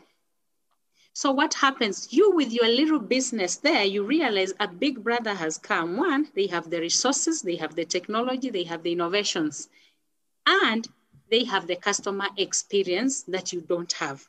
So 1.14 1.30
what 1.30 1.53
happens? 1.55 2.09
You 2.11 2.34
with 2.34 2.53
your 2.53 2.68
little 2.68 2.99
business 2.99 3.57
there, 3.57 3.84
you 3.84 4.03
realize 4.03 4.55
a 4.59 4.66
big 4.66 5.05
brother 5.05 5.34
has 5.34 5.59
come. 5.59 5.99
One, 5.99 6.28
they 6.34 6.47
have 6.47 6.70
the 6.70 6.80
resources, 6.80 7.43
they 7.43 7.57
have 7.57 7.74
the 7.74 7.84
technology, 7.84 8.49
they 8.49 8.64
have 8.64 8.82
the 8.82 8.93
innovations, 8.93 9.68
and 10.47 10.88
they 11.30 11.45
have 11.45 11.66
the 11.66 11.76
customer 11.76 12.28
experience 12.38 13.22
that 13.24 13.53
you 13.53 13.61
don't 13.61 13.93
have. 13.93 14.26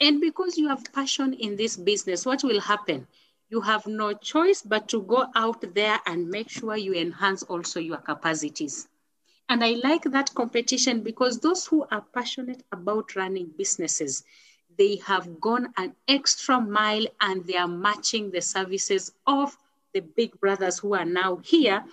And 0.00 0.20
because 0.20 0.56
you 0.56 0.68
have 0.68 0.92
passion 0.92 1.34
in 1.34 1.56
this 1.56 1.76
business, 1.76 2.24
what 2.24 2.42
will 2.42 2.60
happen? 2.60 3.06
You 3.50 3.60
have 3.60 3.86
no 3.86 4.14
choice 4.14 4.62
but 4.62 4.88
to 4.88 5.02
go 5.02 5.26
out 5.34 5.74
there 5.74 6.00
and 6.06 6.30
make 6.30 6.48
sure 6.48 6.76
you 6.76 6.94
enhance 6.94 7.42
also 7.42 7.80
your 7.80 7.98
capacities. 7.98 8.88
And 9.48 9.62
I 9.62 9.72
like 9.82 10.04
that 10.04 10.34
competition 10.34 11.02
because 11.02 11.38
those 11.38 11.66
who 11.66 11.86
are 11.90 12.04
passionate 12.14 12.62
about 12.72 13.16
running 13.16 13.50
businesses, 13.56 14.24
they 14.78 14.96
have 15.06 15.40
gone 15.40 15.72
an 15.76 15.94
extra 16.08 16.60
mile 16.60 17.06
and 17.20 17.46
they 17.46 17.56
are 17.56 17.68
matching 17.68 18.30
the 18.30 18.40
services 18.40 19.12
of 19.26 19.56
the 19.92 20.00
big 20.00 20.38
brothers 20.40 20.78
who 20.78 20.94
are 20.94 21.04
now 21.04 21.36
here 21.44 21.84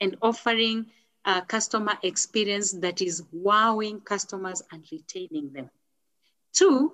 and 0.00 0.16
offering 0.22 0.86
a 1.24 1.40
customer 1.40 1.94
experience 2.02 2.72
that 2.72 3.00
is 3.00 3.22
wowing 3.32 4.00
customers 4.00 4.62
and 4.72 4.84
retaining 4.90 5.52
them. 5.52 5.70
Two, 6.52 6.92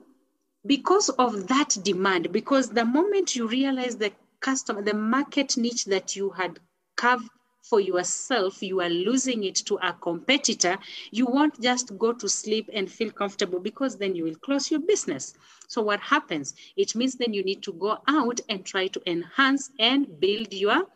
because 0.66 1.08
of 1.08 1.48
that 1.48 1.76
demand, 1.82 2.30
because 2.32 2.68
the 2.68 2.84
moment 2.84 3.34
you 3.34 3.48
realize 3.48 3.96
the 3.96 4.12
customer, 4.40 4.82
the 4.82 4.94
market 4.94 5.56
niche 5.56 5.86
that 5.86 6.14
you 6.14 6.30
had 6.30 6.60
carved 6.96 7.28
for 7.62 7.80
yourself, 7.80 8.62
you 8.62 8.80
are 8.80 8.88
losing 8.88 9.44
it 9.44 9.56
to 9.56 9.76
a 9.76 9.92
competitor, 9.92 10.78
you 11.10 11.26
won't 11.26 11.60
just 11.60 11.96
go 11.98 12.12
to 12.12 12.28
sleep 12.28 12.68
and 12.72 12.90
feel 12.90 13.10
comfortable 13.10 13.60
because 13.60 13.96
then 13.96 14.14
you 14.14 14.24
will 14.24 14.36
close 14.36 14.70
your 14.70 14.80
business. 14.80 15.34
So 15.68 15.82
what 15.82 16.00
happens? 16.00 16.54
It 16.76 16.94
means 16.94 17.14
then 17.14 17.32
you 17.32 17.44
need 17.44 17.62
to 17.62 17.72
go 17.72 17.98
out 18.08 18.40
and 18.48 18.64
try 18.64 18.88
to 18.88 19.02
enhance 19.10 19.70
and 19.78 20.18
build 20.20 20.52
your 20.52 20.86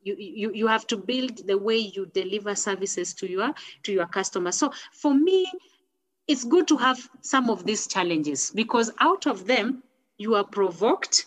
you, 0.00 0.14
you, 0.16 0.52
you 0.54 0.66
have 0.68 0.86
to 0.86 0.96
build 0.96 1.46
the 1.46 1.58
way 1.58 1.76
you 1.76 2.06
deliver 2.14 2.54
services 2.54 3.12
to 3.14 3.28
your 3.28 3.52
to 3.82 3.92
your 3.92 4.06
customers. 4.06 4.56
So 4.56 4.72
for 4.92 5.12
me, 5.12 5.50
it's 6.28 6.44
good 6.44 6.68
to 6.68 6.76
have 6.76 7.08
some 7.20 7.50
of 7.50 7.64
these 7.64 7.86
challenges 7.86 8.52
because 8.54 8.90
out 9.00 9.26
of 9.26 9.46
them 9.46 9.82
you 10.18 10.34
are 10.34 10.44
provoked 10.44 11.26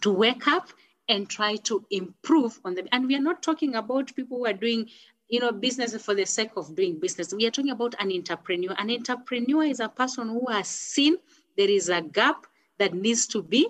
to 0.00 0.12
wake 0.12 0.48
up 0.48 0.68
and 1.08 1.28
try 1.28 1.56
to 1.56 1.84
improve 1.90 2.58
on 2.64 2.74
them. 2.74 2.88
And 2.92 3.06
we 3.06 3.16
are 3.16 3.20
not 3.20 3.42
talking 3.42 3.74
about 3.74 4.14
people 4.14 4.38
who 4.38 4.46
are 4.46 4.52
doing 4.52 4.88
you 5.28 5.40
know, 5.40 5.52
business 5.52 5.96
for 6.04 6.14
the 6.14 6.26
sake 6.26 6.52
of 6.56 6.74
doing 6.76 6.98
business. 6.98 7.32
We 7.32 7.46
are 7.46 7.50
talking 7.50 7.70
about 7.70 7.94
an 7.98 8.12
entrepreneur. 8.12 8.74
An 8.78 8.90
entrepreneur 8.90 9.64
is 9.64 9.80
a 9.80 9.88
person 9.88 10.28
who 10.28 10.46
has 10.50 10.68
seen 10.68 11.16
there 11.56 11.68
is 11.68 11.88
a 11.88 12.02
gap 12.02 12.46
that 12.78 12.94
needs 12.94 13.26
to 13.28 13.42
be 13.42 13.68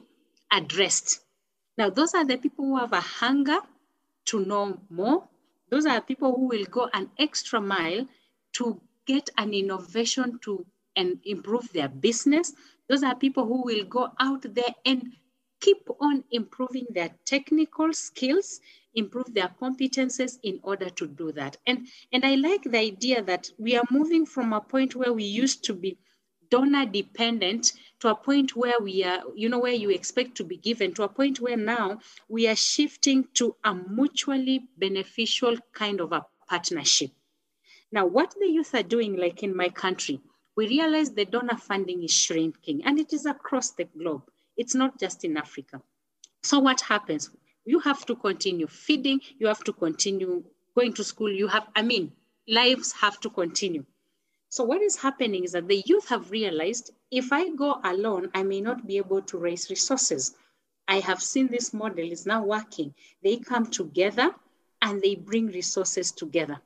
addressed. 0.51 1.20
Now, 1.76 1.91
those 1.91 2.14
are 2.14 2.24
the 2.24 2.39
people 2.39 2.64
who 2.64 2.78
have 2.78 2.93
a 2.93 3.01
hunger 3.01 3.59
to 4.26 4.45
know 4.45 4.78
more. 4.91 5.24
Those 5.70 5.87
are 5.87 6.01
people 6.01 6.35
who 6.35 6.49
will 6.49 6.64
go 6.66 6.89
an 6.93 7.11
extra 7.18 7.61
mile 7.61 8.07
to 8.55 8.80
get 9.07 9.30
an 9.37 9.53
innovation 9.53 10.39
to 10.43 10.64
and 10.97 11.18
improve 11.24 11.72
their 11.72 11.89
business. 11.89 12.53
Those 12.89 13.03
are 13.03 13.14
people 13.16 13.47
who 13.47 13.64
will 13.64 13.85
go 13.85 14.11
out 14.20 14.43
there 14.43 14.74
and 14.85 15.12
keep 15.65 15.89
on 15.99 16.23
improving 16.31 16.87
their 16.91 17.11
technical 17.25 17.91
skills, 17.95 18.61
improve 18.95 19.33
their 19.33 19.51
competences 19.61 20.39
in 20.43 20.61
order 20.62 20.91
to 20.91 21.07
do 21.07 21.33
that. 21.33 21.57
And, 21.67 21.89
and 22.12 22.25
I 22.25 22.35
like 22.35 22.65
the 22.65 22.79
idea 22.79 23.23
that 23.23 23.51
we 23.59 23.75
are 23.75 23.85
moving 23.91 24.27
from 24.27 24.53
a 24.53 24.61
point 24.61 24.95
where 24.95 25.15
we 25.15 25.25
used 25.25 25.65
to 25.65 25.75
be 25.75 25.97
donor 26.51 26.85
dependent 26.85 27.73
to 28.01 28.09
a 28.09 28.15
point 28.15 28.55
where 28.55 28.79
we 28.79 29.03
are, 29.05 29.23
you 29.35 29.49
know, 29.49 29.59
where 29.59 29.73
you 29.73 29.89
expect 29.89 30.35
to 30.37 30.45
be 30.45 30.59
given, 30.59 30.93
to 30.95 31.03
a 31.03 31.09
point 31.09 31.41
where 31.41 31.57
now 31.57 31.99
we 32.29 32.47
are 32.47 32.55
shifting 32.55 33.27
to 33.33 33.57
a 33.65 33.75
mutually 33.75 34.69
beneficial 34.77 35.57
kind 35.73 35.99
of 36.01 36.12
a 36.12 36.27
partnership. 36.47 37.11
Now, 37.91 38.05
what 38.05 38.35
the 38.39 38.51
youth 38.51 38.75
are 38.75 38.83
doing, 38.83 39.17
like 39.17 39.43
in 39.43 39.57
my 39.57 39.71
country, 39.71 40.21
we 40.57 40.69
realize 40.69 41.11
the 41.11 41.25
donor 41.25 41.57
funding 41.57 42.05
is 42.05 42.12
shrinking 42.12 42.85
and 42.85 42.99
it 42.99 43.15
is 43.15 43.25
across 43.25 43.71
the 43.71 43.85
globe. 43.85 44.25
It's 44.57 44.75
not 44.75 44.99
just 44.99 45.25
in 45.25 45.37
Africa. 45.37 45.83
So 46.43 46.59
what 46.59 46.81
happens? 46.81 47.31
You 47.65 47.81
have 47.81 48.05
to 48.07 48.15
continue 48.15 48.67
feeding, 48.67 49.21
you 49.39 49.47
have 49.47 49.65
to 49.65 49.73
continue 49.73 50.45
going 50.75 50.93
to 50.95 51.05
school. 51.05 51.31
You 51.31 51.49
have, 51.49 51.69
I 51.75 51.83
mean, 51.83 52.13
lives 52.49 52.93
have 52.93 53.21
to 53.21 53.31
continue. 53.31 53.85
So 54.49 54.65
what 54.65 54.83
is 54.83 54.97
happening 54.97 55.45
is 55.45 55.53
that 55.53 55.69
the 55.69 55.83
youth 55.87 56.09
have 56.09 56.31
realized 56.31 56.91
if 57.11 57.33
I 57.33 57.49
go 57.51 57.81
alone, 57.83 58.31
I 58.35 58.43
may 58.43 58.61
not 58.61 58.87
be 58.87 58.99
able 58.99 59.23
to 59.23 59.39
raise 59.39 59.71
resources. 59.71 60.35
I 60.87 61.01
have 61.01 61.23
seen 61.23 61.49
this 61.49 61.73
model 61.73 62.11
is 62.11 62.27
now 62.27 62.45
working. 62.45 62.95
They 63.23 63.39
come 63.39 63.67
together 63.67 64.35
and 64.83 65.01
they 65.01 65.15
bring 65.15 65.47
resources 65.47 66.13
together. 66.13 66.61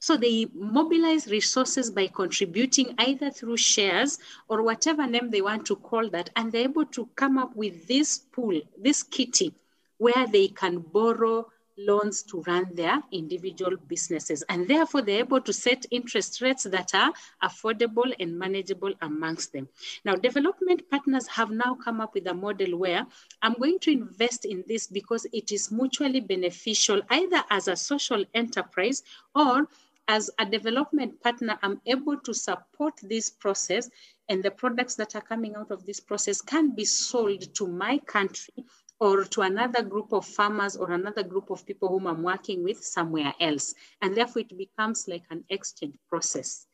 So 0.00 0.16
they 0.16 0.46
mobilize 0.54 1.26
resources 1.26 1.90
by 1.90 2.06
contributing 2.08 2.94
either 2.98 3.30
through 3.30 3.56
shares 3.56 4.18
or 4.48 4.62
whatever 4.62 5.06
name 5.06 5.30
they 5.30 5.42
want 5.42 5.66
to 5.66 5.76
call 5.76 6.08
that. 6.10 6.30
And 6.36 6.52
they're 6.52 6.64
able 6.64 6.86
to 6.86 7.08
come 7.16 7.38
up 7.38 7.54
with 7.56 7.86
this 7.86 8.18
pool, 8.18 8.60
this 8.76 9.02
kitty, 9.02 9.54
where 9.98 10.26
they 10.26 10.48
can 10.48 10.78
borrow 10.78 11.50
loans 11.78 12.22
to 12.24 12.42
run 12.42 12.68
their 12.74 13.00
individual 13.12 13.76
businesses. 13.86 14.42
And 14.48 14.66
therefore, 14.66 15.02
they're 15.02 15.20
able 15.20 15.40
to 15.40 15.52
set 15.52 15.86
interest 15.90 16.40
rates 16.40 16.64
that 16.64 16.94
are 16.94 17.12
affordable 17.42 18.12
and 18.18 18.38
manageable 18.38 18.92
amongst 19.00 19.52
them. 19.52 19.68
Now, 20.04 20.16
development 20.16 20.90
partners 20.90 21.28
have 21.28 21.50
now 21.50 21.74
come 21.74 22.00
up 22.00 22.14
with 22.14 22.26
a 22.26 22.34
model 22.34 22.76
where 22.78 23.06
I'm 23.42 23.54
going 23.54 23.78
to 23.80 23.92
invest 23.92 24.44
in 24.44 24.64
this 24.66 24.86
because 24.86 25.26
it 25.32 25.52
is 25.52 25.70
mutually 25.70 26.20
beneficial, 26.20 27.00
either 27.10 27.42
as 27.50 27.68
a 27.68 27.76
social 27.76 28.24
enterprise 28.34 29.02
or 29.34 29.68
as 30.08 30.30
a 30.38 30.46
development 30.46 31.20
partner, 31.22 31.58
I'm 31.62 31.80
able 31.86 32.18
to 32.20 32.32
support 32.32 32.94
this 33.02 33.28
process 33.28 33.90
and 34.30 34.42
the 34.42 34.50
products 34.50 34.94
that 34.96 35.14
are 35.14 35.20
coming 35.20 35.54
out 35.54 35.70
of 35.70 35.84
this 35.84 36.00
process 36.00 36.40
can 36.40 36.74
be 36.74 36.86
sold 36.86 37.54
to 37.54 37.66
my 37.66 37.98
country 37.98 38.64
or 39.00 39.24
to 39.24 39.42
another 39.42 39.82
group 39.82 40.12
of 40.12 40.24
farmers 40.26 40.76
or 40.76 40.90
another 40.92 41.22
group 41.22 41.50
of 41.50 41.64
people 41.66 41.88
whom 41.88 42.06
I'm 42.06 42.22
working 42.22 42.64
with 42.64 42.82
somewhere 42.82 43.34
else. 43.38 43.74
And 44.00 44.16
therefore 44.16 44.40
it 44.40 44.56
becomes 44.56 45.06
like 45.06 45.24
an 45.30 45.44
exchange 45.50 45.94
process. 46.08 46.66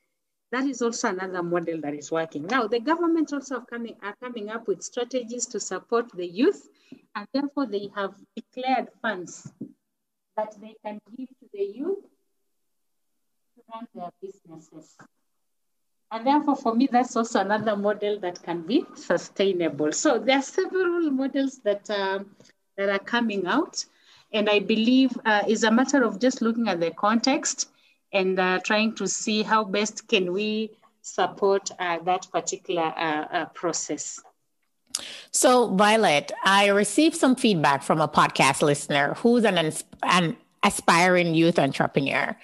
That 0.53 0.65
is 0.65 0.81
also 0.81 1.09
another 1.09 1.43
model 1.43 1.81
that 1.81 1.95
is 1.95 2.13
working. 2.13 2.47
Now, 2.47 2.69
the 2.69 2.79
government 2.79 3.33
also 3.33 3.61
coming, 3.61 3.97
are 4.03 4.15
coming 4.23 4.51
up 4.51 4.69
with 4.69 4.83
strategies 4.83 5.47
to 5.47 5.59
support 5.59 6.13
the 6.15 6.27
youth, 6.27 6.69
and 7.17 7.27
therefore 7.35 7.67
they 7.67 7.91
have 7.97 8.15
declared 8.37 8.89
funds 9.03 9.53
that 10.37 10.55
they 10.61 10.77
can 10.85 11.01
give 11.17 11.29
to 11.29 11.49
the 11.53 11.65
youth 11.65 12.05
run 13.73 13.87
their 13.95 14.11
businesses. 14.21 14.97
And 16.11 16.27
therefore, 16.27 16.57
for 16.57 16.75
me, 16.75 16.89
that's 16.91 17.17
also 17.17 17.41
another 17.41 17.77
model 17.77 18.21
that 18.21 18.43
can 18.43 18.63
be 18.63 18.85
sustainable. 18.95 19.93
So 19.93 20.19
there 20.19 20.39
are 20.39 20.43
several 20.43 21.11
models 21.11 21.59
that, 21.65 21.89
uh, 21.91 22.21
that 22.77 22.89
are 22.89 23.01
coming 23.01 23.47
out. 23.47 23.85
And 24.33 24.49
I 24.49 24.61
believe 24.61 25.11
uh, 25.25 25.43
it's 25.47 25.63
a 25.63 25.71
matter 25.71 26.05
of 26.05 26.21
just 26.21 26.43
looking 26.43 26.69
at 26.69 26.81
the 26.81 26.91
context 26.93 27.71
and 28.13 28.39
uh, 28.39 28.61
trying 28.65 28.95
to 28.95 29.09
see 29.09 29.43
how 29.43 29.65
best 29.65 30.07
can 30.09 30.33
we 30.33 30.71
support 31.03 31.71
uh, 31.79 31.99
that 32.05 32.27
particular 32.33 32.93
uh, 32.97 33.27
uh, 33.33 33.45
process. 33.47 34.21
So, 35.33 35.75
Violet, 35.75 36.31
I 36.45 36.69
received 36.69 37.17
some 37.17 37.35
feedback 37.35 37.83
from 37.83 38.01
a 38.01 38.07
podcast 38.07 38.63
listener 38.63 39.15
who's 39.15 39.45
an, 39.45 39.73
an 40.05 40.37
aspiring 40.65 41.35
youth 41.35 41.59
entrepreneur. 41.59 42.37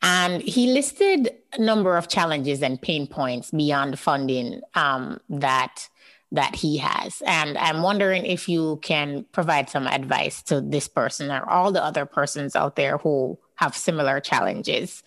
And 0.00 0.40
he 0.40 0.72
listed 0.72 1.30
a 1.52 1.60
number 1.60 1.96
of 1.96 2.08
challenges 2.08 2.62
and 2.62 2.80
pain 2.80 3.06
points 3.06 3.50
beyond 3.50 3.98
funding 3.98 4.62
um, 4.74 5.20
that 5.28 5.88
that 6.32 6.56
he 6.56 6.78
has. 6.78 7.22
And 7.26 7.56
I'm 7.58 7.82
wondering 7.82 8.26
if 8.26 8.48
you 8.48 8.80
can 8.82 9.24
provide 9.30 9.70
some 9.70 9.86
advice 9.86 10.42
to 10.44 10.60
this 10.60 10.88
person 10.88 11.30
or 11.30 11.48
all 11.48 11.70
the 11.70 11.84
other 11.84 12.06
persons 12.06 12.56
out 12.56 12.74
there 12.74 12.98
who 12.98 13.38
have 13.56 13.76
similar 13.76 14.18
challenges 14.18 15.04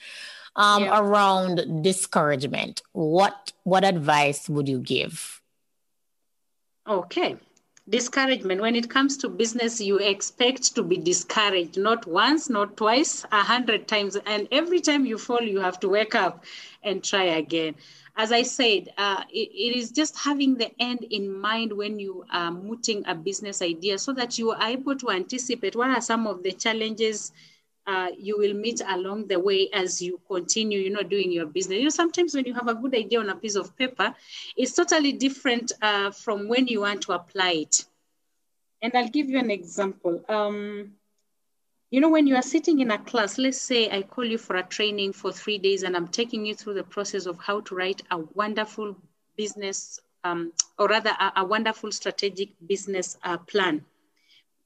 um, 0.55 0.83
yeah. 0.83 0.99
around 0.99 1.83
discouragement. 1.83 2.81
What 2.93 3.51
what 3.63 3.83
advice 3.83 4.47
would 4.47 4.67
you 4.69 4.79
give? 4.79 5.41
Okay 6.87 7.37
discouragement. 7.89 8.61
When 8.61 8.75
it 8.75 8.89
comes 8.89 9.17
to 9.17 9.29
business 9.29 9.79
you 9.81 9.97
expect 9.99 10.75
to 10.75 10.83
be 10.83 10.97
discouraged 10.97 11.77
not 11.77 12.05
once 12.07 12.49
not 12.49 12.77
twice 12.77 13.25
a 13.31 13.43
hundred 13.43 13.87
times. 13.87 14.17
And 14.25 14.47
every 14.51 14.79
time 14.81 15.05
you 15.05 15.17
fall 15.17 15.41
you 15.41 15.59
have 15.59 15.79
to 15.81 15.89
wake 15.89 16.15
up 16.15 16.43
and 16.83 17.03
try 17.03 17.23
again. 17.23 17.75
As 18.15 18.31
i 18.31 18.41
said 18.41 18.89
uh, 18.97 19.23
it, 19.29 19.49
it 19.53 19.75
is 19.77 19.91
just 19.91 20.17
having 20.17 20.55
the 20.55 20.71
end 20.81 21.03
in 21.11 21.31
mind 21.39 21.71
when 21.73 21.99
you 21.99 22.25
are 22.31 22.51
mooting 22.51 23.03
a 23.05 23.13
business 23.15 23.61
idea 23.61 23.97
so 23.99 24.11
that 24.13 24.37
you 24.39 24.51
are 24.51 24.67
able 24.69 24.95
to 24.97 25.11
anticipate 25.11 25.75
what 25.75 25.89
are 25.89 26.01
some 26.01 26.25
of 26.27 26.43
the 26.43 26.51
challenges 26.51 27.31
uh, 27.87 28.09
you 28.17 28.37
will 28.37 28.53
meet 28.53 28.81
along 28.85 29.27
the 29.27 29.39
way 29.39 29.69
as 29.73 30.01
you 30.01 30.19
continue, 30.27 30.79
you 30.79 30.89
know, 30.89 31.03
doing 31.03 31.31
your 31.31 31.45
business. 31.45 31.77
You 31.77 31.83
know, 31.85 31.89
sometimes 31.89 32.35
when 32.35 32.45
you 32.45 32.53
have 32.53 32.67
a 32.67 32.75
good 32.75 32.93
idea 32.93 33.19
on 33.19 33.29
a 33.29 33.35
piece 33.35 33.55
of 33.55 33.75
paper, 33.77 34.13
it's 34.57 34.73
totally 34.73 35.13
different 35.13 35.71
uh, 35.81 36.11
from 36.11 36.49
when 36.49 36.67
you 36.67 36.81
want 36.81 37.01
to 37.03 37.13
apply 37.13 37.51
it. 37.51 37.85
And 38.81 38.93
I'll 38.93 39.07
give 39.07 39.29
you 39.29 39.39
an 39.39 39.49
example. 39.49 40.23
Um, 40.27 40.91
you 41.89 42.01
know, 42.01 42.09
when 42.09 42.27
you 42.27 42.35
are 42.35 42.41
sitting 42.41 42.79
in 42.81 42.91
a 42.91 42.97
class, 42.97 43.37
let's 43.37 43.61
say 43.61 43.89
I 43.89 44.01
call 44.01 44.25
you 44.25 44.37
for 44.37 44.57
a 44.57 44.63
training 44.63 45.13
for 45.13 45.31
three 45.31 45.57
days 45.57 45.83
and 45.83 45.95
I'm 45.95 46.09
taking 46.09 46.45
you 46.45 46.53
through 46.53 46.73
the 46.73 46.83
process 46.83 47.25
of 47.25 47.39
how 47.39 47.61
to 47.61 47.75
write 47.75 48.01
a 48.11 48.19
wonderful 48.33 48.97
business, 49.37 50.01
um, 50.25 50.51
or 50.77 50.89
rather, 50.89 51.11
a, 51.11 51.31
a, 51.37 51.45
wonderful 51.45 51.93
strategic 51.93 52.49
business 52.67 53.17
uh, 53.23 53.37
plan 53.37 53.85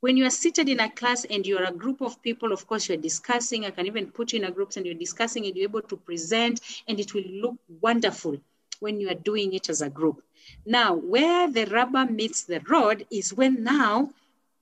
when 0.02 0.18
you 0.18 0.26
are 0.26 0.32
seated 0.32 0.68
in 0.68 0.80
a 0.80 0.90
class 0.90 1.26
and 1.26 1.46
you're 1.46 1.64
a 1.64 1.72
group 1.72 2.02
of 2.02 2.22
people, 2.24 2.52
of 2.52 2.68
course, 2.68 2.90
you're 2.90 2.98
discussing. 2.98 3.66
I 3.66 3.72
can 3.72 3.86
even 3.86 4.08
put 4.12 4.34
you 4.34 4.40
in 4.40 4.46
a 4.46 4.52
group 4.52 4.76
and 4.76 4.86
you're 4.86 4.96
discussing 4.96 5.46
and 5.46 5.56
you're 5.56 5.70
able 5.70 5.84
to 5.84 5.96
present, 5.96 6.60
and 6.88 7.00
it 7.00 7.14
will 7.14 7.24
look 7.24 7.56
wonderful 7.80 8.38
when 8.80 9.00
you 9.00 9.10
are 9.10 9.22
doing 9.30 9.54
it 9.54 9.70
as 9.70 9.82
a 9.82 9.90
group. 9.90 10.24
Now, 10.66 10.96
where 10.96 11.50
the 11.50 11.66
rubber 11.68 12.06
meets 12.06 12.44
the 12.44 12.62
road 12.62 13.06
is 13.12 13.32
when 13.32 13.64
now, 13.64 14.10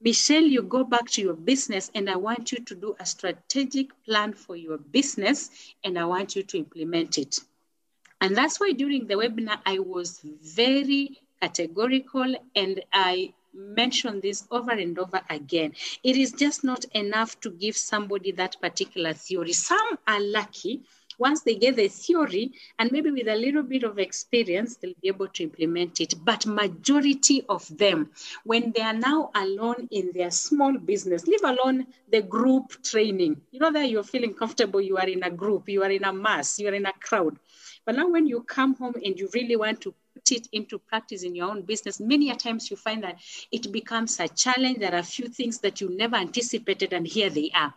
Michelle, 0.02 0.44
you 0.44 0.62
go 0.62 0.84
back 0.84 1.10
to 1.12 1.22
your 1.22 1.34
business 1.34 1.90
and 1.96 2.10
I 2.10 2.18
want 2.18 2.52
you 2.52 2.60
to 2.60 2.76
do 2.76 2.96
a 3.00 3.06
strategic 3.06 3.88
plan 4.06 4.34
for 4.34 4.58
your 4.58 4.78
business 4.78 5.50
and 5.86 5.98
I 5.98 6.04
want 6.04 6.36
you 6.36 6.44
to 6.44 6.58
implement 6.58 7.18
it. 7.18 7.40
And 8.20 8.36
that's 8.36 8.60
why 8.60 8.74
during 8.74 9.08
the 9.08 9.16
webinar, 9.16 9.60
I 9.66 9.80
was 9.80 10.20
very 10.44 11.22
categorical 11.42 12.36
and 12.56 12.82
I 12.92 13.34
mention 13.54 14.20
this 14.22 14.48
over 14.52 14.72
and 14.72 14.98
over 14.98 15.22
again. 15.30 15.74
It 16.04 16.16
is 16.16 16.32
just 16.32 16.64
not 16.64 16.86
enough 16.94 17.40
to 17.42 17.52
give 17.52 17.76
somebody 17.76 18.32
that 18.34 18.60
particular 18.62 19.14
theory. 19.14 19.54
Some 19.54 19.98
are 20.08 20.22
lucky. 20.22 20.84
Once 21.18 21.42
they 21.42 21.56
get 21.56 21.76
the 21.76 21.90
theory 21.90 22.54
and 22.80 22.94
maybe 22.94 23.12
with 23.12 23.28
a 23.28 23.36
little 23.36 23.62
bit 23.62 23.84
of 23.84 24.00
experience, 24.00 24.78
they'll 24.78 24.94
be 25.02 25.10
able 25.10 25.28
to 25.28 25.44
implement 25.44 26.00
it. 26.00 26.14
But 26.24 26.46
majority 26.46 27.44
of 27.50 27.68
them, 27.78 28.10
when 28.46 28.72
they 28.72 28.82
are 28.82 28.94
now 28.94 29.30
alone 29.36 29.90
in 29.92 30.12
their 30.14 30.32
small 30.32 30.78
business, 30.78 31.28
leave 31.28 31.44
alone 31.44 31.88
the 32.10 32.22
group 32.22 32.82
training. 32.84 33.42
You 33.52 33.60
know 33.60 33.72
that 33.72 33.90
you're 33.90 34.04
feeling 34.04 34.34
comfortable, 34.34 34.80
you 34.80 34.96
are 34.96 35.08
in 35.08 35.24
a 35.24 35.30
group, 35.30 35.68
you 35.68 35.84
are 35.84 35.92
in 35.92 36.06
a 36.06 36.14
mass, 36.14 36.58
you 36.58 36.70
are 36.70 36.74
in 36.74 36.86
a 36.86 36.94
crowd. 36.94 37.38
But 37.86 37.96
now 37.96 38.08
when 38.10 38.26
you 38.26 38.44
come 38.44 38.76
home 38.76 38.96
and 39.04 39.20
you 39.20 39.30
really 39.34 39.58
want 39.58 39.82
to 39.82 39.94
put 40.20 40.32
it 40.32 40.48
into 40.52 40.80
practice 40.80 41.24
in 41.24 41.36
your 41.36 41.50
own 41.50 41.62
business, 41.62 42.00
many 42.00 42.30
a 42.30 42.36
times 42.36 42.70
you 42.70 42.78
find 42.78 43.04
that 43.04 43.20
it 43.52 43.72
becomes 43.72 44.20
a 44.20 44.28
challenge. 44.28 44.80
There 44.80 44.94
are 44.94 45.00
a 45.00 45.04
few 45.04 45.28
things 45.28 45.60
that 45.60 45.82
you 45.82 45.90
never 45.90 46.16
anticipated, 46.16 46.94
and 46.94 47.08
here 47.08 47.30
they 47.30 47.52
are. 47.54 47.74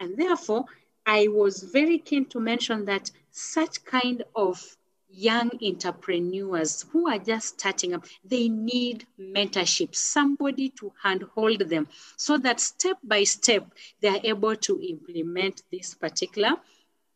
And 0.00 0.16
therefore, 0.16 0.64
I 1.06 1.28
was 1.28 1.62
very 1.62 1.98
keen 1.98 2.26
to 2.26 2.40
mention 2.40 2.84
that 2.84 3.10
such 3.30 3.84
kind 3.84 4.22
of 4.36 4.76
young 5.10 5.50
entrepreneurs 5.62 6.84
who 6.92 7.08
are 7.08 7.18
just 7.18 7.58
starting 7.58 7.94
up, 7.94 8.04
they 8.24 8.48
need 8.48 9.06
mentorship, 9.18 9.94
somebody 9.94 10.68
to 10.68 10.92
handhold 11.02 11.60
them 11.60 11.88
so 12.16 12.36
that 12.36 12.60
step 12.60 12.98
by 13.02 13.24
step 13.24 13.66
they 14.00 14.08
are 14.08 14.20
able 14.22 14.54
to 14.54 14.80
implement 14.82 15.62
this 15.72 15.94
particular 15.94 16.50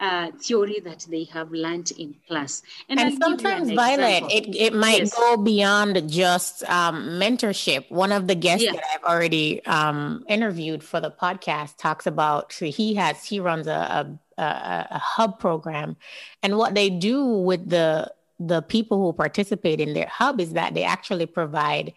uh, 0.03 0.33
theory 0.33 0.81
that 0.81 1.07
they 1.09 1.25
have 1.25 1.53
learned 1.53 1.93
in 1.93 2.15
class. 2.27 2.63
And, 2.89 2.99
and 2.99 3.17
sometimes, 3.23 3.69
an 3.69 3.77
Violet, 3.77 4.25
it, 4.33 4.55
it 4.55 4.75
might 4.75 4.99
yes. 4.99 5.15
go 5.15 5.37
beyond 5.37 6.11
just 6.11 6.65
um, 6.69 7.21
mentorship. 7.21 7.89
One 7.89 8.11
of 8.11 8.27
the 8.27 8.35
guests 8.35 8.67
that 8.67 8.83
I've 8.93 9.05
already 9.05 9.65
um, 9.65 10.25
interviewed 10.29 10.83
for 10.83 11.01
the 11.01 11.13
podcast 11.13 11.77
talks 11.79 12.07
about 12.07 12.53
he 12.53 12.95
has 12.95 13.25
he 13.25 13.39
runs 13.39 13.69
a, 13.69 14.19
a, 14.37 14.43
a, 14.43 14.87
a 14.91 14.99
hub 14.99 15.39
program, 15.39 15.97
and 16.43 16.59
what 16.59 16.75
they 16.75 16.91
do 16.91 17.25
with 17.25 17.71
the 17.71 18.13
the 18.41 18.61
people 18.61 18.99
who 19.01 19.13
participate 19.13 19.81
in 19.81 19.95
their 19.95 20.09
hub 20.09 20.41
is 20.41 20.55
that 20.55 20.75
they 20.75 20.83
actually 20.83 21.27
provide 21.27 21.93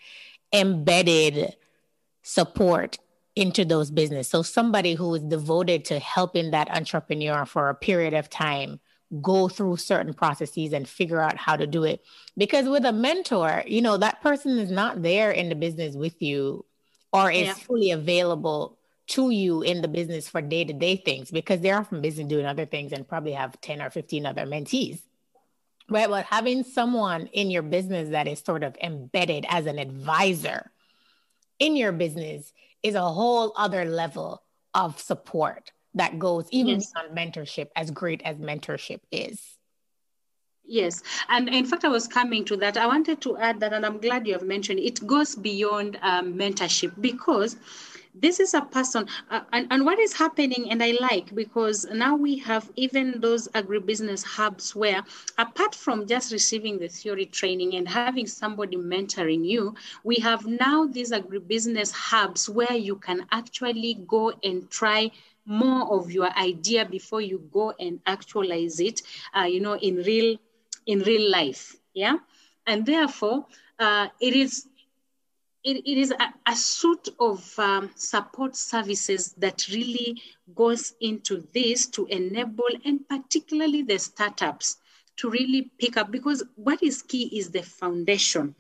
embedded 0.53 1.56
support 2.22 2.99
into 3.36 3.66
those 3.66 3.92
business. 3.92 4.30
So 4.30 4.42
somebody 4.42 4.94
who 4.94 5.14
is 5.16 5.24
devoted 5.24 5.86
to 5.86 6.00
helping 6.00 6.52
that 6.52 6.72
entrepreneur 6.72 7.46
for 7.46 7.70
a 7.70 7.76
period 7.76 8.14
of 8.14 8.30
time 8.30 8.80
go 9.22 9.48
through 9.48 9.78
certain 9.78 10.14
processes 10.14 10.74
and 10.74 10.88
figure 10.88 11.22
out 11.22 11.38
how 11.38 11.56
to 11.56 11.68
do 11.68 11.84
it. 11.84 12.04
Because 12.38 12.68
with 12.68 12.86
a 12.86 12.94
mentor, 12.94 13.64
you 13.68 13.82
know, 13.82 13.98
that 13.98 14.22
person 14.22 14.58
is 14.58 14.72
not 14.72 15.02
there 15.02 15.32
in 15.32 15.50
the 15.50 15.56
business 15.56 15.96
with 15.96 16.22
you 16.22 16.66
or 17.12 17.30
is 17.30 17.48
yeah. 17.48 17.54
fully 17.54 17.92
available 17.92 18.78
to 19.08 19.30
you 19.30 19.62
in 19.62 19.82
the 19.82 19.88
business 19.88 20.28
for 20.28 20.42
day 20.42 20.64
to 20.64 20.74
day 20.74 20.96
things 20.96 21.30
because 21.30 21.62
they're 21.62 21.78
often 21.78 22.02
busy 22.02 22.24
doing 22.24 22.46
other 22.46 22.66
things 22.66 22.92
and 22.92 23.08
probably 23.08 23.34
have 23.34 23.60
10 23.62 23.82
or 23.82 23.90
15 23.90 24.26
other 24.26 24.46
mentees. 24.46 25.02
Right. 25.88 26.10
But 26.10 26.26
having 26.26 26.64
someone 26.64 27.28
in 27.28 27.52
your 27.52 27.62
business 27.62 28.10
that 28.10 28.28
is 28.28 28.40
sort 28.40 28.64
of 28.64 28.76
embedded 28.82 29.46
as 29.48 29.68
an 29.68 29.78
advisor 29.78 30.72
in 31.60 31.76
your 31.76 31.92
business 31.92 32.52
is 32.86 32.94
a 32.94 33.02
whole 33.02 33.52
other 33.56 33.84
level 33.84 34.44
of 34.76 35.00
support 35.02 35.72
that 35.96 36.20
goes 36.20 36.48
even 36.52 36.76
yes. 36.76 36.92
beyond 36.94 37.18
mentorship, 37.18 37.70
as 37.76 37.90
great 37.90 38.22
as 38.24 38.38
mentorship 38.38 39.00
is. 39.12 39.42
Yes, 40.64 41.02
and 41.28 41.50
in 41.50 41.66
fact, 41.66 41.84
I 41.84 41.88
was 41.88 42.08
coming 42.08 42.46
to 42.46 42.56
that. 42.58 42.78
I 42.78 42.86
wanted 42.86 43.22
to 43.22 43.38
add 43.38 43.60
that, 43.60 43.74
and 43.74 43.84
I'm 43.84 43.98
glad 43.98 44.28
you 44.28 44.34
have 44.34 44.44
mentioned 44.44 44.80
it 44.80 45.06
goes 45.08 45.36
beyond 45.36 45.98
um, 46.04 46.36
mentorship 46.36 46.94
because 47.02 47.58
this 48.22 48.39
is 48.39 48.53
a 48.53 48.61
person 48.61 49.05
uh, 49.30 49.41
and, 49.53 49.68
and 49.72 49.86
what 49.86 49.99
is 49.99 50.13
happening 50.13 50.70
and 50.72 50.84
i 50.84 50.93
like 50.99 51.34
because 51.36 51.86
now 51.93 52.16
we 52.16 52.38
have 52.38 52.72
even 52.76 53.20
those 53.22 53.47
agribusiness 53.49 54.24
hubs 54.24 54.76
where 54.76 55.03
apart 55.38 55.76
from 55.76 56.07
just 56.07 56.32
receiving 56.32 56.80
the 56.80 56.88
theory 56.88 57.26
training 57.26 57.76
and 57.76 57.88
having 57.88 58.26
somebody 58.26 58.78
mentoring 58.78 59.45
you 59.45 59.74
we 60.03 60.16
have 60.16 60.45
now 60.45 60.86
these 60.86 61.11
agribusiness 61.11 61.91
hubs 61.91 62.49
where 62.49 62.74
you 62.74 62.95
can 62.95 63.26
actually 63.32 63.95
go 64.07 64.32
and 64.43 64.70
try 64.70 65.09
more 65.45 65.93
of 65.93 66.11
your 66.11 66.30
idea 66.38 66.86
before 66.86 67.22
you 67.22 67.39
go 67.51 67.74
and 67.80 67.99
actualize 68.05 68.80
it 68.80 69.01
uh, 69.38 69.43
you 69.43 69.59
know 69.59 69.76
in 69.78 69.97
real 69.97 70.38
in 70.86 70.99
real 70.99 71.30
life 71.32 71.76
yeah? 71.93 72.18
And 72.68 72.86
therefore 72.86 73.45
uh, 73.80 74.07
it 74.20 74.34
is 74.36 74.68
it, 75.66 75.78
it 75.78 75.97
is 75.97 76.11
a, 76.11 76.34
a 76.45 76.55
suite 76.55 77.09
of 77.20 77.57
um, 77.57 77.89
support 77.95 78.55
services 78.55 79.34
that 79.39 79.68
really 79.70 80.22
goes 80.53 80.93
into 81.01 81.47
this 81.53 81.88
to 81.88 82.05
enable 82.05 82.70
and 82.86 83.07
particularly 83.09 83.82
the 83.82 83.97
startups 83.97 84.78
to 85.18 85.30
really 85.30 85.72
pick 85.80 85.97
up 85.97 86.11
because 86.11 86.43
what 86.55 86.84
is 86.84 87.01
key 87.01 87.38
is 87.38 87.49
the 87.49 87.63
foundation. 87.63 88.53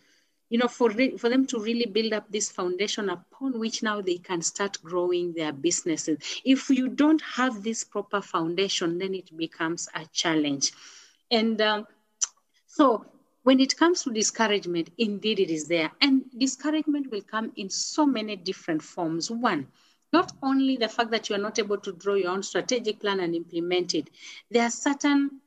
You 0.49 0.59
know 0.59 0.67
for 0.67 0.89
re- 0.89 1.17
for 1.17 1.29
them 1.29 1.45
to 1.47 1.59
really 1.59 1.85
build 1.85 2.13
up 2.13 2.31
this 2.31 2.51
foundation 2.51 3.09
upon 3.09 3.59
which 3.59 3.83
now 3.83 4.01
they 4.01 4.17
can 4.17 4.41
start 4.41 4.77
growing 4.83 5.33
their 5.33 5.51
businesses. 5.51 6.17
If 6.43 6.69
you 6.69 6.87
don't 6.87 7.21
have 7.21 7.61
this 7.63 7.83
proper 7.83 8.21
foundation 8.21 8.97
then 8.97 9.13
it 9.13 9.35
becomes 9.37 9.87
a 9.93 10.05
challenge. 10.11 10.71
And 11.29 11.61
um, 11.61 11.87
so 12.67 13.05
when 13.45 13.59
it 13.59 13.77
comes 13.77 14.01
to 14.01 14.11
discouragement, 14.11 14.89
indeed 14.97 15.39
it 15.39 15.51
is 15.51 15.67
there. 15.67 15.91
And 16.01 16.23
discouragement 16.35 17.11
will 17.11 17.21
come 17.21 17.51
in 17.55 17.69
so 17.69 18.03
many 18.03 18.35
different 18.35 18.81
forms. 18.81 19.29
One, 19.29 19.67
not 20.11 20.31
only 20.41 20.77
the 20.77 20.87
fact 20.87 21.11
that 21.11 21.29
you're 21.29 21.37
not 21.37 21.59
able 21.59 21.77
to 21.77 21.91
draw 21.91 22.15
your 22.15 22.31
own 22.31 22.41
strategic 22.41 22.99
plan 22.99 23.19
and 23.19 23.35
implement 23.35 23.93
it, 23.93 24.09
there 24.49 24.63
are 24.63 24.71
certain, 24.71 25.41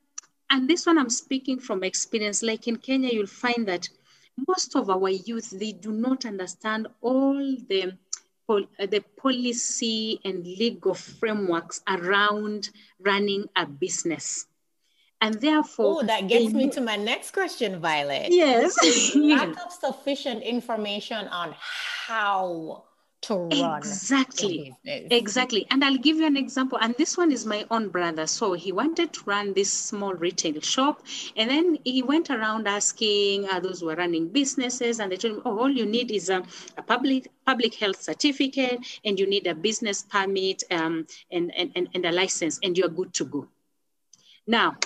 and 0.49 0.70
this 0.70 0.86
one 0.86 0.96
I'm 0.96 1.11
speaking 1.11 1.59
from 1.59 1.82
experience, 1.82 2.40
like 2.40 2.68
in 2.68 2.76
Kenya, 2.76 3.11
you'll 3.12 3.26
find 3.26 3.66
that 3.66 3.88
most 4.46 4.76
of 4.76 4.90
our 4.90 5.09
youth, 5.09 5.51
they 5.51 5.72
do 5.72 5.90
not 5.90 6.24
understand 6.24 6.86
all 7.01 7.34
the 7.68 7.99
the 8.49 9.05
policy 9.20 10.20
and 10.24 10.46
legal 10.46 10.94
frameworks 10.94 11.82
around 11.86 12.70
running 13.01 13.46
a 13.57 13.66
business 13.66 14.46
and 15.20 15.40
therefore 15.40 16.00
oh 16.00 16.06
that 16.06 16.28
gets 16.28 16.52
me 16.52 16.68
to 16.70 16.80
my 16.80 16.96
next 16.96 17.32
question 17.32 17.80
violet. 17.80 18.28
Yes. 18.30 18.74
Lack 19.14 19.48
of 19.64 19.72
sufficient 19.72 20.42
information 20.42 21.26
on 21.28 21.54
how 22.06 22.84
to 23.20 23.34
run 23.34 23.78
exactly. 23.78 24.74
exactly. 24.84 25.66
And 25.70 25.84
i'll 25.84 25.96
give 25.96 26.18
you 26.18 26.26
an 26.26 26.36
example. 26.36 26.78
And 26.80 26.94
this 26.96 27.16
one 27.16 27.32
is 27.32 27.44
my 27.44 27.66
own 27.70 27.88
brother. 27.88 28.26
So 28.26 28.52
he 28.52 28.70
wanted 28.70 29.12
to 29.14 29.20
run 29.26 29.54
this 29.54 29.72
small 29.72 30.14
retail 30.14 30.60
shop. 30.60 31.02
And 31.36 31.50
then 31.50 31.78
he 31.84 32.02
went 32.02 32.30
around 32.30 32.68
asking 32.68 33.48
uh, 33.48 33.60
those 33.60 33.80
who 33.80 33.90
are 33.90 33.96
running 33.96 34.28
businesses 34.28 35.00
and 35.00 35.10
they 35.10 35.16
told 35.16 35.34
him 35.34 35.42
oh 35.44 35.58
all 35.58 35.70
you 35.70 35.86
need 35.86 36.10
is 36.10 36.30
a, 36.30 36.44
a 36.76 36.82
public 36.82 37.28
public 37.44 37.74
health 37.74 38.00
certificate 38.00 38.78
and 39.04 39.18
you 39.18 39.26
need 39.26 39.46
a 39.46 39.54
business 39.54 40.02
permit 40.02 40.62
um, 40.70 41.06
and, 41.32 41.52
and, 41.56 41.72
and, 41.74 41.88
and 41.94 42.04
a 42.06 42.12
license 42.12 42.60
and 42.62 42.78
you're 42.78 42.88
good 42.88 43.12
to 43.14 43.24
go. 43.24 43.48
Now 44.46 44.76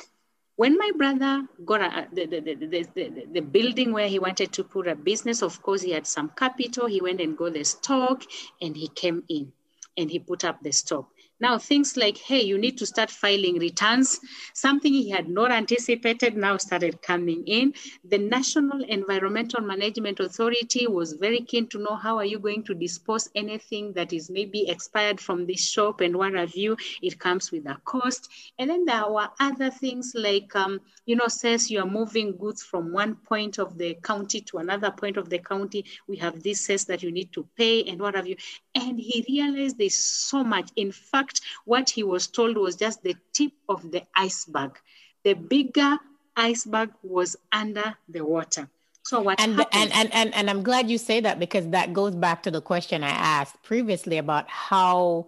when 0.63 0.79
my 0.79 0.93
brother 0.97 1.43
got 1.65 1.81
a, 1.81 2.07
the, 2.13 2.25
the, 2.25 2.41
the, 2.41 2.87
the, 2.95 3.27
the, 3.33 3.41
building 3.41 3.93
where 3.93 4.07
he 4.07 4.21
wanted 4.21 4.53
to 4.53 4.63
put 4.63 4.87
a 4.87 4.95
business, 4.95 5.43
of 5.43 5.61
course, 5.61 5.83
he 5.83 5.91
had 5.91 6.07
some 6.07 6.31
capital. 6.37 6.87
He 6.87 7.01
went 7.01 7.21
and 7.21 7.37
got 7.37 7.55
the 7.55 7.65
stock 7.65 8.23
and 8.61 8.77
he 8.77 8.87
came 8.87 9.25
in 9.29 9.53
and 9.97 10.09
he 10.09 10.21
put 10.21 10.45
up 10.45 10.63
the 10.63 10.71
stock. 10.71 11.09
Now, 11.43 11.59
things 11.59 11.97
like, 11.97 12.19
hey, 12.19 12.41
you 12.41 12.57
need 12.57 12.79
to 12.79 12.87
start 12.87 13.11
filing 13.11 13.59
returns, 13.59 14.21
something 14.55 14.93
he 14.93 15.11
had 15.11 15.29
not 15.29 15.51
anticipated 15.51 16.37
now 16.37 16.57
started 16.57 17.03
coming 17.03 17.43
in. 17.49 17.75
The 18.05 18.19
National 18.19 18.85
Environmental 18.85 19.61
Management 19.61 20.21
Authority 20.21 20.87
was 20.87 21.15
very 21.15 21.41
keen 21.41 21.67
to 21.71 21.81
know 21.81 21.97
how 21.97 22.17
are 22.17 22.25
you 22.25 22.39
going 22.39 22.63
to 22.63 22.75
dispose 22.75 23.29
anything 23.35 23.93
that 23.95 24.13
is 24.13 24.31
maybe 24.31 24.69
expired 24.69 25.19
from 25.19 25.45
this 25.45 25.69
shop 25.69 26.01
and 26.01 26.15
what 26.15 26.35
have 26.35 26.55
you. 26.55 26.77
It 27.03 27.19
comes 27.19 27.51
with 27.51 27.67
a 27.67 27.77
cost. 27.85 28.29
And 28.61 28.71
then 28.71 28.85
there 28.85 29.11
were 29.11 29.29
other 29.41 29.71
things 29.71 30.13
like, 30.15 30.55
um, 30.55 30.81
you 31.07 31.17
know, 31.17 31.27
says 31.27 31.69
you 31.69 31.81
are 31.81 31.91
moving 31.91 32.37
goods 32.37 32.63
from 32.63 32.93
one 32.93 33.17
point 33.17 33.59
of 33.59 33.77
the 33.79 33.95
county 34.05 34.43
to 34.43 34.59
another 34.59 34.93
point 34.93 35.17
of 35.17 35.29
the 35.29 35.41
county. 35.41 35.87
We 36.07 36.19
have 36.19 36.41
this 36.45 36.67
cess 36.67 36.85
that 36.85 37.03
you 37.03 37.11
need 37.11 37.33
to 37.33 37.49
pay 37.57 37.83
and 37.83 38.01
what 38.01 38.15
have 38.15 38.29
you. 38.29 38.37
And 38.77 39.01
he 39.01 39.25
realized 39.29 39.79
there's 39.79 39.97
so 39.97 40.45
much. 40.45 40.71
In 40.77 40.93
fact, 40.93 41.32
fact, 41.33 41.41
what 41.65 41.91
he 41.91 42.03
was 42.03 42.27
told 42.27 42.57
was 42.57 42.77
just 42.77 43.03
the 43.03 43.17
tip 43.33 43.53
of 43.69 43.91
the 43.91 44.03
iceberg. 44.17 44.79
The 45.25 45.35
bigger 45.35 45.99
iceberg 46.37 46.91
was 47.03 47.37
under 47.53 47.95
the 48.09 48.25
water. 48.25 48.69
So 49.05 49.21
what 49.21 49.41
and, 49.41 49.59
and 49.73 49.93
and 49.93 50.15
and 50.15 50.35
and 50.35 50.49
I'm 50.49 50.63
glad 50.63 50.89
you 50.89 50.97
say 50.97 51.21
that 51.21 51.41
because 51.41 51.69
that 51.71 51.93
goes 51.93 52.15
back 52.15 52.45
to 52.45 52.53
the 52.53 52.61
question 52.61 53.03
I 53.03 53.09
asked 53.09 53.61
previously 53.65 54.19
about 54.19 54.49
how 54.49 55.27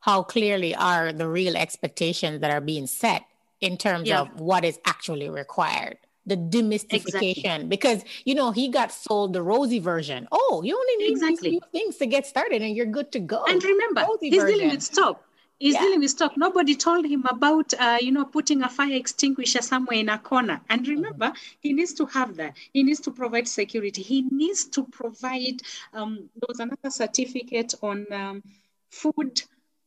how 0.00 0.22
clearly 0.22 0.74
are 0.76 1.12
the 1.12 1.28
real 1.28 1.56
expectations 1.56 2.40
that 2.42 2.52
are 2.52 2.60
being 2.60 2.86
set 2.86 3.24
in 3.60 3.76
terms 3.76 4.08
yeah. 4.08 4.20
of 4.20 4.40
what 4.40 4.64
is 4.64 4.78
actually 4.86 5.28
required 5.28 5.98
the 6.28 6.36
demystification 6.36 7.38
exactly. 7.38 7.64
because 7.64 8.04
you 8.24 8.34
know 8.34 8.52
he 8.52 8.68
got 8.68 8.92
sold 8.92 9.32
the 9.32 9.42
rosy 9.42 9.78
version 9.78 10.28
oh 10.30 10.62
you 10.64 10.76
only 10.76 10.96
need 11.04 11.12
exactly. 11.12 11.50
these 11.50 11.60
few 11.60 11.60
things 11.72 11.96
to 11.96 12.06
get 12.06 12.26
started 12.26 12.62
and 12.62 12.76
you're 12.76 12.86
good 12.86 13.10
to 13.10 13.18
go 13.18 13.42
and 13.48 13.64
remember 13.64 14.02
rosy 14.02 14.30
he's 14.30 14.42
version. 14.42 14.58
dealing 14.58 14.70
with 14.70 14.82
stock 14.82 15.24
He's 15.58 15.74
yeah. 15.74 15.80
dealing 15.80 16.00
with 16.00 16.10
stock. 16.10 16.36
Nobody 16.36 16.76
told 16.76 17.04
him 17.04 17.24
about, 17.28 17.74
uh, 17.74 17.98
you 18.00 18.12
know, 18.12 18.24
putting 18.24 18.62
a 18.62 18.68
fire 18.68 18.94
extinguisher 18.94 19.60
somewhere 19.60 19.98
in 19.98 20.08
a 20.08 20.18
corner. 20.18 20.60
And 20.70 20.82
mm-hmm. 20.82 20.90
remember, 20.92 21.26
mm-hmm. 21.26 21.56
he 21.60 21.72
needs 21.72 21.94
to 21.94 22.06
have 22.06 22.36
that. 22.36 22.54
He 22.72 22.84
needs 22.84 23.00
to 23.00 23.10
provide 23.10 23.48
security. 23.48 24.02
He 24.02 24.22
needs 24.22 24.66
to 24.66 24.84
provide. 24.84 25.62
Um, 25.92 26.30
there 26.34 26.46
was 26.48 26.60
another 26.60 26.90
certificate 26.90 27.74
on 27.82 28.06
um, 28.12 28.42
food 28.90 29.42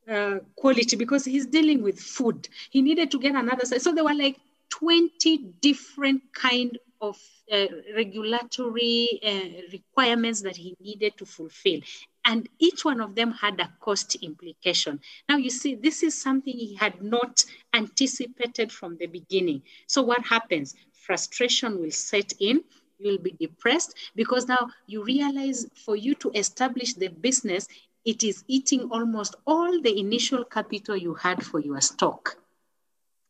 uh, 0.10 0.40
quality 0.56 0.98
because 0.98 1.24
he's 1.24 1.46
dealing 1.46 1.82
with 1.82 2.00
food. 2.00 2.50
He 2.70 2.82
needed 2.82 3.12
to 3.12 3.20
get 3.20 3.36
another. 3.36 3.66
So 3.66 3.94
there 3.94 4.04
were 4.04 4.14
like 4.14 4.38
20 4.70 5.38
different 5.62 6.22
kind 6.34 6.78
of 7.00 7.18
uh, 7.52 7.66
regulatory 7.96 9.08
uh, 9.26 9.62
requirements 9.72 10.42
that 10.42 10.56
he 10.56 10.76
needed 10.80 11.18
to 11.18 11.26
fulfill 11.26 11.80
and 12.26 12.48
each 12.60 12.86
one 12.86 13.02
of 13.02 13.16
them 13.16 13.32
had 13.32 13.60
a 13.60 13.72
cost 13.80 14.16
implication. 14.22 15.00
Now, 15.28 15.38
you 15.38 15.50
see, 15.50 15.76
this 15.76 16.04
is 16.04 16.20
something 16.20 16.54
he 16.54 16.76
had 16.76 17.02
not 17.02 17.46
anticipated 17.74 18.72
from 18.72 18.98
the 18.98 19.08
beginning. 19.08 19.64
So, 19.88 20.02
what 20.02 20.26
happens? 20.26 20.76
Frustration 20.92 21.80
will 21.80 21.92
set 21.92 22.34
in. 22.40 22.64
You'll 23.00 23.18
be 23.18 23.32
depressed 23.32 23.96
because 24.16 24.48
now 24.48 24.70
you 24.86 25.04
realize 25.04 25.66
for 25.74 25.96
you 25.96 26.14
to 26.16 26.32
establish 26.36 26.94
the 26.94 27.08
business, 27.08 27.68
it 28.06 28.24
is 28.24 28.44
eating 28.48 28.90
almost 28.92 29.36
all 29.48 29.82
the 29.82 30.00
initial 30.00 30.44
capital 30.44 30.96
you 30.96 31.16
had 31.16 31.44
for 31.44 31.60
your 31.60 31.82
stock. 31.82 32.38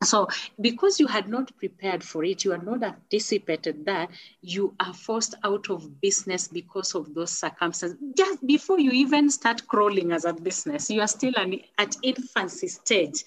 So, 0.03 0.27
because 0.59 0.99
you 0.99 1.05
had 1.05 1.29
not 1.29 1.55
prepared 1.57 2.03
for 2.03 2.23
it, 2.23 2.43
you 2.43 2.51
had 2.51 2.63
not 2.65 2.81
anticipated 2.81 3.85
that, 3.85 4.09
you 4.41 4.73
are 4.79 4.93
forced 4.93 5.35
out 5.43 5.69
of 5.69 6.01
business 6.01 6.47
because 6.47 6.95
of 6.95 7.13
those 7.13 7.31
circumstances. 7.31 7.99
Just 8.17 8.45
before 8.45 8.79
you 8.79 8.91
even 8.91 9.29
start 9.29 9.67
crawling 9.67 10.11
as 10.11 10.25
a 10.25 10.33
business, 10.33 10.89
you 10.89 11.01
are 11.01 11.07
still 11.07 11.33
an, 11.37 11.61
at 11.77 11.95
infancy 12.01 12.67
stage. 12.67 13.23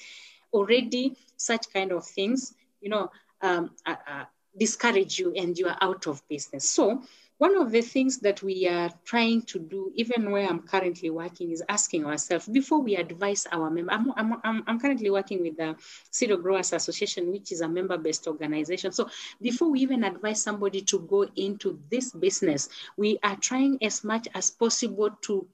Already, 0.52 1.16
such 1.36 1.72
kind 1.72 1.92
of 1.92 2.04
things, 2.04 2.54
you 2.80 2.88
know, 2.88 3.08
um, 3.40 3.70
uh, 3.86 3.94
uh, 4.08 4.24
discourage 4.58 5.18
you 5.18 5.32
and 5.36 5.56
you 5.56 5.68
are 5.68 5.78
out 5.80 6.08
of 6.08 6.26
business. 6.28 6.68
So, 6.68 7.02
one 7.38 7.56
of 7.56 7.72
the 7.72 7.80
things 7.80 8.18
that 8.18 8.42
we 8.42 8.68
are 8.68 8.90
trying 9.04 9.42
to 9.42 9.58
do, 9.58 9.90
even 9.94 10.30
where 10.30 10.48
I'm 10.48 10.60
currently 10.60 11.10
working, 11.10 11.50
is 11.50 11.62
asking 11.68 12.06
ourselves 12.06 12.46
before 12.46 12.80
we 12.80 12.96
advise 12.96 13.46
our 13.50 13.70
member. 13.70 13.92
I'm, 13.92 14.12
I'm, 14.16 14.40
I'm, 14.44 14.62
I'm 14.66 14.80
currently 14.80 15.10
working 15.10 15.42
with 15.42 15.56
the 15.56 15.76
Cereal 16.10 16.38
Growers 16.38 16.72
Association, 16.72 17.32
which 17.32 17.50
is 17.50 17.60
a 17.60 17.68
member 17.68 17.98
based 17.98 18.28
organization. 18.28 18.92
So 18.92 19.08
before 19.42 19.70
we 19.70 19.80
even 19.80 20.04
advise 20.04 20.42
somebody 20.42 20.82
to 20.82 21.00
go 21.00 21.26
into 21.34 21.80
this 21.90 22.12
business, 22.12 22.68
we 22.96 23.18
are 23.24 23.36
trying 23.36 23.78
as 23.82 24.04
much 24.04 24.28
as 24.34 24.50
possible 24.50 25.10
to 25.22 25.46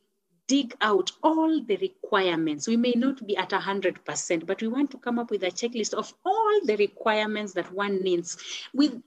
dig 0.49 0.75
out 0.81 1.13
all 1.23 1.63
the 1.63 1.77
requirements. 1.77 2.67
We 2.67 2.77
may 2.77 2.93
not 2.97 3.25
be 3.27 3.37
at 3.37 3.51
100%, 3.51 4.47
but 4.47 4.61
we 4.61 4.69
want 4.69 4.91
to 4.91 4.99
come 4.99 5.19
up 5.19 5.31
with 5.31 5.45
a 5.45 5.47
checklist 5.47 5.95
of 5.95 6.13
all 6.27 6.61
the 6.65 6.77
requirements 6.77 7.53
that 7.55 7.73
one 7.73 8.03
needs 8.03 8.37
with, 8.75 9.01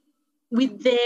with 0.50 0.82
the 0.82 0.98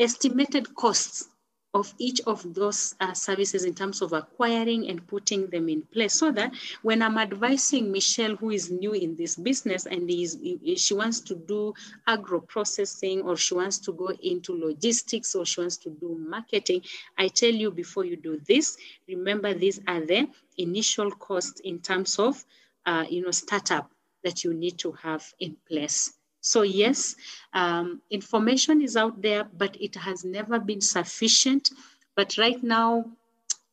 estimated 0.00 0.74
costs 0.74 1.28
of 1.72 1.94
each 1.98 2.20
of 2.26 2.54
those 2.54 2.94
uh, 3.00 3.12
services 3.12 3.64
in 3.64 3.74
terms 3.74 4.02
of 4.02 4.12
acquiring 4.12 4.88
and 4.88 5.06
putting 5.06 5.46
them 5.50 5.68
in 5.68 5.82
place. 5.82 6.14
So 6.14 6.32
that 6.32 6.52
when 6.82 7.02
i'm 7.02 7.18
advising 7.18 7.92
michelle 7.92 8.34
who 8.36 8.50
is 8.50 8.70
new 8.70 8.92
in 8.92 9.16
this 9.16 9.36
business 9.36 9.86
and 9.86 10.10
is 10.10 10.38
she 10.76 10.94
wants 10.94 11.20
to 11.20 11.34
do 11.34 11.72
agro 12.06 12.40
processing 12.40 13.22
or 13.22 13.36
she 13.36 13.54
wants 13.54 13.78
to 13.78 13.92
go 13.92 14.08
into 14.22 14.52
logistics 14.52 15.34
or 15.34 15.44
she 15.46 15.60
wants 15.60 15.76
to 15.78 15.90
do 15.90 16.16
marketing 16.28 16.82
i 17.18 17.28
tell 17.28 17.52
you 17.52 17.70
before 17.70 18.04
you 18.04 18.16
do 18.16 18.40
this 18.48 18.76
remember 19.08 19.54
these 19.54 19.80
are 19.86 20.04
the 20.04 20.28
initial 20.58 21.10
costs 21.12 21.60
in 21.60 21.78
terms 21.78 22.18
of 22.18 22.44
uh, 22.86 23.04
you 23.08 23.22
know 23.22 23.30
startup 23.30 23.90
that 24.24 24.44
you 24.44 24.54
need 24.54 24.78
to 24.78 24.92
have 24.92 25.24
in 25.38 25.56
place 25.68 26.12
so 26.40 26.62
yes, 26.62 27.16
um, 27.52 28.00
information 28.10 28.80
is 28.82 28.96
out 28.96 29.20
there, 29.20 29.44
but 29.44 29.76
it 29.80 29.94
has 29.96 30.24
never 30.24 30.58
been 30.58 30.80
sufficient. 30.80 31.70
But 32.16 32.36
right 32.38 32.62
now, 32.62 33.04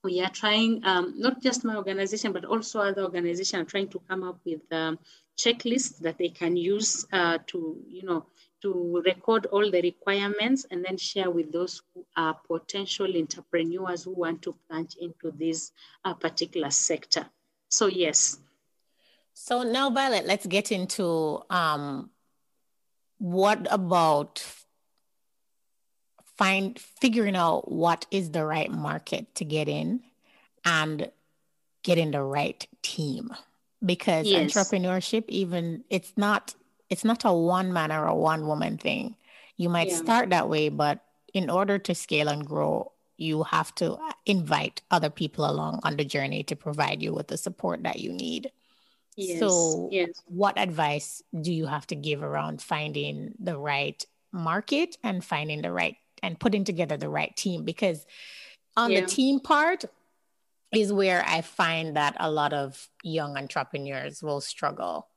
we 0.03 0.21
are 0.21 0.29
trying, 0.29 0.83
um, 0.85 1.13
not 1.17 1.41
just 1.41 1.63
my 1.63 1.75
organization, 1.75 2.31
but 2.31 2.45
also 2.45 2.79
other 2.79 3.03
organizations 3.03 3.61
are 3.61 3.65
trying 3.65 3.89
to 3.89 3.99
come 4.07 4.23
up 4.23 4.39
with 4.45 4.61
um, 4.71 4.99
checklists 5.37 5.99
that 5.99 6.17
they 6.17 6.29
can 6.29 6.55
use 6.55 7.05
uh, 7.11 7.37
to, 7.47 7.77
you 7.87 8.03
know, 8.03 8.25
to 8.61 9.01
record 9.05 9.45
all 9.47 9.69
the 9.69 9.81
requirements 9.81 10.65
and 10.71 10.83
then 10.83 10.97
share 10.97 11.29
with 11.29 11.51
those 11.51 11.81
who 11.93 12.05
are 12.15 12.35
potential 12.47 13.07
entrepreneurs 13.15 14.03
who 14.03 14.11
want 14.11 14.41
to 14.41 14.55
plunge 14.67 14.95
into 14.99 15.31
this 15.37 15.71
uh, 16.05 16.13
particular 16.13 16.71
sector. 16.71 17.25
So 17.69 17.87
yes. 17.87 18.39
So 19.33 19.61
now, 19.61 19.91
Violet, 19.91 20.25
let's 20.25 20.47
get 20.47 20.71
into 20.71 21.43
um, 21.51 22.09
what 23.19 23.67
about 23.71 24.45
find 26.37 26.79
figuring 26.79 27.35
out 27.35 27.71
what 27.71 28.05
is 28.11 28.31
the 28.31 28.45
right 28.45 28.71
market 28.71 29.33
to 29.35 29.43
get 29.43 29.67
in 29.67 30.01
and 30.63 31.09
getting 31.83 32.11
the 32.11 32.21
right 32.21 32.67
team 32.81 33.33
because 33.85 34.27
yes. 34.27 34.53
entrepreneurship 34.53 35.23
even 35.27 35.83
it's 35.89 36.13
not 36.15 36.53
it's 36.89 37.03
not 37.03 37.25
a 37.25 37.33
one 37.33 37.73
man 37.73 37.91
or 37.91 38.05
a 38.05 38.15
one 38.15 38.47
woman 38.47 38.77
thing 38.77 39.15
you 39.55 39.69
might 39.69 39.89
yeah. 39.89 39.95
start 39.95 40.29
that 40.29 40.49
way 40.49 40.69
but 40.69 41.03
in 41.33 41.49
order 41.49 41.77
to 41.77 41.95
scale 41.95 42.27
and 42.27 42.45
grow 42.45 42.91
you 43.17 43.43
have 43.43 43.73
to 43.73 43.97
invite 44.25 44.81
other 44.91 45.09
people 45.09 45.49
along 45.49 45.79
on 45.83 45.97
the 45.97 46.05
journey 46.05 46.43
to 46.43 46.55
provide 46.55 47.01
you 47.01 47.13
with 47.13 47.27
the 47.27 47.37
support 47.37 47.81
that 47.83 47.99
you 47.99 48.11
need 48.11 48.51
Yes, 49.17 49.39
so, 49.39 49.89
yes. 49.91 50.09
what 50.27 50.59
advice 50.59 51.23
do 51.41 51.51
you 51.51 51.65
have 51.65 51.87
to 51.87 51.95
give 51.95 52.21
around 52.21 52.61
finding 52.61 53.33
the 53.39 53.57
right 53.57 54.01
market 54.31 54.95
and 55.03 55.25
finding 55.25 55.63
the 55.63 55.71
right 55.71 55.95
and 56.21 56.39
putting 56.39 56.63
together 56.63 56.97
the 56.97 57.09
right 57.09 57.35
team? 57.35 57.65
Because 57.65 58.05
on 58.75 58.91
yeah. 58.91 59.01
the 59.01 59.07
team 59.07 59.39
part 59.39 59.85
is 60.71 60.93
where 60.93 61.23
I 61.27 61.41
find 61.41 61.97
that 61.97 62.15
a 62.19 62.29
lot 62.29 62.53
of 62.53 62.87
young 63.03 63.37
entrepreneurs 63.37 64.21
will 64.21 64.39
struggle 64.39 65.07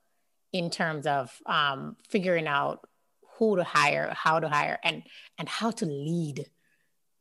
in 0.53 0.70
terms 0.70 1.07
of 1.07 1.38
um, 1.44 1.96
figuring 2.09 2.46
out 2.46 2.88
who 3.36 3.57
to 3.57 3.64
hire, 3.64 4.14
how 4.16 4.40
to 4.40 4.48
hire, 4.48 4.78
and 4.82 5.03
and 5.38 5.48
how 5.48 5.70
to 5.72 5.84
lead, 5.86 6.46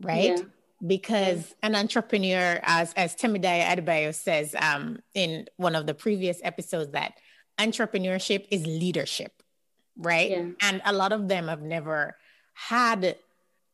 right? 0.02 0.38
Yeah 0.38 0.44
because 0.86 1.56
an 1.62 1.76
entrepreneur, 1.76 2.60
as 2.64 2.94
as 2.94 3.16
Temidaya 3.16 3.66
Adebayo 3.66 4.14
says 4.14 4.56
um, 4.60 5.00
in 5.14 5.48
one 5.58 5.76
of 5.76 5.86
the 5.86 5.94
previous 5.94 6.40
episodes, 6.44 6.92
that 6.92 7.14
entrepreneurship 7.58 8.48
is 8.50 8.66
leadership, 8.66 9.44
right? 9.98 10.32
Yeah. 10.32 10.46
And 10.62 10.82
a 10.86 10.94
lot 10.94 11.12
of 11.12 11.28
them 11.28 11.48
have 11.48 11.62
never 11.62 12.16
had 12.54 13.18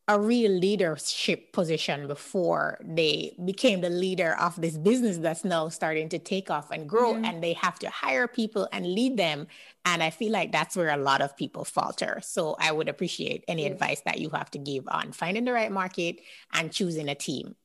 a 0.08 0.20
real 0.20 0.52
leadership 0.52 1.52
position 1.52 2.08
before 2.08 2.78
they 2.84 3.36
became 3.44 3.82
the 3.82 3.90
leader 3.90 4.36
of 4.40 4.60
this 4.62 4.78
business 4.78 5.18
that's 5.18 5.44
now 5.44 5.68
starting 5.70 6.10
to 6.10 6.20
take 6.20 6.52
off 6.52 6.70
and 6.70 6.88
grow 6.88 7.14
mm-hmm. 7.14 7.26
and 7.26 7.44
they 7.44 7.54
have 7.54 7.80
to 7.80 7.90
hire 7.90 8.28
people 8.28 8.68
and 8.72 8.86
lead 8.86 9.18
them. 9.18 9.48
And 9.84 10.04
i 10.04 10.12
feel 10.12 10.32
like 10.32 10.52
that's 10.52 10.76
where 10.76 10.90
a 10.90 10.98
lot 10.98 11.22
of 11.22 11.36
people 11.36 11.66
falter. 11.66 12.20
So 12.22 12.56
i 12.60 12.72
would 12.72 12.88
appreciate 12.88 13.44
any 13.48 13.64
mm-hmm. 13.64 13.74
advice 13.74 14.02
that 14.02 14.20
you 14.20 14.30
have 14.30 14.52
to 14.52 14.60
give 14.60 14.88
on 14.88 15.12
finding 15.12 15.46
the 15.46 15.54
right 15.54 15.72
market 15.72 16.20
and 16.54 16.72
choosing 16.72 17.10
a 17.10 17.16
team. 17.16 17.56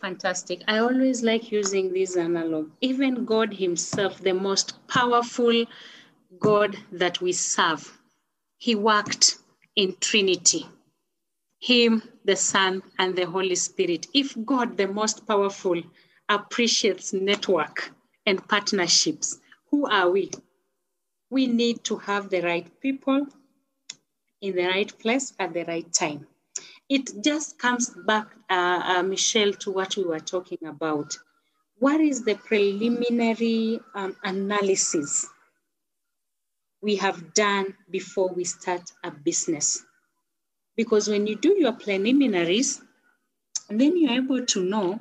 Fantastic. 0.00 0.62
I 0.68 0.78
always 0.78 1.22
like 1.22 1.50
using 1.50 1.92
this 1.92 2.16
analog. 2.16 2.70
Even 2.80 3.24
god 3.26 3.52
himself 3.52 4.18
the 4.22 4.32
most 4.32 4.86
powerful 4.86 5.66
god 6.38 6.78
that 6.92 7.20
we 7.20 7.32
serve 7.32 7.98
he 8.56 8.76
worked 8.76 9.38
in 9.76 9.96
Trinity 10.00 10.66
Him, 11.60 12.02
the 12.24 12.36
Son, 12.36 12.82
and 12.98 13.16
the 13.16 13.26
Holy 13.26 13.54
Spirit. 13.54 14.06
If 14.14 14.36
God, 14.44 14.76
the 14.76 14.88
most 14.88 15.26
powerful, 15.26 15.82
appreciates 16.28 17.12
network 17.12 17.92
and 18.26 18.46
partnerships, 18.48 19.38
who 19.70 19.86
are 19.88 20.10
we? 20.10 20.30
We 21.30 21.46
need 21.46 21.84
to 21.84 21.96
have 21.98 22.30
the 22.30 22.42
right 22.42 22.68
people 22.80 23.26
in 24.42 24.56
the 24.56 24.66
right 24.66 24.98
place 24.98 25.34
at 25.38 25.54
the 25.54 25.64
right 25.64 25.90
time. 25.92 26.26
It 26.88 27.22
just 27.24 27.58
comes 27.58 27.90
back, 28.06 28.28
uh, 28.50 28.82
uh, 28.84 29.02
Michelle, 29.02 29.52
to 29.54 29.70
what 29.70 29.96
we 29.96 30.04
were 30.04 30.20
talking 30.20 30.66
about. 30.66 31.16
What 31.78 32.00
is 32.00 32.24
the 32.24 32.34
preliminary 32.34 33.80
um, 33.94 34.16
analysis 34.24 35.26
we 36.82 36.96
have 36.96 37.32
done 37.32 37.74
before 37.90 38.28
we 38.34 38.44
start 38.44 38.82
a 39.04 39.10
business. 39.10 39.84
Because 40.76 41.08
when 41.08 41.26
you 41.26 41.36
do 41.36 41.54
your 41.58 41.72
preliminaries, 41.72 42.82
then 43.68 43.96
you're 43.96 44.12
able 44.12 44.44
to 44.46 44.64
know 44.64 44.98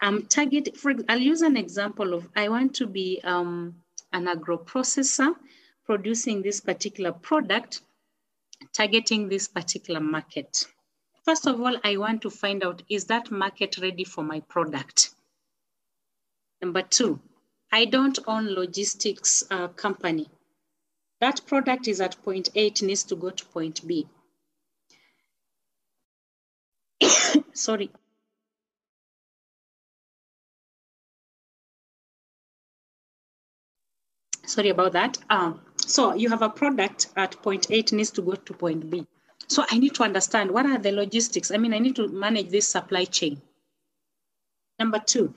I'm 0.00 0.26
target. 0.26 0.76
For 0.78 0.94
I'll 1.08 1.18
use 1.18 1.42
an 1.42 1.56
example 1.56 2.14
of 2.14 2.26
I 2.34 2.48
want 2.48 2.74
to 2.76 2.86
be 2.86 3.20
um, 3.22 3.74
an 4.12 4.28
agro 4.28 4.56
processor 4.56 5.34
producing 5.84 6.40
this 6.40 6.60
particular 6.60 7.12
product, 7.12 7.82
targeting 8.72 9.28
this 9.28 9.48
particular 9.48 10.00
market. 10.00 10.64
First 11.24 11.46
of 11.46 11.60
all, 11.60 11.76
I 11.84 11.98
want 11.98 12.22
to 12.22 12.30
find 12.30 12.64
out 12.64 12.82
is 12.88 13.04
that 13.06 13.30
market 13.30 13.76
ready 13.78 14.04
for 14.04 14.24
my 14.24 14.40
product? 14.40 15.10
Number 16.62 16.82
two, 16.82 17.20
I 17.72 17.84
don't 17.84 18.18
own 18.26 18.46
logistics 18.54 19.44
uh, 19.50 19.68
company 19.68 20.30
that 21.20 21.44
product 21.46 21.86
is 21.86 22.00
at 22.00 22.20
point 22.22 22.48
A, 22.54 22.66
it 22.68 22.82
needs 22.82 23.04
to 23.04 23.14
go 23.14 23.30
to 23.30 23.44
point 23.46 23.86
B. 23.86 24.06
Sorry. 27.52 27.90
Sorry 34.46 34.70
about 34.70 34.92
that. 34.92 35.18
Um, 35.28 35.60
so 35.76 36.14
you 36.14 36.30
have 36.30 36.42
a 36.42 36.48
product 36.48 37.08
at 37.16 37.40
point 37.42 37.70
A, 37.70 37.78
it 37.78 37.92
needs 37.92 38.10
to 38.12 38.22
go 38.22 38.32
to 38.32 38.54
point 38.54 38.90
B. 38.90 39.06
So 39.46 39.64
I 39.70 39.78
need 39.78 39.94
to 39.96 40.04
understand 40.04 40.50
what 40.50 40.64
are 40.64 40.78
the 40.78 40.92
logistics. 40.92 41.50
I 41.50 41.58
mean, 41.58 41.74
I 41.74 41.78
need 41.78 41.96
to 41.96 42.08
manage 42.08 42.48
this 42.48 42.68
supply 42.68 43.04
chain. 43.04 43.40
Number 44.78 44.98
two, 44.98 45.34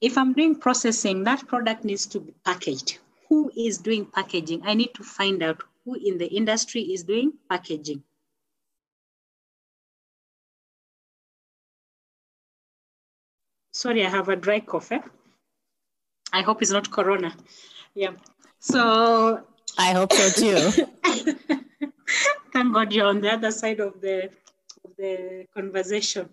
if 0.00 0.16
I'm 0.16 0.32
doing 0.32 0.54
processing, 0.54 1.24
that 1.24 1.46
product 1.46 1.84
needs 1.84 2.06
to 2.06 2.20
be 2.20 2.32
packaged 2.44 2.98
who 3.28 3.50
is 3.56 3.78
doing 3.78 4.06
packaging. 4.06 4.62
I 4.64 4.74
need 4.74 4.94
to 4.94 5.02
find 5.02 5.42
out 5.42 5.62
who 5.84 5.94
in 5.94 6.18
the 6.18 6.26
industry 6.26 6.82
is 6.82 7.02
doing 7.04 7.32
packaging. 7.48 8.02
Sorry, 13.72 14.06
I 14.06 14.08
have 14.08 14.28
a 14.28 14.36
dry 14.36 14.60
cough. 14.60 14.90
Eh? 14.90 15.00
I 16.32 16.42
hope 16.42 16.62
it's 16.62 16.70
not 16.70 16.90
Corona. 16.90 17.36
Yeah. 17.94 18.12
So 18.58 19.42
I 19.78 19.92
hope 19.92 20.12
so 20.12 20.30
too. 20.30 20.70
Thank 22.52 22.72
God 22.72 22.92
you're 22.92 23.06
on 23.06 23.20
the 23.20 23.32
other 23.32 23.50
side 23.50 23.80
of 23.80 24.00
the 24.00 24.30
of 24.84 24.96
the 24.96 25.46
conversation. 25.54 26.30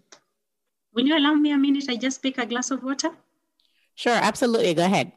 Will 0.93 1.05
you 1.05 1.17
allow 1.17 1.33
me 1.33 1.51
a 1.51 1.57
minute? 1.57 1.85
I 1.89 1.97
just 1.97 2.23
take 2.23 2.37
a 2.37 2.45
glass 2.45 2.71
of 2.71 2.83
water. 2.83 3.11
Sure, 3.95 4.13
absolutely. 4.13 4.73
Go 4.73 4.85
ahead. 4.85 5.11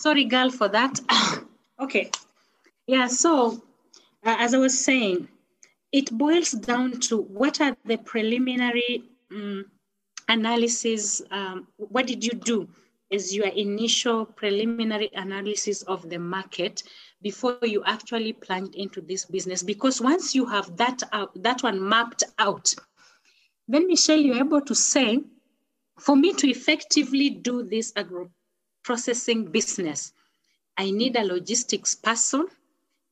Sorry, 0.00 0.24
girl, 0.24 0.50
for 0.50 0.66
that. 0.68 0.98
okay. 1.78 2.10
Yeah, 2.86 3.06
so 3.06 3.62
uh, 4.24 4.36
as 4.38 4.54
I 4.54 4.56
was 4.56 4.82
saying, 4.82 5.28
it 5.92 6.10
boils 6.10 6.52
down 6.52 7.00
to 7.00 7.18
what 7.18 7.60
are 7.60 7.76
the 7.84 7.98
preliminary 7.98 9.04
um, 9.30 9.66
analysis? 10.26 11.20
Um, 11.30 11.68
what 11.76 12.06
did 12.06 12.24
you 12.24 12.32
do 12.32 12.66
as 13.12 13.36
your 13.36 13.48
initial 13.48 14.24
preliminary 14.24 15.10
analysis 15.12 15.82
of 15.82 16.08
the 16.08 16.18
market 16.18 16.82
before 17.20 17.58
you 17.62 17.82
actually 17.84 18.32
plunged 18.32 18.76
into 18.76 19.02
this 19.02 19.26
business? 19.26 19.62
Because 19.62 20.00
once 20.00 20.34
you 20.34 20.46
have 20.46 20.78
that 20.78 21.02
out, 21.12 21.30
that 21.42 21.62
one 21.62 21.86
mapped 21.86 22.24
out, 22.38 22.74
then 23.68 23.86
Michelle, 23.86 24.16
you're 24.16 24.38
able 24.38 24.62
to 24.62 24.74
say, 24.74 25.18
for 25.98 26.16
me 26.16 26.32
to 26.32 26.48
effectively 26.48 27.28
do 27.28 27.62
this 27.62 27.92
agro 27.96 28.30
processing 28.82 29.50
business, 29.50 30.12
I 30.76 30.90
need 30.90 31.16
a 31.16 31.24
logistics 31.24 31.94
person 31.94 32.46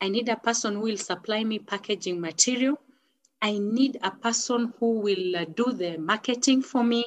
I 0.01 0.09
need 0.11 0.29
a 0.29 0.37
person 0.37 0.75
who 0.77 0.83
will 0.83 0.97
supply 0.97 1.43
me 1.45 1.59
packaging 1.59 2.21
material. 2.21 2.81
I 3.43 3.59
need 3.59 3.99
a 4.03 4.11
person 4.13 4.75
who 4.79 5.01
will 5.01 5.37
uh, 5.37 5.45
do 5.47 5.73
the 5.73 5.99
marketing 5.99 6.63
for 6.63 6.85
me. 6.85 7.05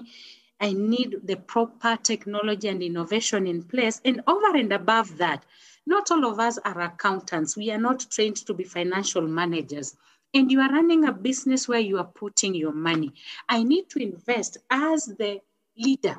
I 0.59 0.74
need 0.74 1.22
the 1.24 1.38
proper 1.38 1.97
technology 1.97 2.68
and 2.68 2.84
innovation 2.84 3.47
in 3.47 3.64
place. 3.64 4.01
And 4.05 4.22
over 4.28 4.57
and 4.57 4.74
above 4.74 5.18
that, 5.18 5.45
not 5.86 6.12
all 6.12 6.26
of 6.26 6.39
us 6.39 6.57
are 6.59 6.82
accountants. 6.82 7.57
We 7.57 7.72
are 7.72 7.80
not 7.80 8.07
trained 8.12 8.38
to 8.47 8.53
be 8.53 8.66
financial 8.66 9.24
managers. 9.28 9.95
And 10.34 10.51
you 10.51 10.62
are 10.62 10.72
running 10.72 11.05
a 11.05 11.14
business 11.14 11.68
where 11.68 11.80
you 11.80 11.97
are 11.97 12.05
putting 12.05 12.55
your 12.55 12.74
money. 12.74 13.14
I 13.49 13.64
need 13.64 13.89
to 13.91 14.03
invest 14.03 14.57
as 14.70 15.05
the 15.05 15.41
leader. 15.78 16.18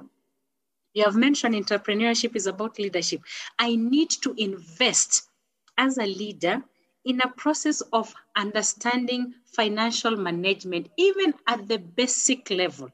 You 0.95 1.05
have 1.05 1.17
mentioned 1.17 1.55
entrepreneurship 1.55 2.37
is 2.37 2.47
about 2.47 2.79
leadership. 2.79 3.23
I 3.59 3.77
need 3.77 4.11
to 4.23 4.35
invest 4.37 5.29
as 5.79 5.97
a 5.99 6.07
leader 6.07 6.63
in 7.05 7.21
a 7.21 7.29
process 7.29 7.81
of 7.93 8.15
understanding 8.37 9.35
financial 9.47 10.17
management, 10.17 10.91
even 10.97 11.35
at 11.47 11.67
the 11.67 11.79
basic 11.79 12.51
level, 12.51 12.91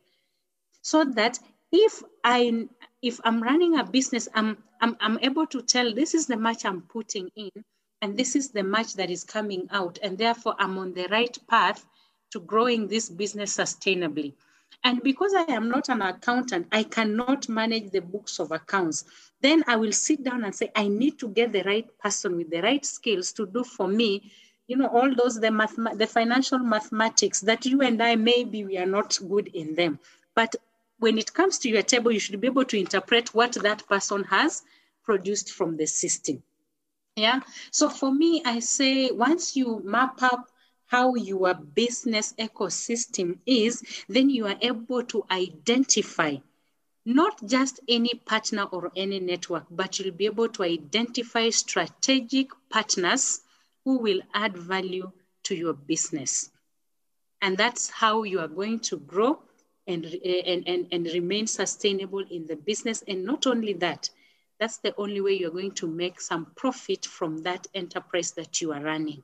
so 0.80 1.04
that 1.04 1.38
if 1.72 2.02
I 2.24 2.68
if 3.02 3.20
I'm 3.24 3.42
running 3.42 3.78
a 3.78 3.84
business, 3.84 4.28
I'm, 4.34 4.58
I'm, 4.80 4.96
I'm 5.00 5.18
able 5.22 5.46
to 5.48 5.62
tell 5.62 5.92
this 5.92 6.14
is 6.14 6.26
the 6.26 6.36
much 6.36 6.64
I'm 6.64 6.82
putting 6.82 7.30
in, 7.36 7.50
and 8.02 8.16
this 8.16 8.34
is 8.34 8.50
the 8.50 8.62
much 8.62 8.94
that 8.94 9.10
is 9.10 9.24
coming 9.24 9.68
out, 9.70 9.98
and 10.02 10.16
therefore 10.18 10.54
I'm 10.58 10.78
on 10.78 10.94
the 10.94 11.06
right 11.10 11.36
path 11.48 11.86
to 12.32 12.40
growing 12.40 12.88
this 12.88 13.08
business 13.08 13.56
sustainably. 13.56 14.34
And 14.84 15.02
because 15.02 15.34
I 15.34 15.52
am 15.52 15.68
not 15.68 15.88
an 15.88 16.02
accountant, 16.02 16.68
I 16.72 16.84
cannot 16.84 17.48
manage 17.48 17.90
the 17.90 18.00
books 18.00 18.38
of 18.38 18.52
accounts. 18.52 19.04
Then 19.40 19.64
I 19.66 19.76
will 19.76 19.92
sit 19.92 20.22
down 20.22 20.44
and 20.44 20.54
say, 20.54 20.70
I 20.74 20.88
need 20.88 21.18
to 21.18 21.28
get 21.28 21.52
the 21.52 21.62
right 21.64 21.86
person 21.98 22.36
with 22.36 22.50
the 22.50 22.62
right 22.62 22.84
skills 22.84 23.32
to 23.32 23.46
do 23.46 23.64
for 23.64 23.88
me, 23.88 24.30
you 24.66 24.76
know, 24.76 24.88
all 24.88 25.12
those, 25.14 25.40
the, 25.40 25.50
math, 25.50 25.74
the 25.76 26.06
financial 26.06 26.58
mathematics 26.58 27.40
that 27.40 27.64
you 27.66 27.82
and 27.82 28.02
I, 28.02 28.16
maybe 28.16 28.64
we 28.64 28.78
are 28.78 28.86
not 28.86 29.18
good 29.28 29.48
in 29.48 29.74
them. 29.74 29.98
But 30.34 30.54
when 30.98 31.18
it 31.18 31.32
comes 31.32 31.58
to 31.60 31.68
your 31.68 31.82
table, 31.82 32.12
you 32.12 32.20
should 32.20 32.40
be 32.40 32.48
able 32.48 32.64
to 32.66 32.78
interpret 32.78 33.34
what 33.34 33.52
that 33.54 33.86
person 33.88 34.24
has 34.24 34.62
produced 35.04 35.52
from 35.52 35.76
the 35.76 35.86
system. 35.86 36.42
Yeah. 37.16 37.40
So 37.72 37.88
for 37.88 38.12
me, 38.12 38.42
I 38.44 38.60
say 38.60 39.10
once 39.10 39.56
you 39.56 39.80
map 39.84 40.22
up 40.22 40.48
how 40.88 41.14
your 41.14 41.54
business 41.54 42.34
ecosystem 42.38 43.38
is, 43.46 43.82
then 44.08 44.28
you 44.30 44.46
are 44.46 44.56
able 44.60 45.02
to 45.04 45.24
identify 45.30 46.34
not 47.04 47.46
just 47.46 47.80
any 47.88 48.14
partner 48.14 48.64
or 48.64 48.90
any 48.96 49.20
network, 49.20 49.64
but 49.70 49.98
you'll 49.98 50.14
be 50.14 50.26
able 50.26 50.48
to 50.48 50.62
identify 50.62 51.50
strategic 51.50 52.48
partners 52.70 53.40
who 53.84 53.98
will 53.98 54.20
add 54.34 54.56
value 54.56 55.10
to 55.42 55.54
your 55.54 55.74
business. 55.74 56.50
And 57.40 57.56
that's 57.56 57.88
how 57.90 58.24
you 58.24 58.40
are 58.40 58.48
going 58.48 58.80
to 58.80 58.98
grow 58.98 59.38
and, 59.86 60.04
and, 60.04 60.66
and, 60.66 60.86
and 60.90 61.06
remain 61.06 61.46
sustainable 61.46 62.24
in 62.30 62.46
the 62.46 62.56
business. 62.56 63.02
And 63.06 63.24
not 63.24 63.46
only 63.46 63.74
that, 63.74 64.10
that's 64.58 64.78
the 64.78 64.94
only 64.96 65.20
way 65.20 65.32
you're 65.32 65.50
going 65.50 65.72
to 65.72 65.86
make 65.86 66.20
some 66.20 66.46
profit 66.56 67.06
from 67.06 67.42
that 67.44 67.66
enterprise 67.74 68.32
that 68.32 68.60
you 68.60 68.72
are 68.72 68.82
running. 68.82 69.22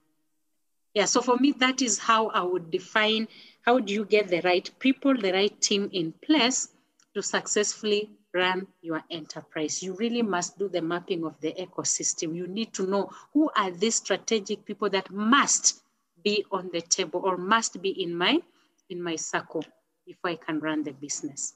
Yeah, 0.94 1.06
so 1.06 1.20
for 1.22 1.36
me, 1.36 1.52
that 1.58 1.82
is 1.82 1.98
how 1.98 2.28
I 2.28 2.42
would 2.42 2.70
define 2.70 3.26
how 3.62 3.80
do 3.80 3.92
you 3.92 4.04
get 4.04 4.28
the 4.28 4.40
right 4.42 4.68
people, 4.78 5.16
the 5.16 5.32
right 5.32 5.60
team 5.60 5.90
in 5.92 6.12
place 6.12 6.68
to 7.14 7.22
successfully 7.22 8.10
run 8.32 8.66
your 8.82 9.02
enterprise. 9.10 9.82
You 9.82 9.94
really 9.94 10.22
must 10.22 10.58
do 10.58 10.68
the 10.68 10.82
mapping 10.82 11.24
of 11.24 11.40
the 11.40 11.52
ecosystem. 11.52 12.34
You 12.36 12.46
need 12.46 12.72
to 12.74 12.86
know 12.86 13.10
who 13.32 13.50
are 13.56 13.70
these 13.70 13.96
strategic 13.96 14.64
people 14.64 14.88
that 14.90 15.10
must 15.10 15.82
be 16.22 16.44
on 16.50 16.70
the 16.72 16.80
table 16.80 17.22
or 17.24 17.36
must 17.36 17.80
be 17.82 17.90
in 18.02 18.14
my 18.16 18.38
in 18.90 19.02
my 19.02 19.16
circle 19.16 19.64
before 20.06 20.30
I 20.30 20.36
can 20.36 20.60
run 20.60 20.82
the 20.82 20.92
business. 20.92 21.54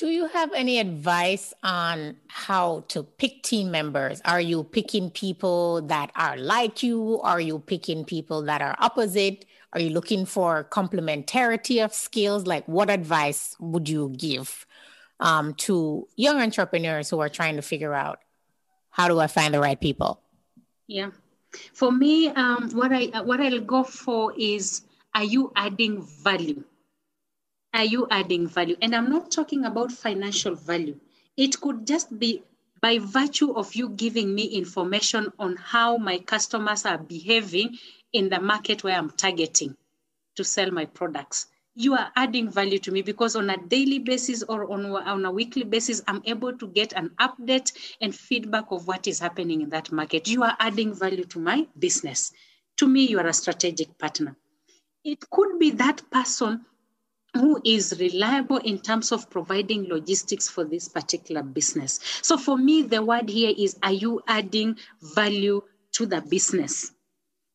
Do 0.00 0.08
you 0.08 0.28
have 0.28 0.50
any 0.54 0.78
advice 0.78 1.52
on 1.62 2.16
how 2.28 2.84
to 2.88 3.02
pick 3.02 3.42
team 3.42 3.70
members? 3.70 4.22
Are 4.24 4.40
you 4.40 4.64
picking 4.64 5.10
people 5.10 5.82
that 5.82 6.10
are 6.16 6.38
like 6.38 6.82
you? 6.82 7.20
Are 7.20 7.38
you 7.38 7.58
picking 7.58 8.06
people 8.06 8.40
that 8.44 8.62
are 8.62 8.74
opposite? 8.78 9.44
Are 9.74 9.80
you 9.80 9.90
looking 9.90 10.24
for 10.24 10.64
complementarity 10.64 11.84
of 11.84 11.92
skills? 11.92 12.46
Like, 12.46 12.66
what 12.66 12.88
advice 12.88 13.54
would 13.60 13.90
you 13.90 14.14
give 14.16 14.64
um, 15.20 15.52
to 15.66 16.08
young 16.16 16.40
entrepreneurs 16.40 17.10
who 17.10 17.20
are 17.20 17.28
trying 17.28 17.56
to 17.56 17.62
figure 17.62 17.92
out 17.92 18.20
how 18.88 19.06
do 19.06 19.20
I 19.20 19.26
find 19.26 19.52
the 19.52 19.60
right 19.60 19.78
people? 19.78 20.22
Yeah, 20.86 21.10
for 21.74 21.92
me, 21.92 22.28
um, 22.28 22.70
what 22.70 22.90
I 22.90 23.20
what 23.20 23.38
I'll 23.38 23.60
go 23.60 23.84
for 23.84 24.32
is: 24.38 24.80
Are 25.14 25.24
you 25.24 25.52
adding 25.56 26.00
value? 26.00 26.64
Are 27.72 27.84
you 27.84 28.06
adding 28.10 28.46
value? 28.46 28.76
And 28.82 28.94
I'm 28.94 29.08
not 29.08 29.30
talking 29.30 29.64
about 29.64 29.92
financial 29.92 30.54
value. 30.54 30.98
It 31.36 31.60
could 31.60 31.86
just 31.86 32.18
be 32.18 32.42
by 32.80 32.98
virtue 32.98 33.52
of 33.52 33.74
you 33.74 33.90
giving 33.90 34.34
me 34.34 34.44
information 34.44 35.32
on 35.38 35.56
how 35.56 35.96
my 35.98 36.18
customers 36.18 36.86
are 36.86 36.98
behaving 36.98 37.78
in 38.12 38.28
the 38.28 38.40
market 38.40 38.82
where 38.82 38.96
I'm 38.96 39.10
targeting 39.10 39.76
to 40.36 40.44
sell 40.44 40.70
my 40.70 40.86
products. 40.86 41.46
You 41.76 41.94
are 41.94 42.10
adding 42.16 42.50
value 42.50 42.78
to 42.80 42.90
me 42.90 43.02
because 43.02 43.36
on 43.36 43.50
a 43.50 43.56
daily 43.56 43.98
basis 43.98 44.42
or 44.42 44.70
on, 44.72 44.86
on 44.86 45.24
a 45.24 45.30
weekly 45.30 45.62
basis, 45.62 46.02
I'm 46.08 46.22
able 46.24 46.56
to 46.56 46.66
get 46.68 46.92
an 46.94 47.10
update 47.20 47.72
and 48.00 48.14
feedback 48.14 48.64
of 48.70 48.86
what 48.86 49.06
is 49.06 49.18
happening 49.20 49.60
in 49.60 49.68
that 49.70 49.92
market. 49.92 50.28
You 50.28 50.42
are 50.42 50.56
adding 50.58 50.94
value 50.94 51.24
to 51.24 51.38
my 51.38 51.66
business. 51.78 52.32
To 52.78 52.88
me, 52.88 53.06
you 53.06 53.18
are 53.20 53.26
a 53.26 53.32
strategic 53.32 53.96
partner. 53.98 54.36
It 55.04 55.20
could 55.30 55.58
be 55.58 55.70
that 55.72 56.02
person 56.10 56.64
who 57.34 57.60
is 57.64 57.96
reliable 58.00 58.58
in 58.58 58.78
terms 58.78 59.12
of 59.12 59.30
providing 59.30 59.84
logistics 59.84 60.48
for 60.48 60.64
this 60.64 60.88
particular 60.88 61.42
business. 61.42 62.00
So 62.22 62.36
for 62.36 62.56
me, 62.56 62.82
the 62.82 63.02
word 63.02 63.28
here 63.28 63.54
is 63.56 63.78
are 63.82 63.92
you 63.92 64.20
adding 64.26 64.76
value 65.14 65.62
to 65.92 66.06
the 66.06 66.20
business? 66.20 66.92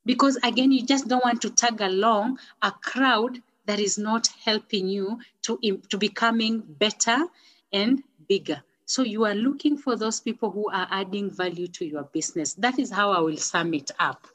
Because 0.05 0.37
again, 0.43 0.71
you 0.71 0.85
just 0.85 1.07
don't 1.07 1.23
want 1.23 1.41
to 1.41 1.49
tag 1.49 1.81
along 1.81 2.39
a 2.61 2.71
crowd 2.71 3.41
that 3.65 3.79
is 3.79 3.97
not 3.97 4.27
helping 4.43 4.87
you 4.87 5.19
to, 5.41 5.59
to 5.89 5.97
becoming 5.97 6.59
better 6.59 7.25
and 7.73 8.03
bigger. 8.29 8.61
So 8.85 9.01
you 9.01 9.25
are 9.25 9.33
looking 9.33 9.77
for 9.77 9.95
those 9.95 10.19
people 10.19 10.51
who 10.51 10.69
are 10.69 10.87
adding 10.91 11.31
value 11.31 11.67
to 11.69 11.85
your 11.85 12.03
business. 12.03 12.53
That 12.53 12.77
is 12.77 12.91
how 12.91 13.11
I 13.11 13.19
will 13.19 13.37
sum 13.37 13.73
it 13.73 13.89
up. 13.99 14.27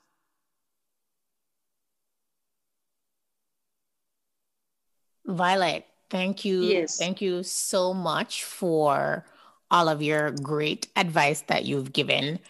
Violet, 5.31 5.87
thank 6.09 6.45
you. 6.45 6.63
Yes. 6.63 6.97
Thank 6.97 7.21
you 7.21 7.43
so 7.43 7.95
much 7.95 8.45
for 8.45 9.25
all 9.71 9.89
of 9.89 10.03
your 10.03 10.33
great 10.33 10.89
advice 10.97 11.43
that 11.43 11.65
you've 11.65 11.93
given 11.93 12.41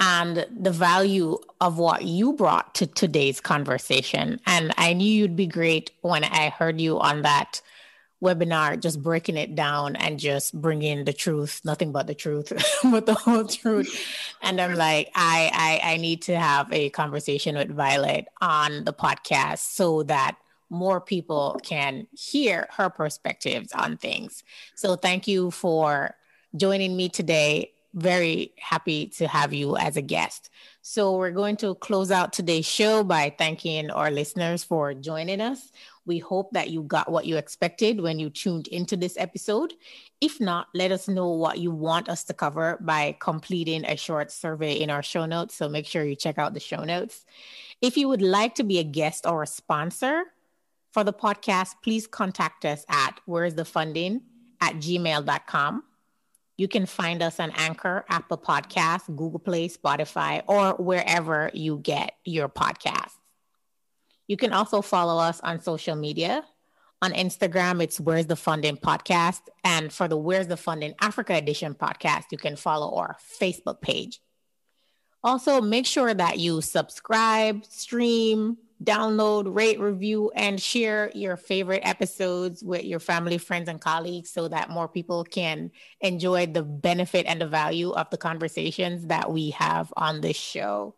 and 0.00 0.46
the 0.50 0.72
value 0.72 1.38
of 1.60 1.78
what 1.78 2.04
you 2.04 2.32
brought 2.32 2.74
to 2.74 2.86
today's 2.86 3.40
conversation. 3.40 4.40
And 4.46 4.72
I 4.76 4.92
knew 4.92 5.10
you'd 5.10 5.36
be 5.36 5.46
great 5.46 5.92
when 6.00 6.24
I 6.24 6.50
heard 6.50 6.80
you 6.80 7.00
on 7.00 7.22
that 7.22 7.60
webinar, 8.22 8.80
just 8.80 9.02
breaking 9.02 9.36
it 9.36 9.54
down 9.54 9.94
and 9.96 10.18
just 10.18 10.58
bringing 10.60 11.04
the 11.04 11.12
truth, 11.12 11.60
nothing 11.64 11.92
but 11.92 12.06
the 12.06 12.14
truth, 12.14 12.52
but 12.90 13.06
the 13.06 13.14
whole 13.14 13.46
truth. 13.46 13.96
And 14.42 14.60
I'm 14.60 14.74
like, 14.74 15.10
I, 15.14 15.80
I, 15.84 15.92
I 15.92 15.96
need 15.98 16.22
to 16.22 16.36
have 16.36 16.72
a 16.72 16.90
conversation 16.90 17.56
with 17.56 17.70
Violet 17.70 18.26
on 18.40 18.84
the 18.84 18.92
podcast 18.92 19.58
so 19.58 20.02
that 20.04 20.36
more 20.74 21.00
people 21.00 21.58
can 21.62 22.06
hear 22.12 22.66
her 22.72 22.90
perspectives 22.90 23.72
on 23.72 23.96
things. 23.96 24.42
So 24.74 24.96
thank 24.96 25.26
you 25.26 25.50
for 25.50 26.14
joining 26.56 26.96
me 26.96 27.08
today. 27.08 27.72
Very 27.94 28.52
happy 28.58 29.06
to 29.18 29.28
have 29.28 29.52
you 29.52 29.76
as 29.76 29.96
a 29.96 30.02
guest. 30.02 30.50
So 30.82 31.16
we're 31.16 31.30
going 31.30 31.56
to 31.58 31.76
close 31.76 32.10
out 32.10 32.32
today's 32.32 32.66
show 32.66 33.04
by 33.04 33.34
thanking 33.38 33.90
our 33.90 34.10
listeners 34.10 34.64
for 34.64 34.94
joining 34.94 35.40
us. 35.40 35.70
We 36.04 36.18
hope 36.18 36.50
that 36.52 36.70
you 36.70 36.82
got 36.82 37.10
what 37.10 37.24
you 37.24 37.36
expected 37.36 38.00
when 38.00 38.18
you 38.18 38.30
tuned 38.30 38.66
into 38.68 38.96
this 38.96 39.16
episode. 39.16 39.74
If 40.20 40.40
not, 40.40 40.68
let 40.74 40.90
us 40.90 41.08
know 41.08 41.28
what 41.28 41.58
you 41.58 41.70
want 41.70 42.08
us 42.08 42.24
to 42.24 42.34
cover 42.34 42.78
by 42.80 43.16
completing 43.20 43.84
a 43.84 43.96
short 43.96 44.30
survey 44.30 44.74
in 44.74 44.90
our 44.90 45.02
show 45.02 45.24
notes. 45.24 45.54
So 45.54 45.68
make 45.68 45.86
sure 45.86 46.04
you 46.04 46.16
check 46.16 46.36
out 46.36 46.52
the 46.52 46.60
show 46.60 46.84
notes. 46.84 47.24
If 47.80 47.96
you 47.96 48.08
would 48.08 48.22
like 48.22 48.56
to 48.56 48.64
be 48.64 48.78
a 48.78 48.84
guest 48.84 49.24
or 49.24 49.42
a 49.42 49.46
sponsor 49.46 50.24
for 50.94 51.02
the 51.02 51.12
podcast, 51.12 51.74
please 51.82 52.06
contact 52.06 52.64
us 52.64 52.84
at 52.88 53.18
where's 53.26 53.54
the 53.54 53.64
funding 53.64 54.22
at 54.60 54.76
gmail.com. 54.76 55.82
You 56.56 56.68
can 56.68 56.86
find 56.86 57.20
us 57.20 57.40
on 57.40 57.50
Anchor, 57.56 58.04
Apple 58.08 58.38
Podcasts, 58.38 59.08
Google 59.08 59.40
Play, 59.40 59.68
Spotify, 59.68 60.44
or 60.46 60.74
wherever 60.74 61.50
you 61.52 61.78
get 61.78 62.12
your 62.24 62.48
podcasts. 62.48 63.18
You 64.28 64.36
can 64.36 64.52
also 64.52 64.80
follow 64.80 65.20
us 65.20 65.40
on 65.40 65.60
social 65.60 65.96
media. 65.96 66.44
On 67.02 67.12
Instagram, 67.12 67.82
it's 67.82 67.98
Where's 67.98 68.26
the 68.26 68.36
Funding 68.36 68.76
Podcast. 68.76 69.40
And 69.64 69.92
for 69.92 70.06
the 70.06 70.16
Where's 70.16 70.46
the 70.46 70.56
Funding 70.56 70.94
Africa 71.00 71.34
Edition 71.34 71.74
podcast, 71.74 72.26
you 72.30 72.38
can 72.38 72.54
follow 72.54 72.94
our 72.96 73.16
Facebook 73.42 73.80
page. 73.80 74.20
Also, 75.24 75.60
make 75.60 75.86
sure 75.86 76.14
that 76.14 76.38
you 76.38 76.60
subscribe, 76.60 77.64
stream, 77.64 78.58
download, 78.82 79.54
rate, 79.54 79.78
review, 79.78 80.32
and 80.34 80.60
share 80.60 81.10
your 81.14 81.36
favorite 81.36 81.82
episodes 81.84 82.62
with 82.62 82.84
your 82.84 83.00
family, 83.00 83.38
friends, 83.38 83.68
and 83.68 83.80
colleagues 83.80 84.30
so 84.30 84.48
that 84.48 84.70
more 84.70 84.88
people 84.88 85.24
can 85.24 85.70
enjoy 86.00 86.46
the 86.46 86.62
benefit 86.62 87.26
and 87.26 87.40
the 87.40 87.46
value 87.46 87.92
of 87.92 88.10
the 88.10 88.16
conversations 88.16 89.06
that 89.06 89.30
we 89.30 89.50
have 89.50 89.92
on 89.96 90.20
this 90.20 90.36
show. 90.36 90.94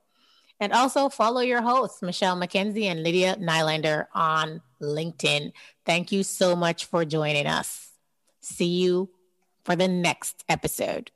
And 0.59 0.73
also 0.73 1.09
follow 1.09 1.41
your 1.41 1.61
hosts, 1.61 2.01
Michelle 2.03 2.37
McKenzie 2.37 2.85
and 2.85 3.03
Lydia 3.03 3.37
Nylander 3.37 4.07
on 4.15 4.63
LinkedIn. 4.81 5.53
Thank 5.85 6.13
you 6.13 6.23
so 6.23 6.57
much 6.57 6.87
for 6.87 7.05
joining 7.05 7.47
us. 7.47 7.91
See 8.41 8.83
you 8.83 9.11
for 9.65 9.77
the 9.77 9.89
next 9.89 10.45
episode. 10.49 11.11